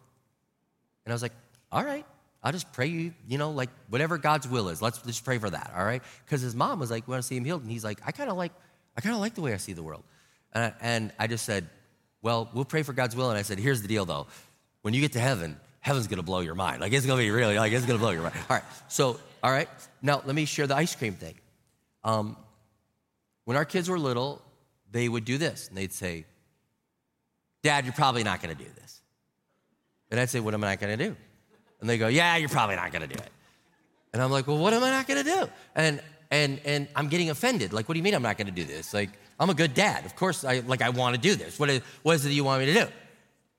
And 1.05 1.13
I 1.13 1.15
was 1.15 1.23
like, 1.23 1.33
all 1.71 1.85
right. 1.85 2.07
I'll 2.45 2.53
just 2.53 2.71
pray 2.73 2.87
you, 2.87 3.15
you 3.27 3.39
know, 3.39 3.51
like 3.51 3.71
whatever 3.89 4.19
God's 4.19 4.47
will 4.47 4.69
is. 4.69 4.83
Let's 4.83 4.99
just 4.99 5.25
pray 5.25 5.39
for 5.39 5.49
that, 5.49 5.73
all 5.75 5.85
right? 5.85 6.03
Because 6.27 6.43
his 6.43 6.55
mom 6.55 6.79
was 6.79 6.91
like, 6.91 7.09
we 7.09 7.13
want 7.13 7.23
to 7.23 7.27
see 7.27 7.39
him 7.39 7.45
healed. 7.45 7.63
And 7.63 7.71
he's 7.71 7.83
like, 7.83 8.01
I 8.07 8.13
kind 8.13 8.29
of 8.29 8.37
like, 8.37 8.53
I 8.97 9.01
kind 9.01 9.15
of 9.15 9.23
like 9.23 9.35
the 9.35 9.41
way 9.41 9.55
I 9.55 9.57
see 9.57 9.73
the 9.73 9.83
world. 9.83 10.05
And 10.53 10.65
I, 10.65 10.73
and 10.83 11.13
I 11.19 11.27
just 11.27 11.47
said, 11.47 11.67
well, 12.21 12.51
we'll 12.53 12.67
pray 12.67 12.83
for 12.83 12.93
God's 12.93 13.17
will. 13.17 13.31
And 13.31 13.39
I 13.39 13.43
said, 13.43 13.59
here's 13.59 13.81
the 13.81 13.89
deal 13.89 14.05
though. 14.05 14.27
When 14.83 14.93
you 14.93 15.01
get 15.01 15.13
to 15.13 15.21
heaven, 15.21 15.59
heaven's 15.81 16.07
going 16.07 16.19
to 16.19 16.23
blow 16.23 16.41
your 16.41 16.55
mind. 16.55 16.83
Like 16.83 16.93
it's 16.93 17.07
going 17.07 17.19
to 17.19 17.25
be 17.25 17.31
really, 17.31 17.59
like 17.59 17.73
it's 17.73 17.87
going 17.87 17.99
to 17.99 18.03
blow 18.03 18.13
your 18.13 18.23
mind. 18.23 18.35
All 18.51 18.57
right. 18.57 18.65
So, 18.89 19.19
all 19.43 19.51
right. 19.51 19.69
Now 20.03 20.23
let 20.27 20.35
me 20.35 20.45
share 20.45 20.67
the 20.67 20.77
ice 20.77 20.95
cream 20.95 21.15
thing. 21.15 21.35
Um, 22.05 22.37
when 23.47 23.57
our 23.57 23.65
kids 23.65 23.89
were 23.89 23.99
little, 23.99 24.43
they 24.93 25.09
would 25.09 25.25
do 25.25 25.39
this. 25.39 25.69
And 25.69 25.79
they'd 25.79 25.95
say, 25.95 26.27
Dad, 27.63 27.87
you're 27.87 27.95
probably 27.95 28.23
not 28.23 28.43
going 28.43 28.55
to 28.55 28.63
do 28.63 28.71
this. 28.77 29.01
And 30.11 30.21
I'd 30.21 30.29
say, 30.29 30.41
what 30.41 30.53
am 30.53 30.63
I 30.63 30.73
not 30.73 30.81
going 30.81 30.99
to 30.99 31.09
do? 31.09 31.17
And 31.85 31.91
they 31.91 31.99
go, 31.99 32.09
yeah, 32.09 32.39
you're 32.39 32.49
probably 32.49 32.77
not 32.77 32.91
to 32.93 32.99
do 33.01 33.15
it. 33.15 33.31
And 34.15 34.23
I'm 34.23 34.31
like, 34.31 34.47
well, 34.47 34.57
what 34.57 34.73
am 34.73 34.83
I 34.83 34.91
not 34.91 35.07
to 35.07 35.23
do? 35.23 35.49
And, 35.75 36.01
and, 36.31 36.59
and 36.65 36.89
I'm 36.97 37.09
getting 37.09 37.29
offended. 37.29 37.75
Like, 37.75 37.91
what 37.91 37.93
do 37.93 37.99
you 37.99 38.03
mean 38.03 38.15
I'm 38.15 38.23
not 38.23 38.39
to 38.39 38.45
do 38.45 38.65
this? 38.65 38.95
Like, 38.95 39.11
I'm 39.39 39.51
a 39.51 39.55
good 39.55 39.75
dad. 39.75 40.07
Of 40.07 40.17
course, 40.17 40.47
I, 40.47 40.61
like, 40.61 40.81
I 40.81 40.89
want 40.89 41.15
to 41.15 41.21
do 41.21 41.35
this. 41.35 41.59
What 41.59 41.69
is, 41.69 41.83
what 42.03 42.15
is 42.15 42.25
it 42.25 42.31
you 42.31 42.43
want 42.43 42.61
me 42.61 42.73
to 42.73 42.85
do? 42.87 42.87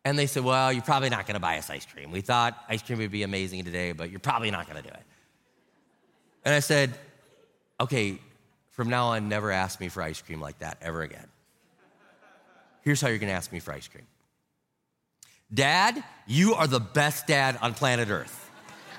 And 0.03 0.17
they 0.17 0.25
said, 0.25 0.43
Well, 0.43 0.73
you're 0.73 0.81
probably 0.81 1.09
not 1.09 1.27
to 1.27 1.39
buy 1.39 1.59
us 1.59 1.69
ice 1.69 1.85
cream. 1.85 2.09
We 2.09 2.21
thought 2.21 2.57
ice 2.67 2.81
cream 2.81 2.97
would 2.97 3.11
be 3.11 3.21
amazing 3.21 3.63
today, 3.63 3.91
but 3.91 4.09
you're 4.09 4.19
probably 4.19 4.49
not 4.49 4.65
to 4.65 4.73
do 4.73 4.89
it. 4.89 5.03
And 6.45 6.55
I 6.55 6.61
said, 6.61 6.97
Okay, 7.79 8.17
from 8.71 8.89
now 8.89 9.09
on, 9.09 9.29
never 9.29 9.51
ask 9.51 9.79
me 9.79 9.87
for 9.87 10.01
ice 10.01 10.19
cream 10.19 10.41
like 10.41 10.57
that 10.59 10.79
ever 10.81 11.03
again. 11.03 11.27
Here's 12.81 12.99
how 12.99 13.07
you're 13.09 13.19
to 13.19 13.27
ask 13.27 13.51
me 13.51 13.59
for 13.59 13.71
ice 13.71 13.87
cream 13.87 14.07
Dad, 15.53 16.03
you 16.27 16.55
are 16.55 16.67
the 16.67 16.79
best 16.79 17.27
dad 17.27 17.57
on 17.61 17.73
planet 17.73 18.09
Earth. 18.09 18.49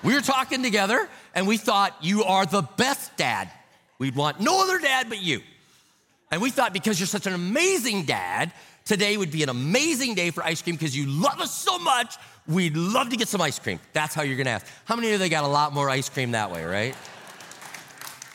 We 0.03 0.15
were 0.15 0.21
talking 0.21 0.63
together 0.63 1.09
and 1.35 1.47
we 1.47 1.57
thought 1.57 1.97
you 2.01 2.25
are 2.25 2.47
the 2.47 2.63
best 2.63 3.17
dad. 3.17 3.51
We'd 3.99 4.15
want 4.15 4.41
no 4.41 4.63
other 4.63 4.79
dad 4.79 5.09
but 5.09 5.21
you. 5.21 5.41
And 6.31 6.41
we 6.43 6.51
thought 6.51 6.73
because 6.73 7.01
you're 7.01 7.07
such 7.07 7.27
an 7.27 7.35
amazing 7.35 8.05
dad, 8.05 8.53
today 8.85 9.17
would 9.17 9.31
be 9.31 9.43
an 9.43 9.49
amazing 9.49 10.15
day 10.15 10.31
for 10.31 10.45
ice 10.45 10.63
cream 10.63 10.77
because 10.77 10.97
you 10.97 11.07
love 11.07 11.41
us 11.41 11.53
so 11.53 11.79
much. 11.79 12.17
We'd 12.47 12.77
love 12.77 13.11
to 13.11 13.17
get 13.17 13.29
some 13.29 13.41
ice 13.41 13.59
cream. 13.59 13.81
That's 13.93 14.15
how 14.15 14.23
you're 14.23 14.37
gonna 14.37 14.51
ask. 14.51 14.67
How 14.85 14.97
many 14.97 15.13
of 15.13 15.21
you 15.21 15.29
got 15.29 15.45
a 15.45 15.49
lot 15.49 15.73
more 15.73 15.91
ice 15.91 16.09
cream 16.09 16.33
that 16.33 16.51
way, 16.51 16.65
right? 16.65 16.95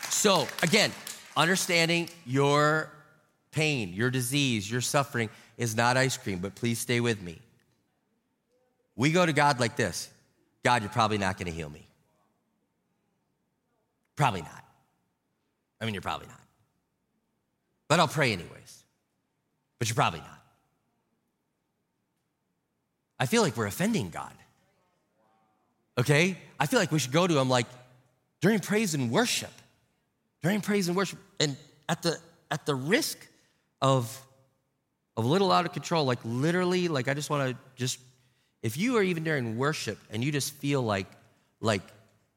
So, 0.09 0.47
again, 0.61 0.91
understanding 1.37 2.09
your 2.25 2.91
pain, 3.51 3.93
your 3.93 4.09
disease, 4.09 4.69
your 4.69 4.81
suffering 4.81 5.29
is 5.57 5.75
not 5.75 5.97
ice 5.97 6.17
cream, 6.17 6.39
but 6.39 6.55
please 6.55 6.79
stay 6.79 6.99
with 6.99 7.21
me. 7.21 7.39
We 9.01 9.11
go 9.11 9.25
to 9.25 9.33
God 9.33 9.59
like 9.59 9.75
this 9.75 10.11
God, 10.63 10.83
you're 10.83 10.91
probably 10.91 11.17
not 11.17 11.39
gonna 11.39 11.49
heal 11.49 11.71
me. 11.71 11.87
Probably 14.15 14.43
not. 14.43 14.63
I 15.81 15.85
mean, 15.85 15.95
you're 15.95 16.03
probably 16.03 16.27
not. 16.27 16.39
But 17.87 17.99
I'll 17.99 18.07
pray 18.07 18.31
anyways. 18.31 18.83
But 19.79 19.89
you're 19.89 19.95
probably 19.95 20.19
not. 20.19 20.43
I 23.19 23.25
feel 23.25 23.41
like 23.41 23.57
we're 23.57 23.65
offending 23.65 24.11
God. 24.11 24.33
Okay? 25.97 26.37
I 26.59 26.67
feel 26.67 26.79
like 26.79 26.91
we 26.91 26.99
should 26.99 27.11
go 27.11 27.25
to 27.25 27.39
Him 27.39 27.49
like 27.49 27.65
during 28.39 28.59
praise 28.59 28.93
and 28.93 29.09
worship. 29.09 29.53
During 30.43 30.61
praise 30.61 30.87
and 30.87 30.95
worship. 30.95 31.17
And 31.39 31.57
at 31.89 32.03
the 32.03 32.17
at 32.51 32.67
the 32.67 32.75
risk 32.75 33.17
of 33.81 34.15
of 35.17 35.25
a 35.25 35.27
little 35.27 35.51
out 35.51 35.65
of 35.65 35.73
control, 35.73 36.05
like 36.05 36.19
literally, 36.23 36.87
like 36.87 37.07
I 37.07 37.15
just 37.15 37.31
want 37.31 37.49
to 37.49 37.57
just 37.75 37.97
if 38.61 38.77
you 38.77 38.97
are 38.97 39.03
even 39.03 39.23
during 39.23 39.57
worship 39.57 39.97
and 40.11 40.23
you 40.23 40.31
just 40.31 40.53
feel 40.53 40.81
like 40.81 41.07
like 41.59 41.81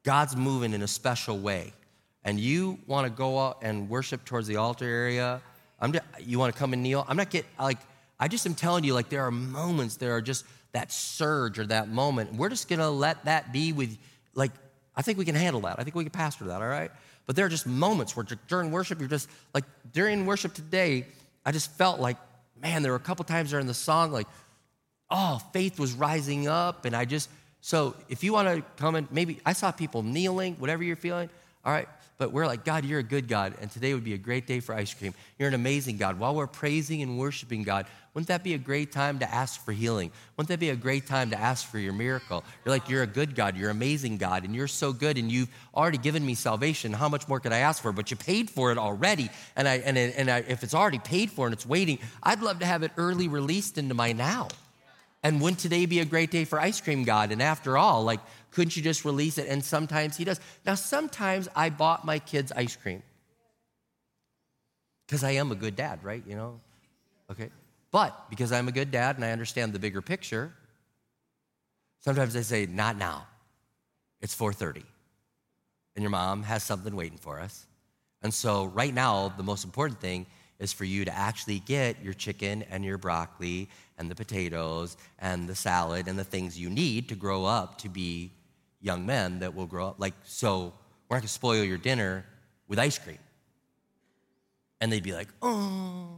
God's 0.05 0.37
moving 0.37 0.75
in 0.75 0.83
a 0.83 0.89
special 0.89 1.39
way, 1.39 1.73
and 2.25 2.39
you 2.39 2.79
want 2.87 3.07
to 3.07 3.11
go 3.11 3.39
out 3.39 3.59
and 3.63 3.89
worship 3.89 4.25
towards 4.25 4.47
the 4.47 4.57
altar 4.57 4.85
area, 4.85 5.41
I'm 5.81 5.93
just, 5.93 6.05
you 6.21 6.39
want 6.39 6.53
to 6.53 6.59
come 6.59 6.73
and 6.73 6.83
kneel. 6.83 7.05
I'm 7.09 7.17
not 7.17 7.31
getting 7.31 7.51
like 7.59 7.79
I 8.19 8.29
just 8.29 8.47
am 8.47 8.55
telling 8.55 8.85
you 8.85 8.95
like 8.95 9.09
there 9.09 9.25
are 9.25 9.31
moments, 9.31 9.97
there 9.97 10.15
are 10.15 10.23
just 10.23 10.45
that 10.73 10.93
surge 10.93 11.59
or 11.59 11.67
that 11.67 11.89
moment. 11.89 12.35
We're 12.35 12.49
just 12.49 12.69
gonna 12.69 12.91
let 12.91 13.25
that 13.25 13.53
be 13.53 13.73
with 13.73 13.97
like 14.35 14.53
I 14.97 15.03
think 15.03 15.19
we 15.19 15.25
can 15.25 15.35
handle 15.35 15.63
that. 15.63 15.79
I 15.79 15.85
think 15.85 15.97
we 15.97 16.05
can 16.05 16.11
pastor 16.11 16.45
that. 16.47 16.63
All 16.63 16.69
right. 16.69 16.91
But 17.27 17.37
there 17.37 17.47
are 17.47 17.51
just 17.51 17.67
moments 17.67 18.15
where 18.17 18.27
during 18.49 18.71
worship, 18.71 19.01
you're 19.01 19.09
just 19.09 19.29
like 19.55 19.65
during 19.93 20.27
worship 20.27 20.55
today, 20.55 21.07
I 21.45 21.53
just 21.53 21.71
felt 21.73 22.01
like, 22.01 22.17
man, 22.61 22.83
there 22.83 22.93
were 22.93 22.97
a 22.97 23.01
couple 23.01 23.25
times 23.25 23.51
during 23.51 23.67
the 23.67 23.75
song, 23.75 24.13
like, 24.13 24.27
oh, 25.15 25.41
faith 25.53 25.79
was 25.79 25.93
rising 25.93 26.49
up. 26.49 26.85
And 26.85 26.95
I 26.95 27.05
just, 27.05 27.31
so 27.61 27.95
if 28.09 28.25
you 28.25 28.33
want 28.33 28.49
to 28.49 28.63
come 28.77 28.97
and 28.97 29.11
maybe 29.13 29.41
I 29.47 29.53
saw 29.53 29.71
people 29.71 30.03
kneeling, 30.03 30.57
whatever 30.57 30.83
you're 30.83 30.97
feeling, 30.97 31.31
all 31.65 31.73
right, 31.73 31.89
but 32.19 32.33
we're 32.33 32.47
like, 32.47 32.65
God, 32.65 32.85
you're 32.85 33.01
a 33.01 33.05
good 33.05 33.27
God, 33.27 33.55
and 33.61 33.71
today 33.71 33.93
would 33.93 34.05
be 34.05 34.15
a 34.15 34.19
great 34.19 34.47
day 34.47 34.61
for 34.61 34.75
ice 34.75 34.95
cream. 34.95 35.15
You're 35.39 35.49
an 35.49 35.55
amazing 35.55 35.97
God. 35.97 36.19
While 36.19 36.35
we're 36.35 36.47
praising 36.47 37.03
and 37.03 37.19
worshiping 37.19 37.65
God, 37.65 37.87
wouldn't 38.13 38.29
that 38.29 38.45
be 38.45 38.55
a 38.55 38.59
great 38.59 38.93
time 38.93 39.19
to 39.19 39.35
ask 39.35 39.65
for 39.65 39.73
healing? 39.73 40.13
Wouldn't 40.37 40.49
that 40.49 40.61
be 40.61 40.71
a 40.71 40.77
great 40.77 41.07
time 41.07 41.31
to 41.31 41.41
ask 41.41 41.69
for 41.69 41.79
your 41.79 41.93
miracle? 41.93 42.45
You're 42.65 42.73
like, 42.73 42.89
you're 42.89 43.03
a 43.03 43.07
good 43.09 43.35
God, 43.35 43.57
you're 43.57 43.71
amazing 43.71 44.19
God, 44.19 44.45
and 44.45 44.55
you're 44.55 44.69
so 44.69 44.93
good, 44.93 45.19
and 45.19 45.31
you've 45.31 45.49
already 45.75 45.99
given 45.99 46.25
me 46.25 46.35
salvation. 46.35 46.93
How 46.93 47.09
much 47.09 47.27
more 47.27 47.41
could 47.41 47.53
I 47.53 47.59
ask 47.59 47.83
for? 47.83 47.93
But 47.93 48.11
you 48.11 48.17
paid 48.17 48.49
for 48.49 48.71
it 48.71 48.79
already, 48.79 49.29
and 49.57 49.67
I 49.67 49.77
and, 49.79 49.99
and 49.99 50.31
I, 50.31 50.39
if 50.47 50.63
it's 50.63 50.75
already 50.75 51.01
paid 51.01 51.31
for 51.33 51.47
and 51.47 51.53
it's 51.53 51.67
waiting, 51.67 51.99
I'd 52.23 52.43
love 52.43 52.61
to 52.61 52.67
have 52.67 52.85
it 52.85 52.93
early 52.97 53.27
released 53.27 53.77
into 53.77 53.95
my 53.95 54.13
now. 54.13 54.49
And 55.25 55.41
wouldn't 55.41 55.59
today 55.59 55.87
be 55.87 56.01
a 56.01 56.05
great 56.05 56.31
day 56.31 56.45
for 56.45 56.61
ice 56.61 56.83
cream, 56.83 57.03
God? 57.03 57.33
And 57.33 57.43
after 57.43 57.79
all, 57.79 58.05
like, 58.05 58.21
couldn't 58.51 58.77
you 58.77 58.83
just 58.83 59.07
release 59.07 59.39
it? 59.39 59.49
And 59.49 59.65
sometimes 59.65 60.19
He 60.19 60.25
does. 60.25 60.39
Now, 60.67 60.75
sometimes 60.75 61.49
I 61.57 61.71
bought 61.71 62.05
my 62.05 62.19
kids 62.19 62.53
ice 62.53 62.77
cream 62.77 63.03
because 65.07 65.25
I 65.25 65.33
am 65.33 65.51
a 65.51 65.55
good 65.55 65.77
dad, 65.77 66.05
right? 66.05 66.23
You 66.27 66.37
know? 66.37 66.61
Okay. 67.31 67.49
But 67.91 68.29
because 68.29 68.53
I'm 68.53 68.69
a 68.69 68.73
good 68.73 68.91
dad 68.91 69.17
and 69.17 69.25
I 69.25 69.31
understand 69.31 69.73
the 69.73 69.79
bigger 69.79 70.03
picture, 70.03 70.53
sometimes 72.01 72.37
I 72.37 72.43
say, 72.43 72.67
not 72.67 72.99
now. 72.99 73.27
It's 74.21 74.35
4:30. 74.35 74.85
And 75.97 76.03
your 76.03 76.11
mom 76.11 76.43
has 76.43 76.63
something 76.63 76.95
waiting 76.95 77.19
for 77.19 77.41
us. 77.41 77.67
And 78.21 78.33
so 78.35 78.67
right 78.67 78.93
now, 78.93 79.33
the 79.37 79.43
most 79.43 79.65
important 79.65 80.01
thing 80.01 80.27
is 80.59 80.73
for 80.73 80.85
you 80.85 81.05
to 81.05 81.15
actually 81.15 81.59
get 81.61 82.03
your 82.03 82.15
chicken 82.15 82.63
and 82.71 82.85
your 82.85 82.99
broccoli 82.99 83.69
and 83.99 84.11
the 84.11 84.15
potatoes 84.15 84.97
and 85.19 85.49
the 85.49 85.55
salad 85.55 86.09
and 86.09 86.19
the 86.19 86.25
things 86.25 86.59
you 86.59 86.71
need 86.71 87.09
to 87.09 87.15
grow 87.15 87.45
up 87.45 87.79
to 87.79 87.89
be 87.89 88.31
young 88.81 89.05
men 89.05 89.41
that 89.41 89.55
will 89.55 89.67
grow 89.67 89.89
up. 89.89 89.97
Like, 89.99 90.15
so 90.25 90.73
we're 91.09 91.17
not 91.17 91.23
gonna 91.23 91.29
spoil 91.29 91.65
your 91.65 91.79
dinner 91.79 92.25
with 92.69 92.79
ice 92.79 92.99
cream. 92.99 93.19
And 94.81 94.93
they'd 94.93 95.03
be 95.03 95.13
like, 95.13 95.29
oh, 95.43 96.09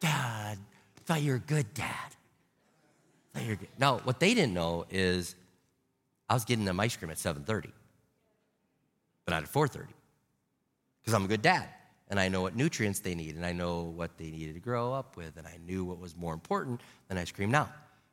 dad, 0.00 0.58
thought 1.04 1.22
you 1.22 1.32
were 1.32 1.36
a 1.36 1.40
good 1.40 1.72
dad. 1.74 2.10
You 3.40 3.56
good. 3.56 3.68
Now, 3.78 3.98
what 3.98 4.20
they 4.20 4.32
didn't 4.32 4.54
know 4.54 4.86
is 4.90 5.34
I 6.28 6.34
was 6.34 6.44
getting 6.44 6.64
them 6.64 6.78
ice 6.78 6.96
cream 6.96 7.10
at 7.10 7.16
7.30, 7.16 7.70
but 9.24 9.32
not 9.32 9.42
at 9.42 9.52
4.30, 9.52 9.86
because 11.00 11.14
I'm 11.14 11.24
a 11.24 11.28
good 11.28 11.42
dad 11.42 11.68
and 12.14 12.20
I 12.20 12.28
know 12.28 12.42
what 12.42 12.54
nutrients 12.54 13.00
they 13.00 13.16
need, 13.16 13.34
and 13.34 13.44
I 13.44 13.50
know 13.50 13.82
what 13.82 14.18
they 14.18 14.30
needed 14.30 14.54
to 14.54 14.60
grow 14.60 14.92
up 14.92 15.16
with, 15.16 15.36
and 15.36 15.48
I 15.48 15.58
knew 15.66 15.84
what 15.84 15.98
was 15.98 16.16
more 16.16 16.32
important 16.32 16.80
than 17.08 17.18
ice 17.18 17.32
cream 17.32 17.50
now. 17.50 17.68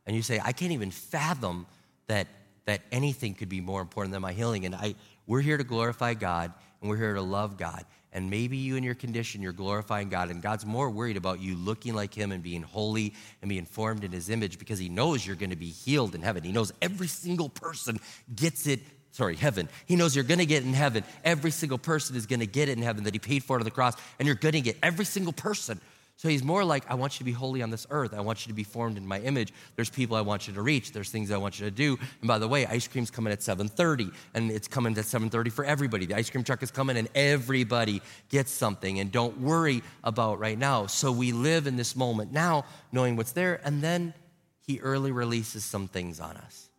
And 0.08 0.16
you 0.16 0.24
say, 0.24 0.42
I 0.44 0.54
can't 0.54 0.72
even 0.72 0.90
fathom 0.90 1.68
that, 2.08 2.26
that 2.66 2.82
anything 2.92 3.36
could 3.36 3.48
be 3.48 3.62
more 3.62 3.80
important 3.80 4.12
than 4.12 4.24
my 4.24 4.34
healing. 4.34 4.66
And 4.66 4.74
I, 4.74 4.96
we're 5.28 5.42
here 5.42 5.56
to 5.56 5.64
glorify 5.64 6.16
God, 6.16 6.52
and 6.82 6.90
we're 6.90 6.98
here 6.98 7.14
to 7.14 7.22
love 7.22 7.58
God. 7.58 7.86
And 8.12 8.28
maybe 8.32 8.58
you 8.58 8.76
in 8.76 8.82
your 8.82 8.96
condition, 8.96 9.40
you're 9.40 9.54
glorifying 9.54 10.10
God, 10.10 10.32
and 10.32 10.42
God's 10.42 10.66
more 10.66 10.90
worried 10.90 11.16
about 11.16 11.40
you 11.40 11.56
looking 11.56 11.94
like 11.94 12.12
Him 12.12 12.32
and 12.32 12.42
being 12.42 12.64
holy 12.64 13.14
and 13.44 13.50
being 13.50 13.66
formed 13.66 14.04
in 14.04 14.12
His 14.12 14.32
image 14.32 14.58
because 14.58 14.80
He 14.80 14.90
knows 14.90 15.24
you're 15.28 15.36
going 15.36 15.52
to 15.52 15.56
be 15.56 15.70
healed 15.70 16.16
in 16.16 16.24
heaven. 16.24 16.42
He 16.42 16.52
knows 16.52 16.74
every 16.82 17.08
single 17.08 17.50
person 17.50 18.00
gets 18.36 18.66
it 18.66 18.80
sorry, 19.12 19.36
heaven. 19.36 19.70
He 19.86 19.96
knows 19.96 20.16
you're 20.16 20.24
gonna 20.24 20.46
get 20.46 20.64
it 20.64 20.68
in 20.68 20.74
heaven. 20.74 21.04
Every 21.24 21.52
single 21.52 21.78
person 21.78 22.16
is 22.16 22.26
gonna 22.26 22.46
get 22.46 22.70
it 22.70 22.78
in 22.78 22.84
heaven 22.84 23.04
that 23.04 23.14
he 23.14 23.20
paid 23.20 23.44
for 23.44 23.58
it 23.58 23.60
on 23.60 23.66
the 23.66 23.72
cross, 23.72 23.96
and 24.20 24.26
you're 24.26 24.36
gonna 24.36 24.62
get 24.62 24.78
every 24.82 25.06
single 25.06 25.34
person. 25.34 25.80
So 26.18 26.30
he's 26.30 26.44
more 26.44 26.64
like, 26.64 26.84
I 26.88 26.94
want 26.94 27.16
you 27.16 27.18
to 27.20 27.24
be 27.24 27.32
holy 27.32 27.64
on 27.64 27.72
this 27.72 27.88
earth. 27.90 28.14
I 28.14 28.22
want 28.22 28.46
you 28.46 28.52
to 28.52 28.56
be 28.56 28.64
formed 28.64 28.96
in 28.96 29.08
my 29.08 29.20
image. 29.22 29.52
There's 29.76 29.90
people 29.90 30.16
I 30.16 30.22
want 30.22 30.48
you 30.48 30.54
to 30.54 30.62
reach. 30.62 30.92
There's 30.92 31.10
things 31.10 31.32
I 31.32 31.38
want 31.38 31.60
you 31.60 31.66
to 31.66 31.72
do. 31.72 31.98
And 32.20 32.28
by 32.28 32.38
the 32.38 32.48
way, 32.48 32.68
ice 32.68 32.88
cream's 32.88 33.10
coming 33.10 33.34
at 33.34 33.42
7:30, 33.42 34.12
and 34.36 34.52
it's 34.52 34.68
coming 34.68 34.96
at 34.96 35.06
7:30 35.06 35.50
for 35.50 35.66
everybody. 35.66 36.06
The 36.06 36.14
ice 36.14 36.30
cream 36.30 36.44
truck 36.44 36.62
is 36.62 36.70
coming, 36.70 36.96
and 36.96 37.10
everybody 37.16 38.04
gets 38.30 38.52
something. 38.52 39.00
And 39.00 39.12
don't 39.12 39.40
worry 39.40 39.82
about 40.04 40.38
right 40.38 40.60
now. 40.60 40.86
So 40.86 41.12
we 41.12 41.32
live 41.32 41.66
in 41.66 41.76
this 41.76 41.96
moment 41.96 42.32
now, 42.32 42.66
knowing 42.92 43.16
what's 43.16 43.32
there, 43.32 43.60
and 43.64 43.82
then 43.82 44.14
he 44.60 44.80
early 44.80 45.12
releases 45.12 45.66
some 45.66 45.88
things 45.88 46.20
on 46.20 46.38
us. 46.38 46.70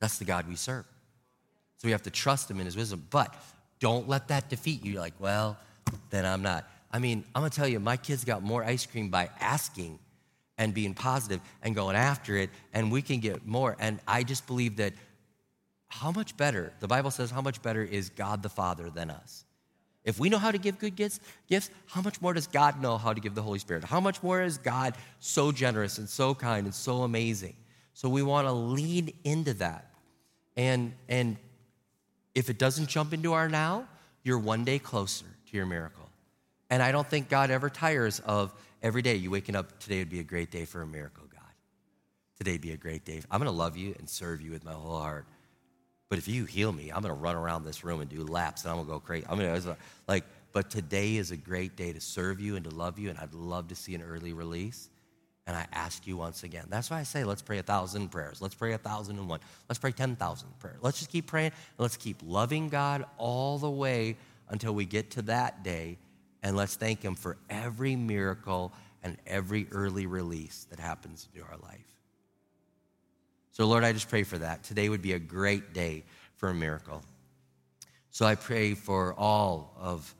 That's 0.00 0.18
the 0.18 0.24
God 0.24 0.48
we 0.48 0.56
serve. 0.56 0.84
So 1.78 1.86
we 1.86 1.92
have 1.92 2.02
to 2.02 2.10
trust 2.10 2.50
him 2.50 2.58
in 2.60 2.66
his 2.66 2.76
wisdom. 2.76 3.06
But 3.10 3.34
don't 3.80 4.08
let 4.08 4.28
that 4.28 4.48
defeat 4.48 4.84
you. 4.84 4.92
You're 4.92 5.00
like, 5.00 5.14
well, 5.18 5.56
then 6.10 6.24
I'm 6.24 6.42
not. 6.42 6.68
I 6.90 6.98
mean, 6.98 7.24
I'm 7.34 7.42
gonna 7.42 7.50
tell 7.50 7.68
you, 7.68 7.80
my 7.80 7.96
kids 7.96 8.24
got 8.24 8.42
more 8.42 8.64
ice 8.64 8.86
cream 8.86 9.10
by 9.10 9.30
asking 9.40 9.98
and 10.56 10.74
being 10.74 10.94
positive 10.94 11.40
and 11.62 11.74
going 11.74 11.94
after 11.94 12.36
it, 12.36 12.50
and 12.74 12.90
we 12.90 13.00
can 13.02 13.20
get 13.20 13.46
more. 13.46 13.76
And 13.78 14.00
I 14.08 14.24
just 14.24 14.46
believe 14.46 14.76
that 14.76 14.92
how 15.88 16.10
much 16.10 16.36
better, 16.36 16.72
the 16.80 16.88
Bible 16.88 17.10
says, 17.10 17.30
how 17.30 17.40
much 17.40 17.62
better 17.62 17.82
is 17.82 18.10
God 18.10 18.42
the 18.42 18.48
Father 18.48 18.90
than 18.90 19.10
us? 19.10 19.44
If 20.04 20.18
we 20.18 20.28
know 20.28 20.38
how 20.38 20.50
to 20.50 20.58
give 20.58 20.78
good 20.78 20.96
gifts, 20.96 21.20
gifts, 21.48 21.70
how 21.86 22.00
much 22.00 22.20
more 22.20 22.32
does 22.32 22.46
God 22.46 22.80
know 22.80 22.98
how 22.98 23.12
to 23.12 23.20
give 23.20 23.34
the 23.34 23.42
Holy 23.42 23.58
Spirit? 23.58 23.84
How 23.84 24.00
much 24.00 24.22
more 24.22 24.42
is 24.42 24.58
God 24.58 24.94
so 25.18 25.52
generous 25.52 25.98
and 25.98 26.08
so 26.08 26.34
kind 26.34 26.66
and 26.66 26.74
so 26.74 27.02
amazing? 27.02 27.54
So 27.98 28.08
we 28.08 28.22
want 28.22 28.46
to 28.46 28.52
lean 28.52 29.12
into 29.24 29.54
that. 29.54 29.90
And, 30.56 30.92
and 31.08 31.36
if 32.32 32.48
it 32.48 32.56
doesn't 32.56 32.86
jump 32.86 33.12
into 33.12 33.32
our 33.32 33.48
now, 33.48 33.88
you're 34.22 34.38
one 34.38 34.62
day 34.64 34.78
closer 34.78 35.24
to 35.24 35.56
your 35.56 35.66
miracle. 35.66 36.08
And 36.70 36.80
I 36.80 36.92
don't 36.92 37.08
think 37.08 37.28
God 37.28 37.50
ever 37.50 37.68
tires 37.68 38.20
of 38.20 38.54
every 38.84 39.02
day 39.02 39.16
you 39.16 39.32
waking 39.32 39.56
up, 39.56 39.80
today 39.80 39.98
would 39.98 40.10
be 40.10 40.20
a 40.20 40.22
great 40.22 40.52
day 40.52 40.64
for 40.64 40.80
a 40.80 40.86
miracle, 40.86 41.24
God. 41.28 41.42
Today 42.36 42.56
be 42.56 42.70
a 42.70 42.76
great 42.76 43.04
day. 43.04 43.20
I'm 43.32 43.40
going 43.40 43.50
to 43.50 43.58
love 43.58 43.76
you 43.76 43.96
and 43.98 44.08
serve 44.08 44.40
you 44.40 44.52
with 44.52 44.64
my 44.64 44.74
whole 44.74 45.00
heart. 45.00 45.26
But 46.08 46.20
if 46.20 46.28
you 46.28 46.44
heal 46.44 46.70
me, 46.70 46.90
I'm 46.90 47.02
going 47.02 47.12
to 47.12 47.20
run 47.20 47.34
around 47.34 47.64
this 47.64 47.82
room 47.82 48.00
and 48.00 48.08
do 48.08 48.22
laps 48.22 48.62
and 48.62 48.70
I'm 48.70 48.76
going 48.76 48.86
to 48.86 48.92
go 48.92 49.00
crazy. 49.00 49.26
I'm 49.28 49.40
going 49.40 49.60
to, 49.60 49.76
like, 50.06 50.22
but 50.52 50.70
today 50.70 51.16
is 51.16 51.32
a 51.32 51.36
great 51.36 51.74
day 51.74 51.92
to 51.92 52.00
serve 52.00 52.38
you 52.38 52.54
and 52.54 52.64
to 52.64 52.70
love 52.70 52.96
you. 52.96 53.10
And 53.10 53.18
I'd 53.18 53.34
love 53.34 53.66
to 53.66 53.74
see 53.74 53.96
an 53.96 54.02
early 54.02 54.34
release. 54.34 54.88
And 55.48 55.56
I 55.56 55.66
ask 55.72 56.06
you 56.06 56.18
once 56.18 56.42
again. 56.42 56.66
That's 56.68 56.90
why 56.90 57.00
I 57.00 57.02
say 57.04 57.24
let's 57.24 57.40
pray 57.42 57.58
a 57.58 57.62
thousand 57.62 58.10
prayers. 58.10 58.40
Let's 58.40 58.54
pray 58.54 58.74
a 58.74 58.78
thousand 58.78 59.18
and 59.18 59.28
one. 59.28 59.40
Let's 59.68 59.78
pray 59.78 59.92
10,000 59.92 60.48
prayers. 60.60 60.76
Let's 60.82 60.98
just 60.98 61.10
keep 61.10 61.26
praying. 61.26 61.52
let's 61.78 61.96
keep 61.96 62.18
loving 62.22 62.68
God 62.68 63.06
all 63.16 63.58
the 63.58 63.70
way 63.70 64.16
until 64.50 64.74
we 64.74 64.84
get 64.84 65.10
to 65.12 65.22
that 65.22 65.64
day. 65.64 65.96
And 66.42 66.54
let's 66.54 66.76
thank 66.76 67.02
Him 67.02 67.14
for 67.14 67.38
every 67.48 67.96
miracle 67.96 68.72
and 69.02 69.16
every 69.26 69.66
early 69.72 70.06
release 70.06 70.66
that 70.70 70.78
happens 70.78 71.26
into 71.32 71.44
our 71.48 71.56
life. 71.62 71.80
So, 73.52 73.66
Lord, 73.66 73.82
I 73.82 73.92
just 73.92 74.08
pray 74.08 74.22
for 74.22 74.38
that. 74.38 74.62
Today 74.62 74.88
would 74.88 75.02
be 75.02 75.14
a 75.14 75.18
great 75.18 75.72
day 75.72 76.04
for 76.36 76.50
a 76.50 76.54
miracle. 76.54 77.02
So 78.10 78.26
I 78.26 78.34
pray 78.34 78.74
for 78.74 79.14
all 79.14 79.74
of 79.78 80.14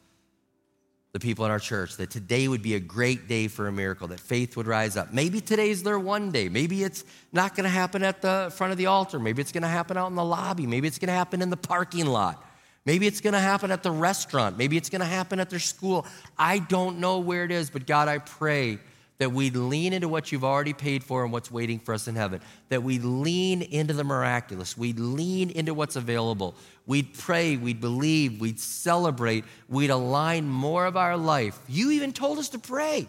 the 1.12 1.20
people 1.20 1.44
in 1.44 1.50
our 1.50 1.58
church 1.58 1.96
that 1.96 2.10
today 2.10 2.48
would 2.48 2.62
be 2.62 2.74
a 2.74 2.80
great 2.80 3.28
day 3.28 3.48
for 3.48 3.66
a 3.66 3.72
miracle, 3.72 4.08
that 4.08 4.20
faith 4.20 4.56
would 4.56 4.66
rise 4.66 4.96
up. 4.96 5.12
Maybe 5.12 5.40
today's 5.40 5.82
their 5.82 5.98
one 5.98 6.30
day. 6.30 6.48
Maybe 6.48 6.84
it's 6.84 7.04
not 7.32 7.54
going 7.56 7.64
to 7.64 7.70
happen 7.70 8.02
at 8.02 8.20
the 8.20 8.52
front 8.54 8.72
of 8.72 8.78
the 8.78 8.86
altar. 8.86 9.18
Maybe 9.18 9.40
it's 9.40 9.52
going 9.52 9.62
to 9.62 9.68
happen 9.68 9.96
out 9.96 10.08
in 10.08 10.16
the 10.16 10.24
lobby. 10.24 10.66
Maybe 10.66 10.86
it's 10.86 10.98
going 10.98 11.08
to 11.08 11.14
happen 11.14 11.40
in 11.40 11.48
the 11.48 11.56
parking 11.56 12.06
lot. 12.06 12.44
Maybe 12.84 13.06
it's 13.06 13.20
going 13.20 13.34
to 13.34 13.40
happen 13.40 13.70
at 13.70 13.82
the 13.82 13.90
restaurant. 13.90 14.56
Maybe 14.58 14.76
it's 14.76 14.88
going 14.90 15.00
to 15.00 15.06
happen 15.06 15.40
at 15.40 15.50
their 15.50 15.58
school. 15.58 16.06
I 16.38 16.58
don't 16.58 17.00
know 17.00 17.18
where 17.18 17.44
it 17.44 17.50
is, 17.50 17.70
but 17.70 17.86
God, 17.86 18.08
I 18.08 18.18
pray 18.18 18.78
that 19.18 19.32
we 19.32 19.50
lean 19.50 19.92
into 19.92 20.08
what 20.08 20.30
you've 20.30 20.44
already 20.44 20.72
paid 20.72 21.02
for 21.02 21.24
and 21.24 21.32
what's 21.32 21.50
waiting 21.50 21.78
for 21.78 21.92
us 21.92 22.06
in 22.06 22.14
heaven, 22.14 22.40
that 22.68 22.82
we 22.82 22.98
lean 23.00 23.62
into 23.62 23.92
the 23.92 24.04
miraculous, 24.04 24.78
we 24.78 24.92
lean 24.92 25.50
into 25.50 25.74
what's 25.74 25.96
available. 25.96 26.54
We'd 26.86 27.14
pray, 27.14 27.56
we'd 27.56 27.80
believe, 27.80 28.40
we'd 28.40 28.60
celebrate, 28.60 29.44
we'd 29.68 29.90
align 29.90 30.48
more 30.48 30.86
of 30.86 30.96
our 30.96 31.16
life. 31.16 31.58
You 31.68 31.90
even 31.90 32.12
told 32.12 32.38
us 32.38 32.48
to 32.50 32.58
pray 32.58 33.08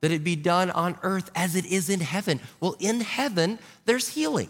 that 0.00 0.10
it 0.10 0.24
be 0.24 0.36
done 0.36 0.70
on 0.70 0.96
earth 1.02 1.30
as 1.34 1.54
it 1.54 1.66
is 1.66 1.90
in 1.90 2.00
heaven. 2.00 2.40
Well, 2.58 2.76
in 2.80 3.00
heaven, 3.00 3.58
there's 3.84 4.08
healing. 4.08 4.48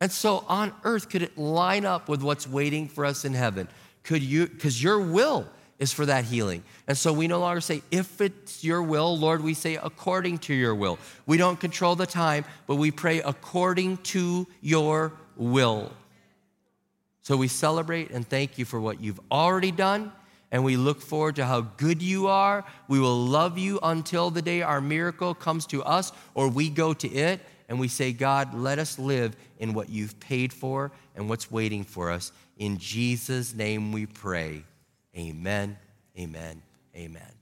And 0.00 0.10
so 0.10 0.44
on 0.48 0.72
earth, 0.84 1.08
could 1.08 1.22
it 1.22 1.36
line 1.36 1.84
up 1.84 2.08
with 2.08 2.22
what's 2.22 2.48
waiting 2.48 2.88
for 2.88 3.04
us 3.04 3.24
in 3.24 3.34
heaven? 3.34 3.68
Could 4.04 4.22
you, 4.22 4.46
because 4.46 4.82
your 4.82 5.00
will 5.00 5.46
is 5.78 5.92
for 5.92 6.06
that 6.06 6.24
healing. 6.24 6.62
And 6.86 6.96
so 6.96 7.12
we 7.12 7.26
no 7.26 7.40
longer 7.40 7.60
say, 7.60 7.82
if 7.90 8.20
it's 8.20 8.62
your 8.62 8.82
will, 8.82 9.16
Lord, 9.18 9.42
we 9.42 9.54
say, 9.54 9.76
according 9.76 10.38
to 10.38 10.54
your 10.54 10.74
will. 10.74 10.98
We 11.26 11.36
don't 11.36 11.58
control 11.58 11.96
the 11.96 12.06
time, 12.06 12.44
but 12.66 12.76
we 12.76 12.90
pray 12.90 13.20
according 13.20 13.98
to 13.98 14.46
your 14.60 15.12
will. 15.36 15.92
So 17.22 17.36
we 17.36 17.48
celebrate 17.48 18.10
and 18.10 18.28
thank 18.28 18.58
you 18.58 18.64
for 18.64 18.80
what 18.80 19.00
you've 19.00 19.20
already 19.30 19.70
done, 19.70 20.12
and 20.50 20.64
we 20.64 20.76
look 20.76 21.00
forward 21.00 21.36
to 21.36 21.46
how 21.46 21.62
good 21.62 22.02
you 22.02 22.26
are. 22.26 22.64
We 22.88 23.00
will 23.00 23.24
love 23.24 23.58
you 23.58 23.78
until 23.82 24.30
the 24.30 24.42
day 24.42 24.62
our 24.62 24.80
miracle 24.80 25.34
comes 25.34 25.66
to 25.66 25.82
us 25.82 26.12
or 26.34 26.48
we 26.48 26.68
go 26.68 26.92
to 26.94 27.08
it. 27.08 27.40
And 27.68 27.80
we 27.80 27.88
say, 27.88 28.12
God, 28.12 28.52
let 28.52 28.78
us 28.78 28.98
live 28.98 29.34
in 29.58 29.72
what 29.72 29.88
you've 29.88 30.20
paid 30.20 30.52
for 30.52 30.92
and 31.16 31.26
what's 31.26 31.50
waiting 31.50 31.84
for 31.84 32.10
us. 32.10 32.30
In 32.58 32.76
Jesus' 32.76 33.54
name 33.54 33.92
we 33.92 34.04
pray. 34.04 34.64
Amen, 35.16 35.76
amen, 36.18 36.62
amen. 36.96 37.41